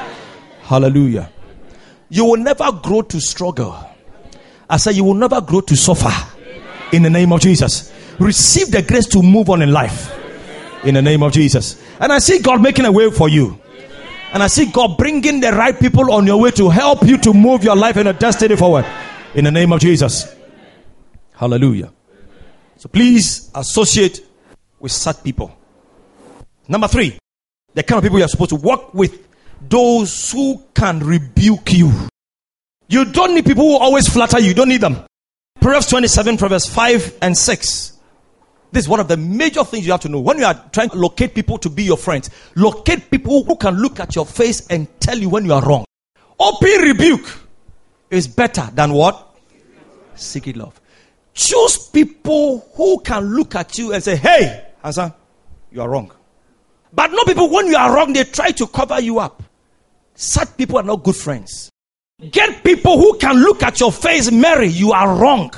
Hallelujah. 0.72 1.30
You 2.08 2.24
will 2.24 2.38
never 2.38 2.72
grow 2.72 3.02
to 3.02 3.20
struggle. 3.20 3.78
I 4.70 4.78
say 4.78 4.94
you 4.94 5.04
will 5.04 5.16
never 5.16 5.42
grow 5.42 5.60
to 5.60 5.76
suffer 5.76 6.14
in 6.94 7.04
the 7.04 7.10
name 7.10 7.34
of 7.34 7.42
Jesus. 7.42 7.92
Receive 8.18 8.72
the 8.72 8.82
grace 8.82 9.06
to 9.08 9.22
move 9.22 9.50
on 9.50 9.62
in 9.62 9.74
life 9.74 10.18
in 10.86 10.94
the 10.94 11.02
name 11.02 11.24
of 11.24 11.34
Jesus. 11.34 11.84
And 12.00 12.14
I 12.14 12.20
see 12.20 12.40
God 12.40 12.62
making 12.62 12.86
a 12.86 12.92
way 12.92 13.12
for 13.12 13.28
you. 13.28 13.60
And 14.32 14.42
I 14.42 14.48
see 14.48 14.72
God 14.72 14.98
bringing 14.98 15.42
the 15.42 15.52
right 15.52 15.78
people 15.78 16.10
on 16.14 16.26
your 16.26 16.40
way 16.40 16.52
to 16.52 16.70
help 16.70 17.04
you 17.04 17.18
to 17.18 17.34
move 17.34 17.66
your 17.66 17.76
life 17.76 17.98
and 17.98 18.06
your 18.06 18.14
destiny 18.14 18.56
forward 18.56 18.86
in 19.36 19.44
the 19.44 19.52
name 19.52 19.74
of 19.74 19.82
Jesus. 19.82 20.34
Hallelujah. 21.34 21.92
So 22.78 22.88
please 22.88 23.52
associate 23.54 24.26
with 24.80 24.94
such 24.94 25.22
people. 25.22 25.54
Number 26.70 26.88
three, 26.88 27.18
the 27.74 27.84
kind 27.84 27.98
of 27.98 28.04
people 28.04 28.20
you 28.20 28.24
are 28.24 28.30
supposed 28.30 28.52
to 28.52 28.56
work 28.56 28.94
with 28.94 29.28
those 29.69 30.32
who 30.32 30.63
can 30.74 31.00
rebuke 31.00 31.74
you. 31.74 31.91
You 32.88 33.06
don't 33.06 33.34
need 33.34 33.45
people 33.45 33.63
who 33.63 33.78
always 33.78 34.08
flatter 34.08 34.39
you. 34.39 34.50
You 34.50 34.54
don't 34.54 34.69
need 34.69 34.82
them. 34.82 35.06
Proverbs 35.62 35.88
27, 35.88 36.38
Proverbs 36.38 36.67
5 36.67 37.19
and 37.21 37.38
6. 37.38 37.97
This 38.71 38.86
is 38.86 38.89
one 38.89 39.00
of 39.00 39.08
the 39.08 39.17
major 39.17 39.63
things 39.63 39.86
you 39.86 39.91
have 39.91 40.02
to 40.02 40.10
know. 40.10 40.19
When 40.19 40.38
you 40.39 40.45
are 40.45 40.69
trying 40.71 40.89
to 40.89 40.97
locate 40.97 41.36
people 41.36 41.58
to 41.60 41.69
be 41.69 41.84
your 41.84 41.97
friends, 41.97 42.30
locate 42.56 43.12
people 43.12 43.43
who 43.43 43.56
can 43.58 43.76
look 43.76 44.00
at 44.00 44.15
your 44.15 44.26
face 44.26 44.65
and 44.67 44.88
tell 45.00 45.17
you 45.17 45.30
when 45.30 45.45
you 45.45 45.54
are 45.54 45.62
wrong. 45.62 45.86
Open 46.39 46.82
rebuke 46.82 47.28
is 48.10 48.28
better 48.28 48.67
than 48.74 48.93
what? 48.93 49.36
Secret 50.15 50.56
love. 50.56 50.80
Choose 51.34 51.89
people 51.89 52.67
who 52.76 53.00
can 53.02 53.36
look 53.36 53.56
at 53.56 53.78
you 53.78 53.93
and 53.93 54.04
say, 54.04 54.15
hey, 54.15 54.69
Hassan, 54.84 55.13
you 55.71 55.82
are 55.82 55.89
wrong. 55.89 56.12
But 56.93 57.12
not 57.12 57.26
people, 57.26 57.50
when 57.50 57.67
you 57.67 57.78
are 57.78 57.93
wrong, 57.95 58.13
they 58.13 58.24
try 58.24 58.52
to 58.52 58.67
cover 58.67 59.00
you 59.00 59.19
up. 59.19 59.40
Such 60.22 60.56
people 60.56 60.78
are 60.78 60.84
not 60.84 61.02
good 61.02 61.16
friends. 61.16 61.72
Get 62.30 62.64
people 62.64 63.00
who 63.00 63.18
can 63.18 63.38
look 63.38 63.64
at 63.64 63.80
your 63.80 63.92
face, 63.92 64.32
Mary, 64.32 64.68
you 64.68 64.92
are 64.92 65.16
wrong. 65.16 65.52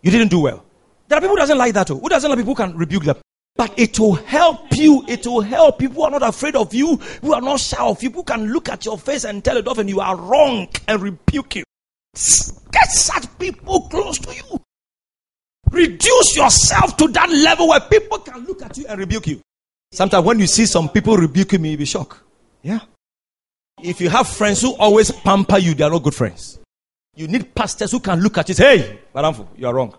You 0.00 0.10
didn't 0.10 0.28
do 0.28 0.40
well. 0.40 0.64
There 1.06 1.18
are 1.18 1.20
people 1.20 1.36
who 1.36 1.40
doesn't 1.40 1.58
like 1.58 1.74
that. 1.74 1.88
Too. 1.88 1.98
Who 1.98 2.08
doesn't 2.08 2.30
like 2.30 2.38
people 2.38 2.54
who 2.54 2.62
can 2.64 2.78
rebuke 2.78 3.04
them? 3.04 3.16
But 3.56 3.78
it 3.78 4.00
will 4.00 4.14
help 4.14 4.74
you. 4.74 5.04
It 5.06 5.26
will 5.26 5.42
help 5.42 5.78
people 5.78 5.96
who 5.96 6.02
are 6.04 6.10
not 6.10 6.22
afraid 6.22 6.56
of 6.56 6.72
you, 6.72 6.96
who 6.96 7.34
are 7.34 7.42
not 7.42 7.60
shy 7.60 7.76
of 7.76 8.02
you, 8.02 8.08
who 8.10 8.22
can 8.22 8.50
look 8.50 8.70
at 8.70 8.86
your 8.86 8.96
face 8.96 9.24
and 9.24 9.44
tell 9.44 9.58
it 9.58 9.66
and 9.66 9.90
you 9.90 10.00
are 10.00 10.16
wrong 10.16 10.68
and 10.88 11.02
rebuke 11.02 11.56
you. 11.56 11.64
Get 12.14 12.88
such 12.88 13.38
people 13.38 13.82
close 13.90 14.18
to 14.20 14.34
you. 14.34 14.60
Reduce 15.70 16.36
yourself 16.36 16.96
to 16.96 17.08
that 17.08 17.28
level 17.28 17.68
where 17.68 17.80
people 17.80 18.18
can 18.20 18.46
look 18.46 18.62
at 18.62 18.78
you 18.78 18.86
and 18.88 18.98
rebuke 18.98 19.26
you. 19.26 19.42
Sometimes 19.92 20.24
when 20.24 20.38
you 20.38 20.46
see 20.46 20.64
some 20.64 20.88
people 20.88 21.18
rebuking 21.18 21.60
me, 21.60 21.72
you 21.72 21.76
be 21.76 21.84
shocked. 21.84 22.18
Yeah. 22.62 22.78
If 23.82 24.00
you 24.00 24.08
have 24.10 24.28
friends 24.28 24.60
who 24.60 24.74
always 24.76 25.10
pamper 25.10 25.58
you, 25.58 25.74
they 25.74 25.84
are 25.84 25.90
not 25.90 26.02
good 26.02 26.14
friends. 26.14 26.58
You 27.16 27.28
need 27.28 27.54
pastors 27.54 27.90
who 27.92 28.00
can 28.00 28.20
look 28.20 28.38
at 28.38 28.48
you 28.48 28.54
say, 28.54 28.78
hey, 28.78 28.98
Baramfu, 29.14 29.46
you 29.56 29.66
are 29.66 29.74
wrong. 29.74 29.94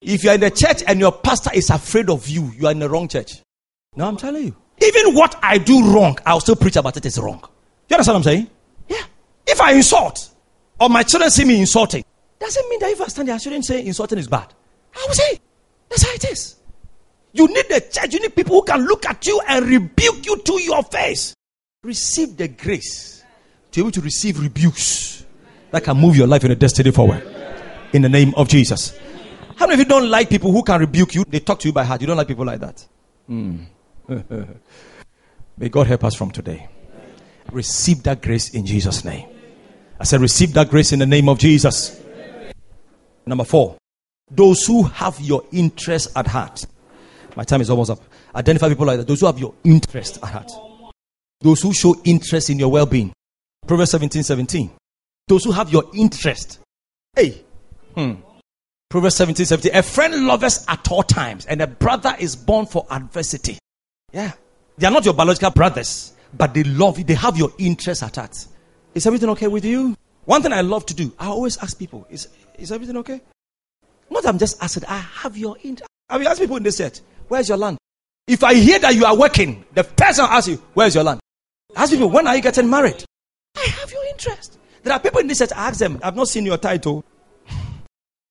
If 0.00 0.24
you 0.24 0.30
are 0.30 0.34
in 0.34 0.40
the 0.40 0.50
church 0.50 0.82
and 0.86 1.00
your 1.00 1.12
pastor 1.12 1.50
is 1.54 1.70
afraid 1.70 2.10
of 2.10 2.28
you, 2.28 2.50
you 2.56 2.66
are 2.66 2.72
in 2.72 2.78
the 2.78 2.88
wrong 2.88 3.08
church. 3.08 3.40
No, 3.96 4.06
I'm 4.06 4.16
telling 4.16 4.44
you. 4.44 4.56
Even 4.82 5.14
what 5.14 5.36
I 5.42 5.58
do 5.58 5.92
wrong, 5.92 6.18
I'll 6.26 6.40
still 6.40 6.56
preach 6.56 6.76
about 6.76 6.96
it 6.96 7.06
is 7.06 7.18
wrong. 7.18 7.40
You 7.88 7.94
understand 7.94 8.14
what 8.14 8.18
I'm 8.18 8.22
saying? 8.22 8.50
Yeah. 8.88 9.02
If 9.46 9.60
I 9.60 9.72
insult, 9.72 10.30
or 10.80 10.88
my 10.88 11.02
children 11.02 11.30
see 11.30 11.44
me 11.44 11.60
insulting, 11.60 12.04
doesn't 12.38 12.68
mean 12.68 12.80
that 12.80 12.90
if 12.90 13.00
I 13.00 13.06
stand 13.06 13.28
there, 13.28 13.34
I 13.34 13.38
shouldn't 13.38 13.64
say 13.64 13.84
insulting 13.84 14.18
is 14.18 14.28
bad. 14.28 14.52
I 14.94 15.04
will 15.06 15.14
say, 15.14 15.40
that's 15.88 16.02
how 16.02 16.12
it 16.12 16.24
is. 16.24 16.56
You 17.32 17.46
need 17.48 17.66
the 17.68 17.80
church, 17.80 18.12
you 18.12 18.20
need 18.20 18.34
people 18.34 18.56
who 18.56 18.62
can 18.64 18.84
look 18.84 19.06
at 19.06 19.26
you 19.26 19.40
and 19.48 19.66
rebuke 19.66 20.26
you 20.26 20.36
to 20.38 20.62
your 20.62 20.82
face. 20.84 21.34
Receive 21.84 22.36
the 22.36 22.48
grace 22.48 23.22
to 23.70 23.80
be 23.80 23.82
able 23.82 23.90
to 23.92 24.00
receive 24.00 24.40
rebukes 24.40 25.24
that 25.70 25.84
can 25.84 25.96
move 25.96 26.16
your 26.16 26.26
life 26.26 26.42
and 26.42 26.50
your 26.50 26.56
destiny 26.56 26.90
forward. 26.90 27.22
In 27.92 28.02
the 28.02 28.08
name 28.08 28.34
of 28.36 28.48
Jesus. 28.48 28.98
How 29.56 29.66
many 29.66 29.74
of 29.74 29.78
you 29.80 29.84
don't 29.84 30.08
like 30.08 30.28
people 30.28 30.50
who 30.50 30.62
can 30.62 30.80
rebuke 30.80 31.14
you? 31.14 31.24
They 31.24 31.40
talk 31.40 31.60
to 31.60 31.68
you 31.68 31.72
by 31.72 31.84
heart. 31.84 32.00
You 32.00 32.06
don't 32.06 32.16
like 32.16 32.26
people 32.26 32.44
like 32.44 32.60
that. 32.60 32.86
Mm. 33.30 33.66
May 35.58 35.68
God 35.68 35.86
help 35.86 36.04
us 36.04 36.14
from 36.14 36.30
today. 36.30 36.68
Receive 37.52 38.02
that 38.04 38.22
grace 38.22 38.54
in 38.54 38.66
Jesus' 38.66 39.04
name. 39.04 39.28
I 40.00 40.04
said, 40.04 40.20
receive 40.20 40.54
that 40.54 40.70
grace 40.70 40.92
in 40.92 40.98
the 40.98 41.06
name 41.06 41.28
of 41.28 41.38
Jesus. 41.38 42.02
Number 43.26 43.44
four, 43.44 43.76
those 44.30 44.66
who 44.66 44.82
have 44.84 45.20
your 45.20 45.44
interest 45.52 46.08
at 46.16 46.26
heart. 46.26 46.64
My 47.36 47.44
time 47.44 47.60
is 47.60 47.70
almost 47.70 47.90
up. 47.90 48.00
Identify 48.34 48.68
people 48.68 48.86
like 48.86 48.98
that. 48.98 49.06
Those 49.06 49.20
who 49.20 49.26
have 49.26 49.38
your 49.38 49.54
interest 49.64 50.18
at 50.22 50.30
heart. 50.30 50.50
Those 51.44 51.60
who 51.60 51.74
show 51.74 51.94
interest 52.04 52.48
in 52.48 52.58
your 52.58 52.70
well 52.70 52.86
being. 52.86 53.12
Proverbs 53.66 53.90
17 53.90 54.22
17. 54.22 54.70
Those 55.28 55.44
who 55.44 55.52
have 55.52 55.70
your 55.70 55.84
interest. 55.94 56.58
Hey. 57.14 57.44
Hmm. 57.94 58.14
Proverbs 58.88 59.16
17, 59.16 59.44
17. 59.44 59.76
A 59.76 59.82
friend 59.82 60.26
loves 60.26 60.64
at 60.68 60.90
all 60.90 61.02
times, 61.02 61.44
and 61.44 61.60
a 61.60 61.66
brother 61.66 62.14
is 62.18 62.34
born 62.34 62.64
for 62.64 62.86
adversity. 62.90 63.58
Yeah. 64.10 64.32
They 64.78 64.86
are 64.86 64.90
not 64.90 65.04
your 65.04 65.12
biological 65.12 65.50
brothers, 65.50 66.14
but 66.32 66.54
they 66.54 66.64
love 66.64 66.96
you. 66.98 67.04
They 67.04 67.14
have 67.14 67.36
your 67.36 67.52
interests 67.58 68.02
at 68.02 68.16
heart. 68.16 68.46
Is 68.94 69.06
everything 69.06 69.28
okay 69.30 69.48
with 69.48 69.66
you? 69.66 69.96
One 70.24 70.42
thing 70.42 70.52
I 70.52 70.62
love 70.62 70.86
to 70.86 70.94
do, 70.94 71.12
I 71.18 71.26
always 71.26 71.58
ask 71.58 71.78
people, 71.78 72.06
is, 72.08 72.28
is 72.58 72.72
everything 72.72 72.96
okay? 72.98 73.20
Not 74.10 74.26
I'm 74.26 74.38
just 74.38 74.62
asking, 74.62 74.84
I 74.86 74.98
have 74.98 75.36
your 75.36 75.58
interest. 75.62 75.90
I 76.08 76.16
will 76.16 76.28
ask 76.28 76.40
people 76.40 76.56
in 76.56 76.62
this 76.62 76.78
set, 76.78 77.00
where's 77.28 77.48
your 77.48 77.58
land? 77.58 77.76
If 78.26 78.42
I 78.42 78.54
hear 78.54 78.78
that 78.78 78.94
you 78.94 79.04
are 79.04 79.16
working, 79.16 79.64
the 79.74 79.84
person 79.84 80.24
asks 80.28 80.48
you, 80.48 80.62
where's 80.72 80.94
your 80.94 81.04
land? 81.04 81.20
Ask 81.76 81.92
people, 81.92 82.10
when 82.10 82.26
are 82.26 82.36
you 82.36 82.42
getting 82.42 82.68
married? 82.68 83.04
I 83.56 83.66
have 83.66 83.90
your 83.90 84.04
interest. 84.06 84.58
There 84.82 84.92
are 84.92 85.00
people 85.00 85.20
in 85.20 85.26
this 85.26 85.38
set, 85.38 85.56
I 85.56 85.68
ask 85.68 85.78
them, 85.78 85.98
I've 86.02 86.16
not 86.16 86.28
seen 86.28 86.44
your 86.44 86.58
title. 86.58 87.04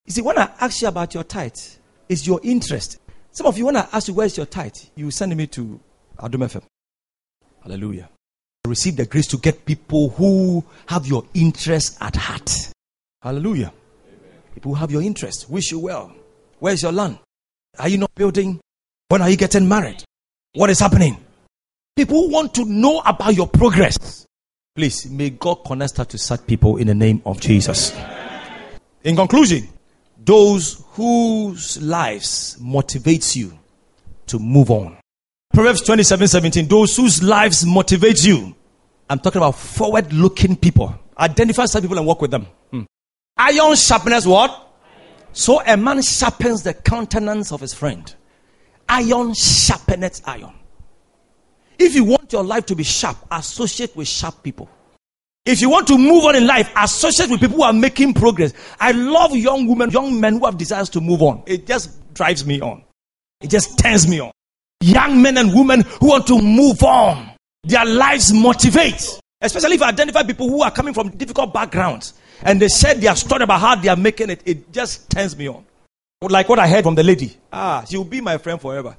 You 0.05 0.11
see, 0.11 0.21
when 0.21 0.37
I 0.37 0.49
ask 0.59 0.81
you 0.81 0.87
about 0.87 1.13
your 1.13 1.23
tithe, 1.23 1.53
it's 2.09 2.27
your 2.27 2.39
interest. 2.43 2.97
Some 3.31 3.47
of 3.47 3.57
you, 3.57 3.65
when 3.65 3.77
I 3.77 3.87
ask 3.91 4.07
you 4.07 4.13
where's 4.13 4.37
your 4.37 4.45
tithe, 4.45 4.75
you 4.95 5.09
send 5.09 5.35
me 5.35 5.47
to 5.47 5.79
Adom 6.19 6.45
FM. 6.45 6.63
Hallelujah. 7.63 8.09
Receive 8.67 8.95
the 8.97 9.05
grace 9.05 9.27
to 9.27 9.37
get 9.37 9.65
people 9.65 10.09
who 10.09 10.63
have 10.87 11.07
your 11.07 11.25
interest 11.33 11.97
at 12.01 12.15
heart. 12.15 12.71
Hallelujah. 13.21 13.73
Amen. 14.07 14.41
People 14.53 14.73
who 14.73 14.79
have 14.79 14.91
your 14.91 15.01
interest. 15.01 15.49
Wish 15.49 15.71
you 15.71 15.79
well. 15.79 16.13
Where's 16.59 16.81
your 16.83 16.91
land? 16.91 17.17
Are 17.79 17.87
you 17.87 17.97
not 17.97 18.13
building? 18.15 18.59
When 19.07 19.21
are 19.21 19.29
you 19.29 19.37
getting 19.37 19.67
married? 19.67 20.03
What 20.53 20.69
is 20.69 20.79
happening? 20.79 21.22
People 21.95 22.29
want 22.29 22.55
to 22.55 22.65
know 22.65 22.99
about 23.05 23.35
your 23.35 23.47
progress. 23.47 24.25
Please, 24.75 25.05
may 25.05 25.29
God 25.29 25.63
connect 25.65 25.99
us 25.99 26.07
to 26.07 26.17
such 26.17 26.47
people 26.47 26.77
in 26.77 26.87
the 26.87 26.95
name 26.95 27.21
of 27.25 27.39
Jesus. 27.39 27.95
In 29.03 29.15
conclusion, 29.15 29.67
those 30.17 30.83
whose 30.93 31.79
lives 31.81 32.57
motivates 32.59 33.35
you 33.35 33.57
to 34.25 34.39
move 34.39 34.71
on. 34.71 34.97
Proverbs 35.53 35.81
27 35.81 36.27
17. 36.27 36.67
Those 36.67 36.97
whose 36.97 37.21
lives 37.21 37.63
motivates 37.63 38.25
you. 38.25 38.55
I'm 39.07 39.19
talking 39.19 39.39
about 39.39 39.51
forward 39.51 40.11
looking 40.11 40.55
people. 40.55 40.95
Identify 41.15 41.65
such 41.65 41.83
people 41.83 41.99
and 41.99 42.07
work 42.07 42.21
with 42.21 42.31
them. 42.31 42.47
Hmm. 42.71 42.83
Iron 43.37 43.75
sharpness 43.75 44.25
what? 44.25 44.71
So 45.33 45.61
a 45.61 45.77
man 45.77 46.01
sharpens 46.01 46.63
the 46.63 46.73
countenance 46.73 47.51
of 47.51 47.61
his 47.61 47.75
friend. 47.75 48.11
Iron 48.89 49.33
sharpeneth 49.33 50.23
iron. 50.25 50.53
If 51.77 51.95
you 51.95 52.03
want 52.03 52.31
your 52.31 52.43
life 52.43 52.65
to 52.67 52.75
be 52.75 52.83
sharp, 52.83 53.17
associate 53.31 53.95
with 53.95 54.07
sharp 54.07 54.43
people. 54.43 54.69
If 55.45 55.59
you 55.59 55.69
want 55.69 55.87
to 55.87 55.97
move 55.97 56.23
on 56.23 56.35
in 56.35 56.47
life, 56.47 56.71
associate 56.77 57.29
with 57.29 57.41
people 57.41 57.57
who 57.57 57.63
are 57.63 57.73
making 57.73 58.13
progress. 58.13 58.53
I 58.79 58.91
love 58.93 59.35
young 59.35 59.67
women, 59.67 59.89
young 59.91 60.19
men 60.21 60.39
who 60.39 60.45
have 60.45 60.57
desires 60.57 60.89
to 60.91 61.01
move 61.01 61.21
on. 61.21 61.43
It 61.45 61.67
just 61.67 62.13
drives 62.13 62.45
me 62.45 62.61
on. 62.61 62.83
It 63.41 63.49
just 63.49 63.77
turns 63.77 64.07
me 64.07 64.21
on. 64.21 64.31
Young 64.79 65.21
men 65.21 65.37
and 65.37 65.53
women 65.53 65.81
who 65.99 66.07
want 66.07 66.27
to 66.27 66.41
move 66.41 66.81
on. 66.83 67.31
Their 67.63 67.85
lives 67.85 68.31
motivate. 68.31 69.19
Especially 69.41 69.75
if 69.75 69.81
you 69.81 69.87
identify 69.87 70.23
people 70.23 70.47
who 70.47 70.61
are 70.61 70.71
coming 70.71 70.93
from 70.93 71.09
difficult 71.09 71.53
backgrounds 71.53 72.13
and 72.41 72.61
they 72.61 72.69
said 72.69 73.01
their 73.01 73.15
story 73.15 73.43
about 73.43 73.59
how 73.59 73.75
they 73.75 73.89
are 73.89 73.97
making 73.97 74.29
it, 74.29 74.41
it 74.45 74.71
just 74.71 75.09
turns 75.09 75.35
me 75.35 75.49
on. 75.49 75.65
Like 76.21 76.47
what 76.47 76.59
I 76.59 76.67
heard 76.69 76.85
from 76.85 76.95
the 76.95 77.03
lady. 77.03 77.35
Ah, 77.51 77.83
she 77.87 77.97
will 77.97 78.05
be 78.05 78.21
my 78.21 78.37
friend 78.37 78.61
forever. 78.61 78.95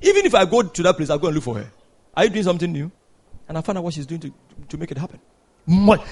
Even 0.00 0.26
if 0.26 0.34
I 0.34 0.44
go 0.44 0.62
to 0.62 0.82
that 0.84 0.96
place, 0.96 1.10
I'll 1.10 1.18
go 1.18 1.26
and 1.26 1.34
look 1.34 1.44
for 1.44 1.56
her. 1.56 1.68
Are 2.14 2.24
you 2.24 2.30
doing 2.30 2.44
something 2.44 2.70
new? 2.70 2.90
And 3.48 3.58
I 3.58 3.60
find 3.60 3.78
out 3.78 3.84
what 3.84 3.94
she's 3.94 4.06
doing 4.06 4.20
to, 4.20 4.32
to 4.68 4.76
make 4.78 4.90
it 4.90 4.98
happen. 4.98 5.20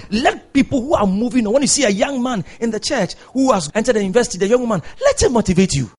Let 0.09 0.53
people 0.53 0.81
who 0.81 0.93
are 0.93 1.05
moving 1.05 1.49
when 1.51 1.61
you 1.61 1.67
see 1.67 1.83
a 1.83 1.89
young 1.89 2.23
man 2.23 2.45
in 2.59 2.71
the 2.71 2.79
church 2.79 3.15
who 3.33 3.51
has 3.51 3.69
entered 3.75 3.93
the 3.93 4.01
university, 4.01 4.37
the 4.37 4.47
young 4.47 4.67
man, 4.67 4.81
let 5.01 5.21
him 5.21 5.33
motivate 5.33 5.73
you. 5.73 5.91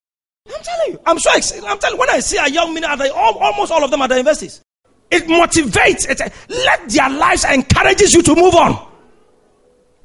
I'm 0.47 0.63
telling 0.63 0.93
you, 0.93 1.01
I'm 1.07 1.19
sure, 1.19 1.33
I'm 1.67 1.79
telling 1.79 1.97
you, 1.97 2.01
when 2.01 2.11
I 2.11 2.21
see 2.21 2.39
a 2.39 2.49
young 2.49 2.75
man, 2.75 2.85
almost 2.85 3.71
all 3.71 3.85
of 3.85 3.91
them 3.91 4.03
are 4.03 4.09
the 4.09 4.15
universities. 4.15 4.63
It 5.11 5.25
motivates, 5.25 6.09
it, 6.09 6.21
let 6.49 6.89
their 6.89 7.11
lives 7.11 7.45
encourages 7.45 8.15
you 8.15 8.23
to 8.23 8.35
move 8.35 8.55
on. 8.55 8.89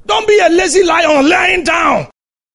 Don't 0.05 0.27
be 0.27 0.39
a 0.39 0.49
lazy 0.49 0.83
lion 0.83 1.29
lying 1.29 1.63
down. 1.63 2.09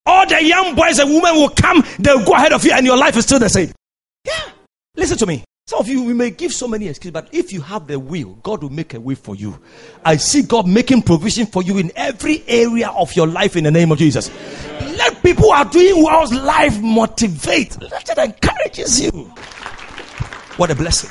All 0.04 0.26
the 0.26 0.44
young 0.44 0.74
boys 0.74 0.98
and 0.98 1.10
women 1.10 1.36
will 1.36 1.48
come, 1.48 1.82
they'll 1.98 2.24
go 2.24 2.32
ahead 2.34 2.52
of 2.52 2.64
you, 2.64 2.72
and 2.72 2.84
your 2.84 2.96
life 2.96 3.16
is 3.16 3.24
still 3.24 3.38
the 3.38 3.48
same. 3.48 3.72
Yeah. 4.24 4.50
Listen 4.96 5.16
to 5.18 5.26
me. 5.26 5.44
Some 5.72 5.80
of 5.80 5.88
you, 5.88 6.02
we 6.02 6.12
may 6.12 6.28
give 6.28 6.52
so 6.52 6.68
many 6.68 6.86
excuses, 6.86 7.12
but 7.12 7.30
if 7.32 7.50
you 7.50 7.62
have 7.62 7.86
the 7.86 7.98
will, 7.98 8.34
God 8.42 8.62
will 8.62 8.68
make 8.68 8.92
a 8.92 9.00
way 9.00 9.14
for 9.14 9.34
you. 9.34 9.58
I 10.04 10.16
see 10.16 10.42
God 10.42 10.68
making 10.68 11.00
provision 11.00 11.46
for 11.46 11.62
you 11.62 11.78
in 11.78 11.90
every 11.96 12.44
area 12.46 12.90
of 12.90 13.16
your 13.16 13.26
life 13.26 13.56
in 13.56 13.64
the 13.64 13.70
name 13.70 13.90
of 13.90 13.96
Jesus. 13.96 14.30
Let 14.82 15.22
people 15.22 15.44
who 15.44 15.50
are 15.52 15.64
doing 15.64 16.04
well's 16.04 16.30
life 16.30 16.78
motivate. 16.82 17.80
Let 17.80 18.06
it 18.06 18.18
encourages 18.18 19.00
you. 19.00 19.32
What 20.58 20.70
a 20.70 20.74
blessing. 20.74 21.08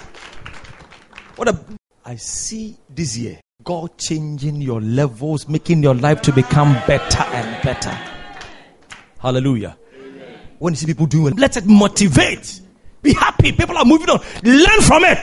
What 1.38 1.47
a 1.47 1.59
I 2.05 2.18
see 2.18 2.78
this 2.88 3.18
year 3.18 3.39
God 3.64 3.97
changing 3.97 4.62
your 4.62 4.80
levels, 4.80 5.49
making 5.49 5.82
your 5.82 5.95
life 5.95 6.22
to 6.22 6.32
become 6.32 6.74
better 6.86 7.24
and 7.24 7.64
better. 7.64 7.97
Hallelujah. 9.18 9.76
When 10.59 10.74
you 10.74 10.78
see 10.78 10.86
people 10.86 11.07
doing 11.07 11.34
it, 11.34 11.39
let 11.39 11.57
it 11.57 11.66
motivate. 11.66 12.62
Be 13.02 13.14
happy. 13.14 13.52
People 13.52 13.78
are 13.78 13.86
moving 13.86 14.10
on. 14.10 14.20
Learn 14.43 14.82
from 14.82 15.04
it. 15.06 15.18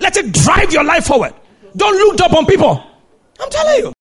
Let 0.00 0.16
it 0.16 0.32
drive 0.32 0.72
your 0.72 0.84
life 0.84 1.06
forward. 1.06 1.34
Don't 1.76 1.96
look 1.96 2.20
up 2.20 2.32
on 2.32 2.46
people. 2.46 2.82
I'm 3.40 3.50
telling 3.50 3.84
you. 3.84 3.92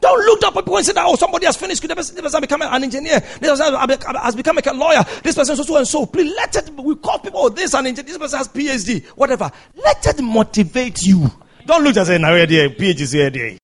Don't 0.00 0.26
look 0.26 0.42
up 0.44 0.56
on 0.56 0.62
people 0.62 0.76
and 0.76 0.84
say 0.84 0.92
that, 0.92 1.04
oh, 1.06 1.16
somebody 1.16 1.46
has 1.46 1.56
finished. 1.56 1.80
This 1.80 1.94
person 1.94 2.22
has 2.22 2.40
become 2.40 2.62
an 2.62 2.82
engineer. 2.82 3.20
This 3.20 3.58
person 3.58 3.74
has 3.74 4.34
become 4.34 4.58
a 4.58 4.72
lawyer. 4.72 5.04
This 5.22 5.34
person 5.34 5.56
so, 5.56 5.62
so 5.62 5.76
and 5.76 5.88
so. 5.88 6.04
Please 6.04 6.34
let 6.36 6.56
it, 6.56 6.70
we 6.70 6.96
call 6.96 7.18
people, 7.20 7.40
oh, 7.40 7.48
this 7.48 7.72
an 7.72 7.86
engineer. 7.86 8.08
This 8.08 8.18
person 8.18 8.38
has 8.38 8.48
PhD. 8.48 9.06
Whatever. 9.16 9.50
Let 9.76 10.06
it 10.06 10.20
motivate 10.22 11.02
you. 11.02 11.30
Don't 11.64 11.82
look 11.84 11.96
and 11.96 12.06
say, 12.06 12.18
now. 12.18 12.32
PhD, 12.32 13.12
here, 13.12 13.30
there. 13.30 13.58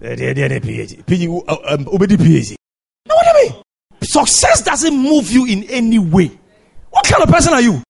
PhD. 0.00 1.04
PhD, 1.04 1.42
PhD. 2.16 2.54
Know 3.06 3.14
what 3.14 3.26
I 3.26 3.42
mean? 3.42 3.62
Success 4.02 4.62
doesn't 4.62 4.96
move 4.96 5.30
you 5.30 5.44
in 5.46 5.64
any 5.64 5.98
way. 5.98 6.30
What 6.90 7.06
kind 7.06 7.22
of 7.22 7.28
person 7.28 7.52
are 7.52 7.60
you? 7.60 7.82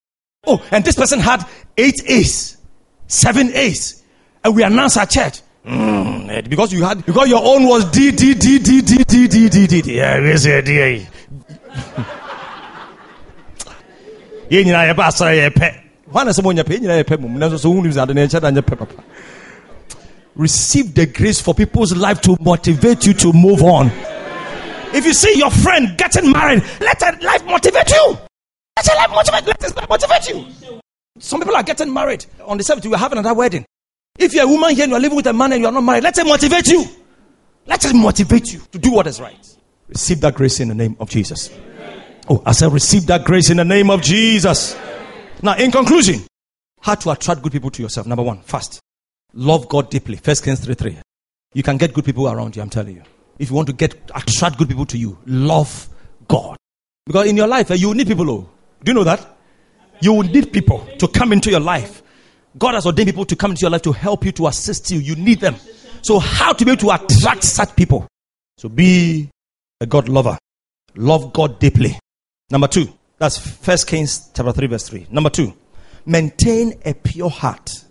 Oh, 0.45 0.61
and 0.73 0.85
this 0.85 0.97
person 0.97 1.21
had 1.21 1.47
eight 1.77 2.03
A's, 2.05 2.57
seven 3.07 3.55
A's, 3.55 4.03
and 4.43 4.57
we 4.57 4.65
announced 4.65 4.99
our 4.99 5.07
church. 5.07 5.41
Mm, 5.65 6.49
because 6.51 6.73
you 6.73 6.83
had 6.83 7.07
because 7.07 7.29
your 7.29 7.41
own 7.45 7.69
was 7.69 7.89
D 7.93 8.11
D 8.11 8.35
D 8.35 8.59
D 8.59 8.81
D 8.81 9.05
D 9.05 9.29
D 9.29 9.49
D 9.49 9.67
D 9.69 9.83
D. 9.83 9.97
Yeah, 9.97 10.19
where's 10.19 10.43
the 10.43 10.61
D? 10.61 11.07
Yɛn 14.51 14.65
nyinaa 14.65 14.91
yɛ 14.91 14.97
ba 14.97 15.05
asɔrɔ 15.05 15.33
yɛ 15.39 15.51
pɛ. 15.51 15.81
Wɔn 16.11 16.27
anase 16.27 16.43
mo 16.43 16.51
nyɛ 16.51 16.65
pɛ, 16.65 16.75
yɛn 16.75 16.81
nyinaa 16.81 17.05
yɛ 17.05 17.05
pɛ. 17.05 17.39
Nanso 17.39 17.59
so 17.61 17.79
ade 17.79 18.13
na 18.13 18.27
da 18.27 18.51
nyɛ 18.51 18.63
pɛ 18.63 18.79
papa. 18.79 19.05
Receive 20.35 20.93
the 20.93 21.07
grace 21.07 21.41
for 21.41 21.55
people's 21.55 21.95
life 21.97 22.21
to 22.21 22.37
motivate 22.41 23.07
you 23.07 23.15
to 23.15 23.33
move 23.33 23.63
on. 23.63 23.93
If 24.93 25.07
you 25.07 25.15
see 25.15 25.39
your 25.39 25.51
friend 25.51 25.97
getting 25.97 26.33
married, 26.33 26.65
let 26.81 26.99
that 26.99 27.23
life 27.23 27.45
motivate 27.47 27.91
you. 27.91 28.19
Let 28.77 28.87
your 28.87 28.97
life 28.97 29.11
motivate, 29.11 29.47
let 29.47 29.63
his 29.63 29.77
life 29.77 29.89
motivate 29.89 30.29
you. 30.29 30.81
Some 31.19 31.41
people 31.41 31.55
are 31.55 31.63
getting 31.63 31.93
married 31.93 32.25
on 32.45 32.57
the 32.57 32.65
7th, 32.65 32.85
you 32.85 32.95
are 32.95 32.99
having 32.99 33.19
another 33.19 33.35
wedding. 33.35 33.65
If 34.19 34.35
you're 34.35 34.45
a 34.45 34.49
woman 34.49 34.75
here 34.75 34.85
and 34.85 34.91
you're 34.91 35.01
living 35.01 35.17
with 35.17 35.27
a 35.27 35.33
man 35.33 35.53
and 35.53 35.61
you 35.61 35.67
are 35.67 35.73
not 35.73 35.83
married, 35.83 36.03
let 36.03 36.19
it 36.19 36.27
motivate 36.27 36.67
you. 36.67 36.85
Let 37.67 37.85
it 37.85 37.95
motivate 37.95 38.53
you 38.53 38.61
to 38.73 38.79
do 38.79 38.93
what 38.93 39.07
is 39.07 39.21
right. 39.21 39.57
Receive 39.89 40.21
that 40.23 40.35
grace 40.35 40.61
in 40.61 40.69
the 40.69 40.75
name 40.75 40.97
of 41.01 41.11
Jesus. 41.11 41.51
Oh, 42.29 42.43
I 42.47 42.53
said, 42.53 42.73
receive 42.73 43.07
that 43.07 43.25
grace 43.25 43.51
in 43.51 43.57
the 43.57 43.65
name 43.65 43.91
of 43.91 44.03
Jesus. 44.03 44.77
Now, 45.43 45.57
in 45.57 45.71
conclusion, 45.71 46.21
how 46.81 46.95
to 46.95 47.11
attract 47.11 47.43
good 47.43 47.53
people 47.53 47.71
to 47.71 47.83
yourself. 47.83 48.07
Number 48.07 48.23
one, 48.23 48.41
first, 48.43 48.81
love 49.35 49.69
God 49.69 49.91
deeply. 49.91 50.17
First 50.17 50.45
Kings 50.45 50.61
3 50.61 50.75
3. 50.75 50.99
You 51.55 51.63
can 51.63 51.77
get 51.77 51.93
good 51.93 52.05
people 52.05 52.29
around 52.29 52.57
you, 52.57 52.63
I'm 52.63 52.71
telling 52.71 52.97
you. 52.97 53.03
If 53.39 53.51
you 53.51 53.57
want 53.57 53.69
to 53.69 53.75
get 53.75 53.95
attract 54.15 54.59
good 54.59 54.69
people 54.69 54.87
to 54.87 54.99
you, 54.99 55.19
love 55.27 55.89
God. 56.29 56.57
Because 57.07 57.27
in 57.27 57.37
your 57.37 57.49
life, 57.49 57.71
eh, 57.71 57.75
you 57.75 57.95
need 57.95 58.07
people. 58.07 58.51
Do 58.85 58.91
you 58.91 58.95
know 58.95 59.05
that? 59.05 59.37
You 60.01 60.13
will 60.13 60.25
need 60.25 60.53
people 60.53 60.87
to 60.99 61.09
come 61.09 61.33
into 61.33 61.51
your 61.51 61.61
life. 61.61 62.03
God 62.59 62.75
has 62.75 62.87
ordained 62.87 63.09
people 63.09 63.25
to 63.27 63.37
come 63.37 63.53
into 63.53 63.63
your 63.63 63.71
life 63.71 63.83
to 63.83 63.93
help 63.93 64.25
you, 64.25 64.33
to 64.33 64.49
assist 64.49 64.91
you. 64.91 64.99
You 64.99 65.15
need 65.17 65.41
them. 65.41 65.57
So, 66.03 66.19
how 66.19 66.53
to 66.53 66.65
be 66.65 66.73
able 66.73 66.81
to 66.81 66.91
attract 66.91 67.45
such 67.45 67.77
people? 67.77 68.07
So, 68.59 68.69
be 68.69 69.31
a 69.81 69.87
God 69.87 70.09
lover. 70.09 70.37
Love 70.97 71.33
God 71.33 71.59
deeply. 71.59 71.99
Number 72.51 72.67
two, 72.67 72.93
that's 73.19 73.39
First 73.39 73.87
Kings 73.87 74.31
chapter 74.35 74.53
3, 74.53 74.67
verse 74.67 74.89
3. 74.89 75.07
Number 75.11 75.31
two, 75.31 75.55
maintain 76.05 76.75
a 76.85 76.93
pure 76.93 77.31
heart. 77.31 77.85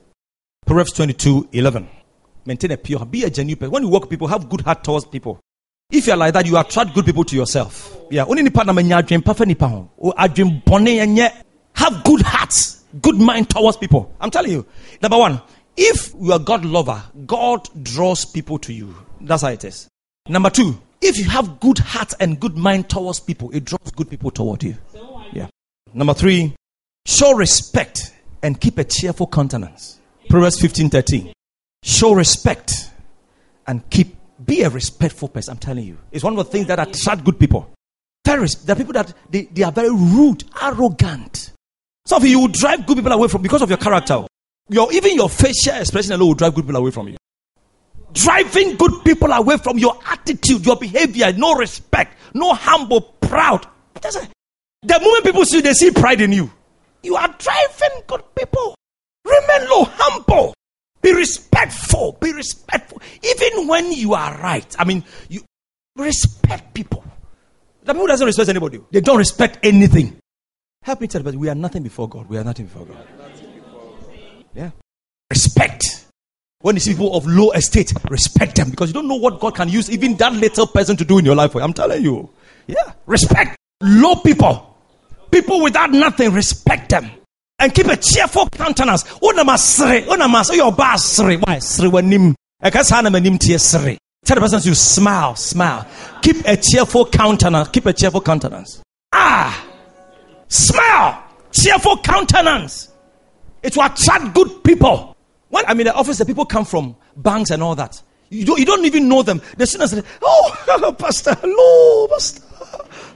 Proverbs 0.66 0.92
22, 0.92 1.50
11. 1.54 1.88
Maintain 2.46 2.72
a 2.72 2.78
pure 2.78 3.00
heart. 3.00 3.12
Be 3.12 3.24
a 3.24 3.30
genuine 3.30 3.58
person. 3.58 3.72
When 3.72 3.84
you 3.84 3.90
work 3.90 4.04
with 4.04 4.10
people, 4.10 4.28
have 4.28 4.50
good 4.50 4.62
heart 4.62 4.84
towards 4.84 5.06
people. 5.06 5.40
If 5.92 6.08
you're 6.08 6.18
like 6.18 6.34
that, 6.34 6.46
you 6.46 6.58
attract 6.58 6.94
good 6.94 7.06
people 7.06 7.24
to 7.26 7.36
yourself. 7.36 7.98
Yeah. 8.10 8.26
Only 8.26 8.44
na. 8.44 11.30
Have 11.74 12.04
good 12.04 12.22
hearts, 12.22 12.84
good 13.02 13.16
mind 13.16 13.50
towards 13.50 13.78
people. 13.78 14.14
I'm 14.20 14.30
telling 14.30 14.52
you. 14.52 14.66
Number 15.02 15.18
one, 15.18 15.42
if 15.78 16.14
you 16.20 16.34
are 16.34 16.40
God 16.40 16.66
lover, 16.66 17.02
God 17.26 17.68
draws 17.84 18.26
people 18.26 18.60
to 18.60 18.74
you. 18.74 18.94
That's 19.22 19.44
how 19.44 19.50
it 19.50 19.64
is. 19.64 19.88
Number 20.28 20.50
two, 20.50 20.80
if 21.02 21.18
you 21.18 21.26
have 21.26 21.60
good 21.60 21.80
heart 21.80 22.14
and 22.20 22.40
good 22.40 22.58
mind 22.58 22.90
towards 22.90 23.20
people, 23.20 23.50
it 23.52 23.66
draws 23.66 23.92
good 23.96 24.10
people 24.10 24.32
toward 24.32 24.64
you. 24.64 24.78
Yeah. 25.34 25.48
Number 25.94 26.14
three, 26.14 26.56
show 27.06 27.34
respect 27.34 28.14
and 28.44 28.60
keep 28.60 28.78
a 28.78 28.84
cheerful 28.84 29.28
countenance. 29.28 30.00
Proverbs 30.30 30.60
15 30.60 30.90
13. 30.90 31.34
Show 31.84 32.14
respect 32.14 32.92
and 33.66 33.88
keep 33.90 34.16
be 34.52 34.64
a 34.64 34.70
respectful 34.70 35.30
person. 35.30 35.54
I'm 35.54 35.60
telling 35.60 35.86
you. 35.86 35.98
It's 36.12 36.26
one 36.26 36.38
of 36.38 36.46
the 36.46 36.52
things 36.52 36.68
that 36.68 36.78
attract 36.78 37.24
good 37.24 37.40
people. 37.40 37.72
There 38.26 38.38
are 38.42 38.76
people 38.76 38.94
that 38.94 39.14
they, 39.30 39.44
they 39.44 39.64
are 39.64 39.72
very 39.72 39.90
rude, 39.90 40.44
arrogant. 40.62 41.54
Some 42.06 42.22
of 42.22 42.26
you, 42.26 42.32
you 42.32 42.40
will 42.42 42.48
drive 42.50 42.86
good 42.86 42.98
people 42.98 43.14
away 43.14 43.30
from 43.30 43.42
because 43.42 43.62
of 43.62 43.70
your 43.70 43.78
character. 43.78 44.26
Your, 44.68 44.92
even 44.92 45.16
your 45.16 45.30
facial 45.30 45.76
expression 45.76 46.12
alone 46.12 46.28
will 46.28 46.36
drive 46.36 46.54
good 46.54 46.66
people 46.66 46.82
away 46.82 46.92
from 46.92 47.08
you. 47.08 47.18
Driving 48.12 48.76
good 48.76 48.92
people 49.06 49.32
away 49.32 49.56
from 49.58 49.80
your 49.80 49.98
attitude, 50.06 50.66
your 50.66 50.76
behavior, 50.76 51.32
no 51.32 51.56
respect, 51.56 52.18
no 52.34 52.54
humble, 52.54 53.02
proud. 53.02 53.66
The 54.02 55.00
moment 55.00 55.24
people 55.24 55.46
see, 55.46 55.62
they 55.62 55.74
see 55.74 55.92
pride 55.92 56.20
in 56.20 56.34
you. 56.34 56.52
You 57.04 57.16
are 57.16 57.34
driving 57.40 58.04
good 58.06 58.24
people. 58.36 58.76
Remain 59.24 59.70
low, 59.70 59.86
humble. 59.86 60.54
Be 61.02 61.14
respectful. 61.14 62.18
Be 62.22 62.34
respectful. 62.34 63.02
Even 63.24 63.68
when 63.68 63.92
you 63.92 64.14
are 64.14 64.38
right. 64.38 64.76
I 64.78 64.84
mean, 64.84 65.04
you 65.30 65.42
respect 65.96 66.74
people. 66.74 67.04
The 67.84 67.94
people 67.94 68.08
doesn't 68.08 68.26
respect 68.26 68.50
anybody. 68.50 68.80
They 68.92 69.02
don't 69.02 69.18
respect 69.18 69.60
anything. 69.64 70.18
Help 70.84 71.02
me 71.02 71.08
tell 71.08 71.22
you, 71.22 71.26
but 71.26 71.36
we 71.36 71.50
are 71.50 71.56
nothing 71.56 71.84
before 71.84 72.08
God. 72.08 72.28
We 72.30 72.38
are 72.38 72.44
nothing 72.44 72.66
before 72.66 72.86
God. 72.86 73.08
Yeah. 74.54 74.72
Respect. 75.30 76.06
When 76.62 76.76
you 76.76 76.80
see 76.80 76.92
people 76.92 77.16
of 77.16 77.26
low 77.26 77.52
estate, 77.52 77.92
respect 78.10 78.56
them 78.56 78.70
because 78.70 78.90
you 78.90 78.94
don't 78.94 79.08
know 79.08 79.16
what 79.16 79.40
God 79.40 79.56
can 79.56 79.70
use 79.70 79.90
even 79.90 80.16
that 80.18 80.34
little 80.34 80.68
person 80.68 80.96
to 80.98 81.06
do 81.06 81.18
in 81.18 81.26
your 81.26 81.36
life. 81.36 81.56
I'm 81.56 81.74
telling 81.74 82.04
you. 82.04 82.30
Yeah. 82.68 82.94
Respect 83.08 83.58
low 83.82 84.16
people. 84.16 84.68
People 85.32 85.64
without 85.64 85.92
nothing, 85.92 86.34
respect 86.34 86.90
them 86.90 87.10
and 87.62 87.74
keep 87.74 87.86
a 87.86 87.96
cheerful 87.96 88.50
countenance. 88.50 89.04
Unama 89.22 89.58
sre, 89.58 90.02
unama 90.08 90.44
so 90.44 90.54
your 90.54 90.72
boss 90.72 91.18
sre. 91.18 91.38
Why 91.38 91.58
sre 91.58 91.90
wanim? 91.90 92.34
Ekasa 92.62 93.04
na 93.04 93.10
manim 93.10 93.40
tie 93.40 93.56
sre. 93.56 93.98
Tell 94.26 94.36
the 94.36 94.42
person 94.42 94.62
you 94.64 94.76
smile, 94.76 95.36
smile. 95.36 95.88
Keep 96.22 96.46
a 96.46 96.58
cheerful 96.58 97.06
countenance. 97.06 97.70
Keep 97.70 97.86
a 97.86 97.94
cheerful 97.94 98.22
countenance. 98.22 98.82
Ah, 99.14 99.68
smile, 100.48 101.24
cheerful 101.52 101.98
countenance. 101.98 102.90
It 103.64 103.76
will 103.76 103.86
attract 103.86 104.34
good 104.34 104.64
people. 104.64 105.16
When 105.50 105.66
I'm 105.68 105.80
in 105.80 105.86
the 105.86 105.94
office, 105.94 106.18
the 106.18 106.26
people 106.26 106.46
come 106.46 106.66
from 106.66 106.96
banks 107.16 107.52
and 107.52 107.62
all 107.62 107.76
that. 107.76 108.02
You 108.30 108.46
don't, 108.46 108.60
you 108.60 108.66
don't 108.66 108.86
even 108.86 109.10
know 109.10 109.22
them. 109.22 109.42
The 109.58 109.68
students 109.68 109.94
say, 109.94 110.02
Oh, 110.22 110.96
Pastor, 111.00 111.36
hello, 111.42 112.08
Pastor. 112.08 112.42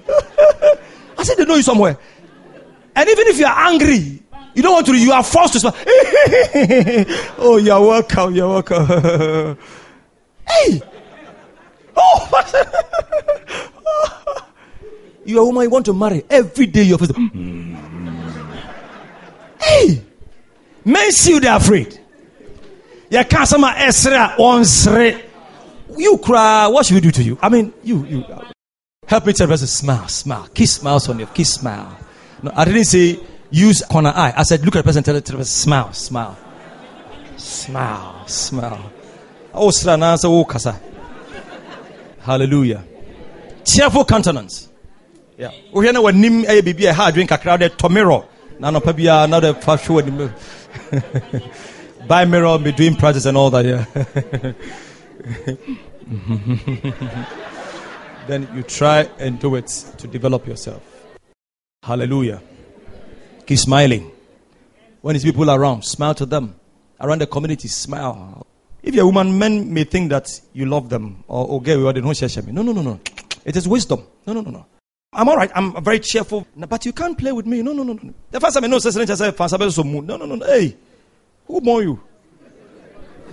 I 1.18 1.24
said, 1.24 1.38
They 1.38 1.46
know 1.46 1.56
you 1.56 1.64
somewhere. 1.64 1.98
And 2.96 3.10
even 3.10 3.28
if 3.28 3.40
you 3.40 3.46
are 3.46 3.68
angry, 3.68 4.22
you 4.56 4.64
don't 4.64 4.74
want 4.74 4.86
to, 4.86 4.96
you 4.96 5.12
are 5.12 5.24
forced 5.24 5.54
to 5.54 5.60
smile. 5.60 5.76
oh, 7.38 7.58
you're 7.62 7.82
welcome, 7.82 8.34
you're 8.34 8.48
welcome. 8.48 8.88
hey! 10.48 10.82
Oh, 11.98 12.30
you're 15.26 15.42
a 15.42 15.46
woman 15.46 15.64
you 15.64 15.70
want 15.70 15.86
to 15.86 15.94
marry. 15.94 16.24
Every 16.30 16.68
day 16.68 16.84
you're 16.84 16.98
face. 16.98 17.12
hey! 19.62 20.02
Men 20.86 21.12
see 21.12 21.32
you, 21.32 21.40
they're 21.42 21.58
afraid. 21.58 22.00
You 23.10 23.24
can't 23.26 23.48
say, 23.48 23.58
Esra, 23.58 24.36
onsre. 24.38 25.22
You 25.98 26.18
cry, 26.18 26.68
what 26.68 26.86
should 26.86 26.96
we 26.96 27.02
do 27.02 27.12
to 27.12 27.24
you? 27.24 27.38
I 27.42 27.50
mean, 27.50 27.74
you, 27.84 28.06
you. 28.06 28.24
Help 29.06 29.26
me 29.26 29.34
tell 29.34 29.48
the 29.48 29.54
person, 29.54 29.68
smile, 29.68 30.08
smile. 30.08 30.48
Kiss 30.54 30.76
smiles 30.76 31.10
on 31.10 31.20
your 31.20 31.28
kiss 31.28 31.56
smile. 31.56 31.98
No, 32.42 32.52
I 32.56 32.66
didn't 32.66 32.86
say 32.86 33.20
use 33.56 33.82
corner 33.82 34.12
eye. 34.14 34.34
I 34.36 34.44
said, 34.44 34.66
look 34.66 34.76
at 34.76 34.80
the 34.80 34.84
person, 34.84 35.04
tell 35.04 35.16
the 35.16 35.22
person, 35.22 35.46
smile, 35.46 35.94
smile. 35.94 36.38
Smile, 37.38 38.28
smile. 38.28 38.92
Oh, 39.54 39.70
srana, 39.70 40.18
so 40.18 40.34
oh, 40.34 40.46
kasa. 40.46 40.80
Hallelujah. 42.20 42.84
Cheerful 43.64 44.06
countenance. 44.06 44.70
Yeah. 45.38 45.52
We 45.74 45.92
know 45.92 46.02
what 46.02 46.16
nim 46.16 46.46
a 46.46 46.58
eh, 46.58 46.62
baby 46.62 46.86
a 46.86 46.90
eh, 46.90 46.94
hard 46.94 47.14
drink 47.14 47.32
a 47.32 47.38
crowded 47.38 47.74
tomero. 47.74 48.26
None 48.60 48.76
of 48.76 48.84
pabia 48.84 49.24
another 49.24 49.54
fast 49.54 49.86
show. 49.86 50.02
Buy 52.08 52.26
mirror, 52.26 52.58
be 52.60 52.72
doing 52.72 52.96
practice 52.96 53.26
and 53.26 53.38
all 53.38 53.50
that. 53.50 53.66
Yeah. 53.66 53.86
then 58.28 58.48
you 58.56 58.64
try 58.64 59.10
and 59.20 59.40
do 59.40 59.56
it 59.56 59.68
to 59.98 60.08
develop 60.08 60.48
yourself. 60.48 60.82
Hallelujah. 61.84 62.42
Keep 63.46 63.60
smiling. 63.60 64.12
When 65.02 65.14
these 65.14 65.24
people 65.24 65.50
around, 65.52 65.84
smile 65.84 66.16
to 66.16 66.26
them. 66.26 66.56
Around 67.00 67.20
the 67.20 67.28
community, 67.28 67.68
smile. 67.68 68.48
If 68.82 68.96
you're 68.96 69.04
a 69.04 69.08
woman, 69.08 69.38
men 69.38 69.74
may 69.74 69.84
think 69.84 70.10
that 70.10 70.30
you 70.54 70.66
love 70.66 70.90
them 70.90 71.24
or 71.28 71.58
okay, 71.58 71.76
we 71.76 71.92
don't 71.94 72.16
share 72.16 72.44
me. 72.44 72.52
No, 72.52 72.62
no, 72.62 72.72
no, 72.72 72.82
no. 72.82 73.00
It 73.44 73.56
is 73.56 73.68
wisdom. 73.68 74.04
No, 74.26 74.34
no, 74.34 74.42
no, 74.42 74.50
no. 74.50 74.66
I'm 75.14 75.30
all 75.30 75.38
right. 75.38 75.52
I'm 75.56 75.84
very 75.84 76.00
cheerful, 76.00 76.48
but 76.56 76.86
you 76.86 76.94
can't 76.94 77.18
play 77.18 77.32
with 77.32 77.46
me. 77.46 77.62
No, 77.62 77.74
no, 77.74 77.84
no, 77.84 77.94
no. 77.94 78.14
The 78.32 78.40
first 78.40 78.56
time 78.56 78.64
I 78.64 78.68
know, 78.68 78.78
I 78.78 78.80
said, 78.80 79.36
no, 79.36 80.18
no, 80.18 80.26
no. 80.26 80.46
Hey, 80.46 80.76
who 81.48 81.62
more 81.62 81.84
you? 81.84 82.02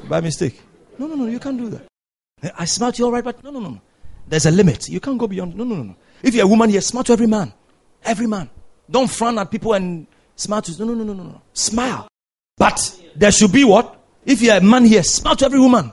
By 0.09 0.21
mistake. 0.21 0.61
No, 0.99 1.07
no, 1.07 1.15
no. 1.15 1.27
You 1.27 1.39
can't 1.39 1.59
do 1.59 1.71
that. 1.71 2.53
I 2.59 2.65
smile 2.65 2.93
to 2.93 2.99
you 2.99 3.05
all 3.07 3.13
right, 3.13 3.25
but 3.25 3.43
no, 3.43 3.51
no, 3.51 3.61
no. 3.61 3.81
There's 4.29 4.47
a 4.47 4.51
limit. 4.51 4.89
You 4.89 5.01
can't 5.01 5.19
go 5.19 5.27
beyond. 5.27 5.57
No, 5.57 5.65
no, 5.65 5.77
no, 5.77 5.83
no. 5.83 5.97
If 6.23 6.35
you're 6.35 6.45
a 6.45 6.49
woman, 6.49 6.71
here, 6.71 6.81
smile 6.81 7.05
to 7.05 7.13
every 7.13 7.27
man. 7.27 7.53
Every 8.05 8.27
man. 8.27 8.49
Don't 8.91 9.11
frown 9.11 9.39
at 9.39 9.51
people 9.51 9.73
and 9.75 10.07
smile 10.37 10.63
to. 10.63 10.85
No, 10.85 10.93
no, 10.93 11.05
no, 11.05 11.13
no, 11.13 11.23
no. 11.23 11.43
Smile. 11.53 12.09
But 12.57 13.01
there 13.17 13.33
should 13.33 13.53
be 13.53 13.65
what? 13.65 13.99
If 14.25 14.43
you're 14.43 14.57
a 14.57 14.61
man 14.61 14.85
here, 14.85 15.03
smile 15.03 15.37
to 15.37 15.45
every 15.45 15.61
woman. 15.61 15.93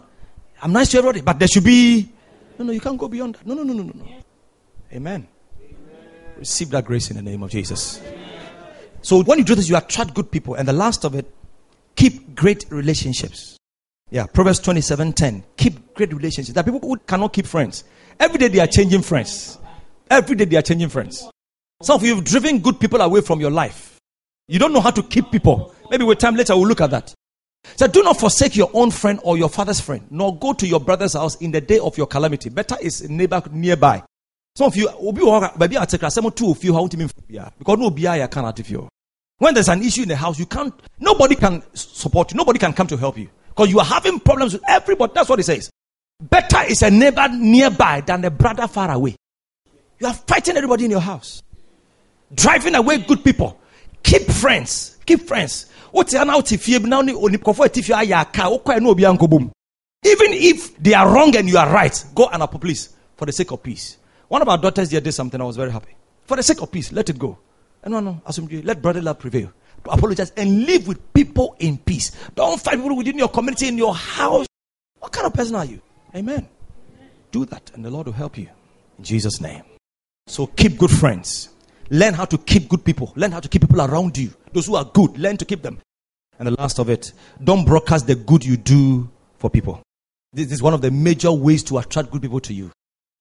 I'm 0.62 0.74
nice 0.74 0.92
to 0.92 0.98
everybody, 0.98 1.22
but 1.22 1.40
there 1.40 1.48
should 1.48 1.64
be. 1.64 2.12
No, 2.58 2.66
no, 2.66 2.72
you 2.74 2.82
can't 2.82 2.98
go 2.98 3.08
beyond 3.08 3.36
that. 3.36 3.46
No, 3.48 3.54
no, 3.54 3.64
no, 3.64 3.74
no, 3.74 3.84
no, 3.84 3.94
no. 3.94 4.06
Amen. 4.92 5.28
Receive 6.38 6.70
that 6.72 6.86
grace 6.86 7.10
in 7.10 7.18
the 7.18 7.22
name 7.22 7.44
of 7.44 7.52
Jesus. 7.52 8.02
So 9.02 9.24
when 9.24 9.40
you 9.40 9.46
do 9.46 9.56
this, 9.56 9.70
you 9.70 9.78
attract 9.78 10.14
good 10.14 10.30
people. 10.30 10.56
And 10.56 10.68
the 10.68 10.74
last 10.74 11.06
of 11.06 11.16
it, 11.16 11.34
keep 11.96 12.36
great 12.36 12.66
relationships. 12.70 13.58
Yeah, 14.12 14.26
Proverbs 14.26 14.60
27 14.60 15.14
10. 15.14 15.44
Keep 15.58 15.94
great 15.94 16.12
relationships. 16.14 16.56
That 16.56 16.66
people 16.66 16.80
who 16.80 16.98
cannot 16.98 17.34
keep 17.34 17.46
friends. 17.46 17.84
Every 18.20 18.38
day 18.38 18.48
they 18.48 18.60
are 18.60 18.68
changing 18.68 19.04
friends. 19.04 19.58
Every 20.10 20.36
day 20.36 20.46
they 20.46 20.58
are 20.58 20.62
changing 20.62 20.90
friends. 20.90 21.30
Some 21.82 21.96
of 21.96 22.04
you 22.04 22.16
have 22.16 22.26
driven 22.26 22.60
good 22.60 22.78
people 22.80 23.00
away 23.00 23.22
from 23.22 23.40
your 23.40 23.52
life. 23.52 23.98
You 24.50 24.60
don't 24.60 24.74
know 24.74 24.82
how 24.82 24.92
to 24.92 25.02
keep 25.02 25.32
people. 25.32 25.74
Maybe 25.90 26.04
with 26.04 26.20
time 26.20 26.36
later 26.36 26.56
we'll 26.58 26.68
look 26.68 26.82
at 26.82 26.92
that. 26.92 27.14
So 27.78 27.88
do 27.88 28.04
not 28.04 28.20
forsake 28.20 28.56
your 28.58 28.70
own 28.74 28.92
friend 28.92 29.20
or 29.24 29.38
your 29.38 29.48
father's 29.48 29.80
friend, 29.80 30.06
nor 30.10 30.38
go 30.38 30.52
to 30.54 30.68
your 30.68 30.82
brother's 30.82 31.14
house 31.14 31.36
in 31.38 31.52
the 31.52 31.62
day 31.62 31.80
of 31.80 31.98
your 31.98 32.08
calamity. 32.08 32.50
Better 32.50 32.76
is 32.82 33.02
a 33.02 33.12
neighbor 33.12 33.42
nearby. 33.52 34.04
Some 34.56 34.68
of 34.68 34.76
you 34.76 34.90
will 35.00 35.14
be 35.14 35.22
maybe 35.58 35.78
some 36.10 36.32
two 36.32 36.52
of 36.52 36.64
you 36.64 36.74
how 36.74 36.86
to 36.88 36.98
because 36.98 37.78
no 37.78 37.90
BI 37.92 38.28
cannot 38.28 38.60
if 38.60 38.70
you. 38.70 38.90
When 39.38 39.54
there's 39.54 39.70
an 39.70 39.82
issue 39.82 40.02
in 40.02 40.10
the 40.10 40.18
house, 40.18 40.38
you 40.38 40.48
can't 40.48 40.74
nobody 41.00 41.36
can 41.36 41.64
support 41.74 42.32
you, 42.34 42.38
nobody 42.38 42.60
can 42.60 42.74
come 42.74 42.88
to 42.88 42.98
help 42.98 43.18
you. 43.18 43.30
Because 43.48 43.70
you 43.70 43.80
are 43.80 43.86
having 43.86 44.20
problems 44.20 44.52
with 44.52 44.64
everybody. 44.68 45.14
That's 45.16 45.30
what 45.30 45.40
he 45.40 45.44
says. 45.44 45.70
Better 46.20 46.64
is 46.70 46.82
a 46.82 46.92
neighbor 46.92 47.30
nearby 47.30 48.02
than 48.02 48.26
a 48.26 48.32
brother 48.32 48.68
far 48.68 48.92
away. 48.92 49.16
You 50.00 50.08
are 50.08 50.14
fighting 50.14 50.58
everybody 50.58 50.86
in 50.86 50.92
your 50.92 51.00
house. 51.00 51.42
Driving 52.34 52.76
away 52.76 53.00
good 53.00 53.24
people. 53.24 53.60
Keep 54.04 54.24
friends. 54.32 54.98
Keep 55.06 55.22
friends. 55.22 55.70
What's 55.92 56.14
now 56.14 56.24
now 56.24 56.42
Even 60.06 60.32
if 60.34 60.78
they 60.78 60.94
are 60.94 61.14
wrong 61.14 61.36
and 61.36 61.50
you 61.50 61.58
are 61.58 61.74
right, 61.74 62.06
go 62.16 62.28
and 62.28 62.42
apologize 62.44 62.90
for 63.18 63.26
the 63.26 63.32
sake 63.34 63.52
of 63.52 63.62
peace. 63.62 63.98
One 64.28 64.42
of 64.42 64.48
our 64.48 64.58
daughters 64.58 64.92
here 64.92 65.02
did 65.02 65.12
something 65.12 65.42
I 65.42 65.44
was 65.44 65.58
very 65.58 65.72
happy. 65.72 65.96
For 66.26 66.38
the 66.38 66.44
sake 66.44 66.62
of 66.62 66.72
peace, 66.72 66.92
let 66.92 67.10
it 67.10 67.18
go. 67.18 67.38
And 67.84 67.94
no, 67.94 68.00
no, 68.00 68.22
let 68.64 68.82
brother 68.82 69.02
love 69.02 69.20
prevail. 69.20 69.52
To 69.86 69.92
apologize 69.92 70.32
and 70.38 70.66
live 70.66 70.88
with 70.88 71.14
people 71.14 71.56
in 71.60 71.78
peace. 71.78 72.12
Don't 72.36 72.62
fight 72.62 72.76
people 72.76 72.96
within 72.96 73.18
your 73.18 73.30
community, 73.30 73.68
in 73.68 73.78
your 73.78 73.96
house. 73.96 74.46
What 75.00 75.12
kind 75.12 75.26
of 75.26 75.34
person 75.34 75.56
are 75.56 75.66
you? 75.66 75.82
Amen. 76.16 76.48
Do 77.32 77.46
that, 77.46 77.72
and 77.74 77.84
the 77.84 77.90
Lord 77.90 78.08
will 78.08 78.14
help 78.14 78.38
you. 78.38 78.50
In 78.98 79.04
Jesus' 79.04 79.42
name. 79.42 79.64
So 80.28 80.48
keep 80.48 80.78
good 80.78 80.92
friends. 80.92 81.50
Learn 81.90 82.14
how 82.14 82.26
to 82.26 82.38
keep 82.38 82.70
good 82.70 82.84
people. 82.86 83.12
Learn 83.16 83.32
how 83.32 83.40
to 83.40 83.50
keep 83.50 83.62
people 83.62 83.82
around 83.82 84.18
you. 84.18 84.32
Those 84.54 84.68
who 84.68 84.76
are 84.76 84.86
good, 84.86 85.18
learn 85.18 85.38
to 85.38 85.46
keep 85.46 85.62
them. 85.62 85.80
And 86.38 86.48
the 86.48 86.52
last 86.52 86.80
of 86.80 86.90
it, 86.90 87.12
don't 87.44 87.66
broadcast 87.66 88.08
the 88.08 88.16
good 88.16 88.46
you 88.46 88.58
do 88.58 89.10
for 89.38 89.50
people. 89.50 89.82
This 90.32 90.52
is 90.52 90.62
one 90.62 90.74
of 90.74 90.82
the 90.82 90.92
major 90.92 91.32
ways 91.32 91.64
to 91.66 91.78
attract 91.80 92.12
good 92.12 92.22
people 92.22 92.40
to 92.42 92.54
you. 92.54 92.72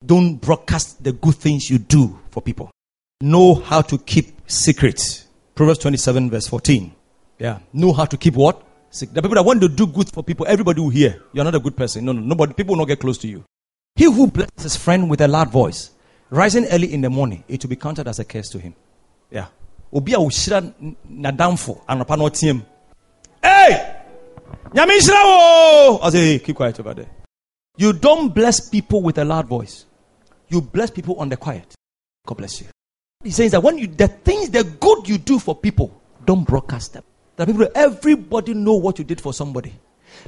Don't 0.05 0.37
broadcast 0.37 1.03
the 1.03 1.13
good 1.13 1.35
things 1.35 1.69
you 1.71 1.79
do 1.79 2.19
for 2.31 2.41
people. 2.43 2.71
Know 3.21 3.55
how 3.55 3.83
to 3.83 3.99
keep 3.99 4.39
secrets. 4.49 5.27
Proverbs 5.55 5.81
27, 5.81 6.31
verse 6.31 6.47
14. 6.47 6.95
Yeah. 7.39 7.59
Know 7.73 7.93
how 7.93 8.05
to 8.05 8.17
keep 8.17 8.35
what? 8.35 8.63
The 8.91 9.07
people 9.21 9.35
that 9.35 9.45
want 9.45 9.61
to 9.63 9.69
do 9.69 9.87
good 9.87 10.09
for 10.09 10.23
people, 10.23 10.47
everybody 10.49 10.81
will 10.81 10.91
hear. 10.91 11.21
You're 11.33 11.45
not 11.45 11.55
a 11.55 11.61
good 11.61 11.77
person. 11.77 12.05
No, 12.05 12.13
no, 12.13 12.21
nobody. 12.21 12.53
People 12.53 12.75
will 12.75 12.83
not 12.83 12.89
get 12.89 13.01
close 13.01 13.19
to 13.19 13.29
you. 13.29 13.45
He 13.97 14.05
who 14.05 14.29
blesses 14.29 14.63
his 14.63 14.77
friend 14.77 15.11
with 15.11 15.21
a 15.21 15.29
loud 15.29 15.51
voice, 15.51 15.91
rising 16.31 16.67
early 16.67 16.93
in 16.93 17.01
the 17.01 17.11
morning, 17.11 17.45
it 17.49 17.63
will 17.63 17.71
be 17.71 17.77
counted 17.77 18.09
as 18.09 18.19
a 18.19 18.25
curse 18.25 18.49
to 18.51 18.59
him. 18.59 18.75
Yeah. 19.31 19.47
Obi 19.93 20.13
a 20.13 20.19
ushira 20.19 20.73
nadamfo 21.11 21.85
anapa 21.87 22.17
tiem. 22.31 22.63
Hey! 23.43 23.95
Nyame 24.73 24.99
wo! 25.09 26.01
I 26.03 26.11
say, 26.11 26.19
hey, 26.19 26.39
keep 26.41 26.57
quiet 26.57 26.79
over 26.81 26.95
there. 26.95 27.09
You 27.77 27.93
don't 27.93 28.35
bless 28.35 28.69
people 28.69 29.03
with 29.03 29.19
a 29.19 29.25
loud 29.25 29.47
voice. 29.47 29.87
You 30.49 30.61
bless 30.61 30.91
people 30.91 31.17
on 31.17 31.29
the 31.29 31.37
quiet. 31.37 31.75
God 32.27 32.37
bless 32.37 32.61
you. 32.61 32.67
He 33.23 33.31
says 33.31 33.53
that 33.53 33.63
when 33.63 33.79
you 33.79 33.87
the 33.87 34.09
things 34.09 34.51
the 34.51 34.65
good 34.65 35.09
you 35.09 35.19
do 35.19 35.39
for 35.39 35.55
people, 35.55 36.01
don't 36.25 36.45
broadcast 36.45 36.93
them. 36.93 37.05
That 37.37 37.47
people 37.47 37.69
everybody 37.75 38.55
know 38.55 38.75
what 38.75 38.99
you 38.99 39.05
did 39.05 39.21
for 39.21 39.33
somebody. 39.33 39.73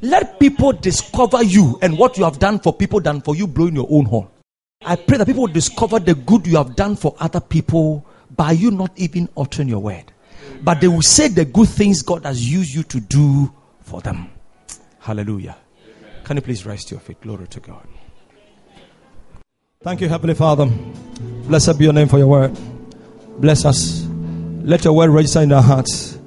Let 0.00 0.38
people 0.38 0.72
discover 0.72 1.42
you 1.42 1.78
and 1.82 1.98
what 1.98 2.16
you 2.16 2.24
have 2.24 2.38
done 2.38 2.60
for 2.60 2.72
people 2.72 3.00
than 3.00 3.20
for 3.20 3.34
you 3.34 3.46
blowing 3.46 3.74
your 3.74 3.86
own 3.90 4.04
horn. 4.06 4.28
I 4.82 4.96
pray 4.96 5.18
that 5.18 5.26
people 5.26 5.42
will 5.42 5.52
discover 5.52 5.98
the 5.98 6.14
good 6.14 6.46
you 6.46 6.56
have 6.56 6.74
done 6.74 6.96
for 6.96 7.14
other 7.20 7.40
people 7.40 8.06
by 8.34 8.52
you 8.52 8.70
not 8.70 8.92
even 8.96 9.28
uttering 9.36 9.68
your 9.68 9.80
word. 9.80 10.04
But 10.62 10.80
they 10.80 10.88
will 10.88 11.02
say 11.02 11.28
the 11.28 11.44
good 11.44 11.68
things 11.68 12.02
God 12.02 12.24
has 12.24 12.50
used 12.50 12.74
you 12.74 12.82
to 12.84 13.00
do 13.00 13.52
for 13.82 14.00
them. 14.00 14.30
Hallelujah. 15.00 15.56
Can 16.24 16.36
you 16.36 16.42
please 16.42 16.64
rise 16.64 16.84
to 16.86 16.94
your 16.94 17.00
feet? 17.00 17.20
Glory 17.20 17.46
to 17.48 17.60
God. 17.60 17.86
Thank 19.82 20.00
you, 20.00 20.08
Heavenly 20.08 20.34
Father. 20.34 20.66
Blessed 20.66 21.78
be 21.78 21.84
your 21.84 21.92
name 21.92 22.08
for 22.08 22.18
your 22.18 22.28
word. 22.28 22.56
Bless 23.38 23.64
us. 23.64 24.06
Let 24.62 24.84
your 24.84 24.94
word 24.94 25.10
register 25.10 25.40
in 25.40 25.52
our 25.52 25.62
hearts 25.62 26.18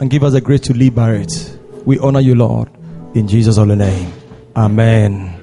and 0.00 0.10
give 0.10 0.22
us 0.24 0.32
the 0.32 0.40
grace 0.40 0.60
to 0.60 0.74
live 0.74 0.94
by 0.94 1.12
it. 1.14 1.58
We 1.84 1.98
honor 1.98 2.20
you, 2.20 2.34
Lord. 2.34 2.70
In 3.14 3.26
Jesus' 3.28 3.56
holy 3.56 3.76
name. 3.76 4.12
Amen. 4.54 5.37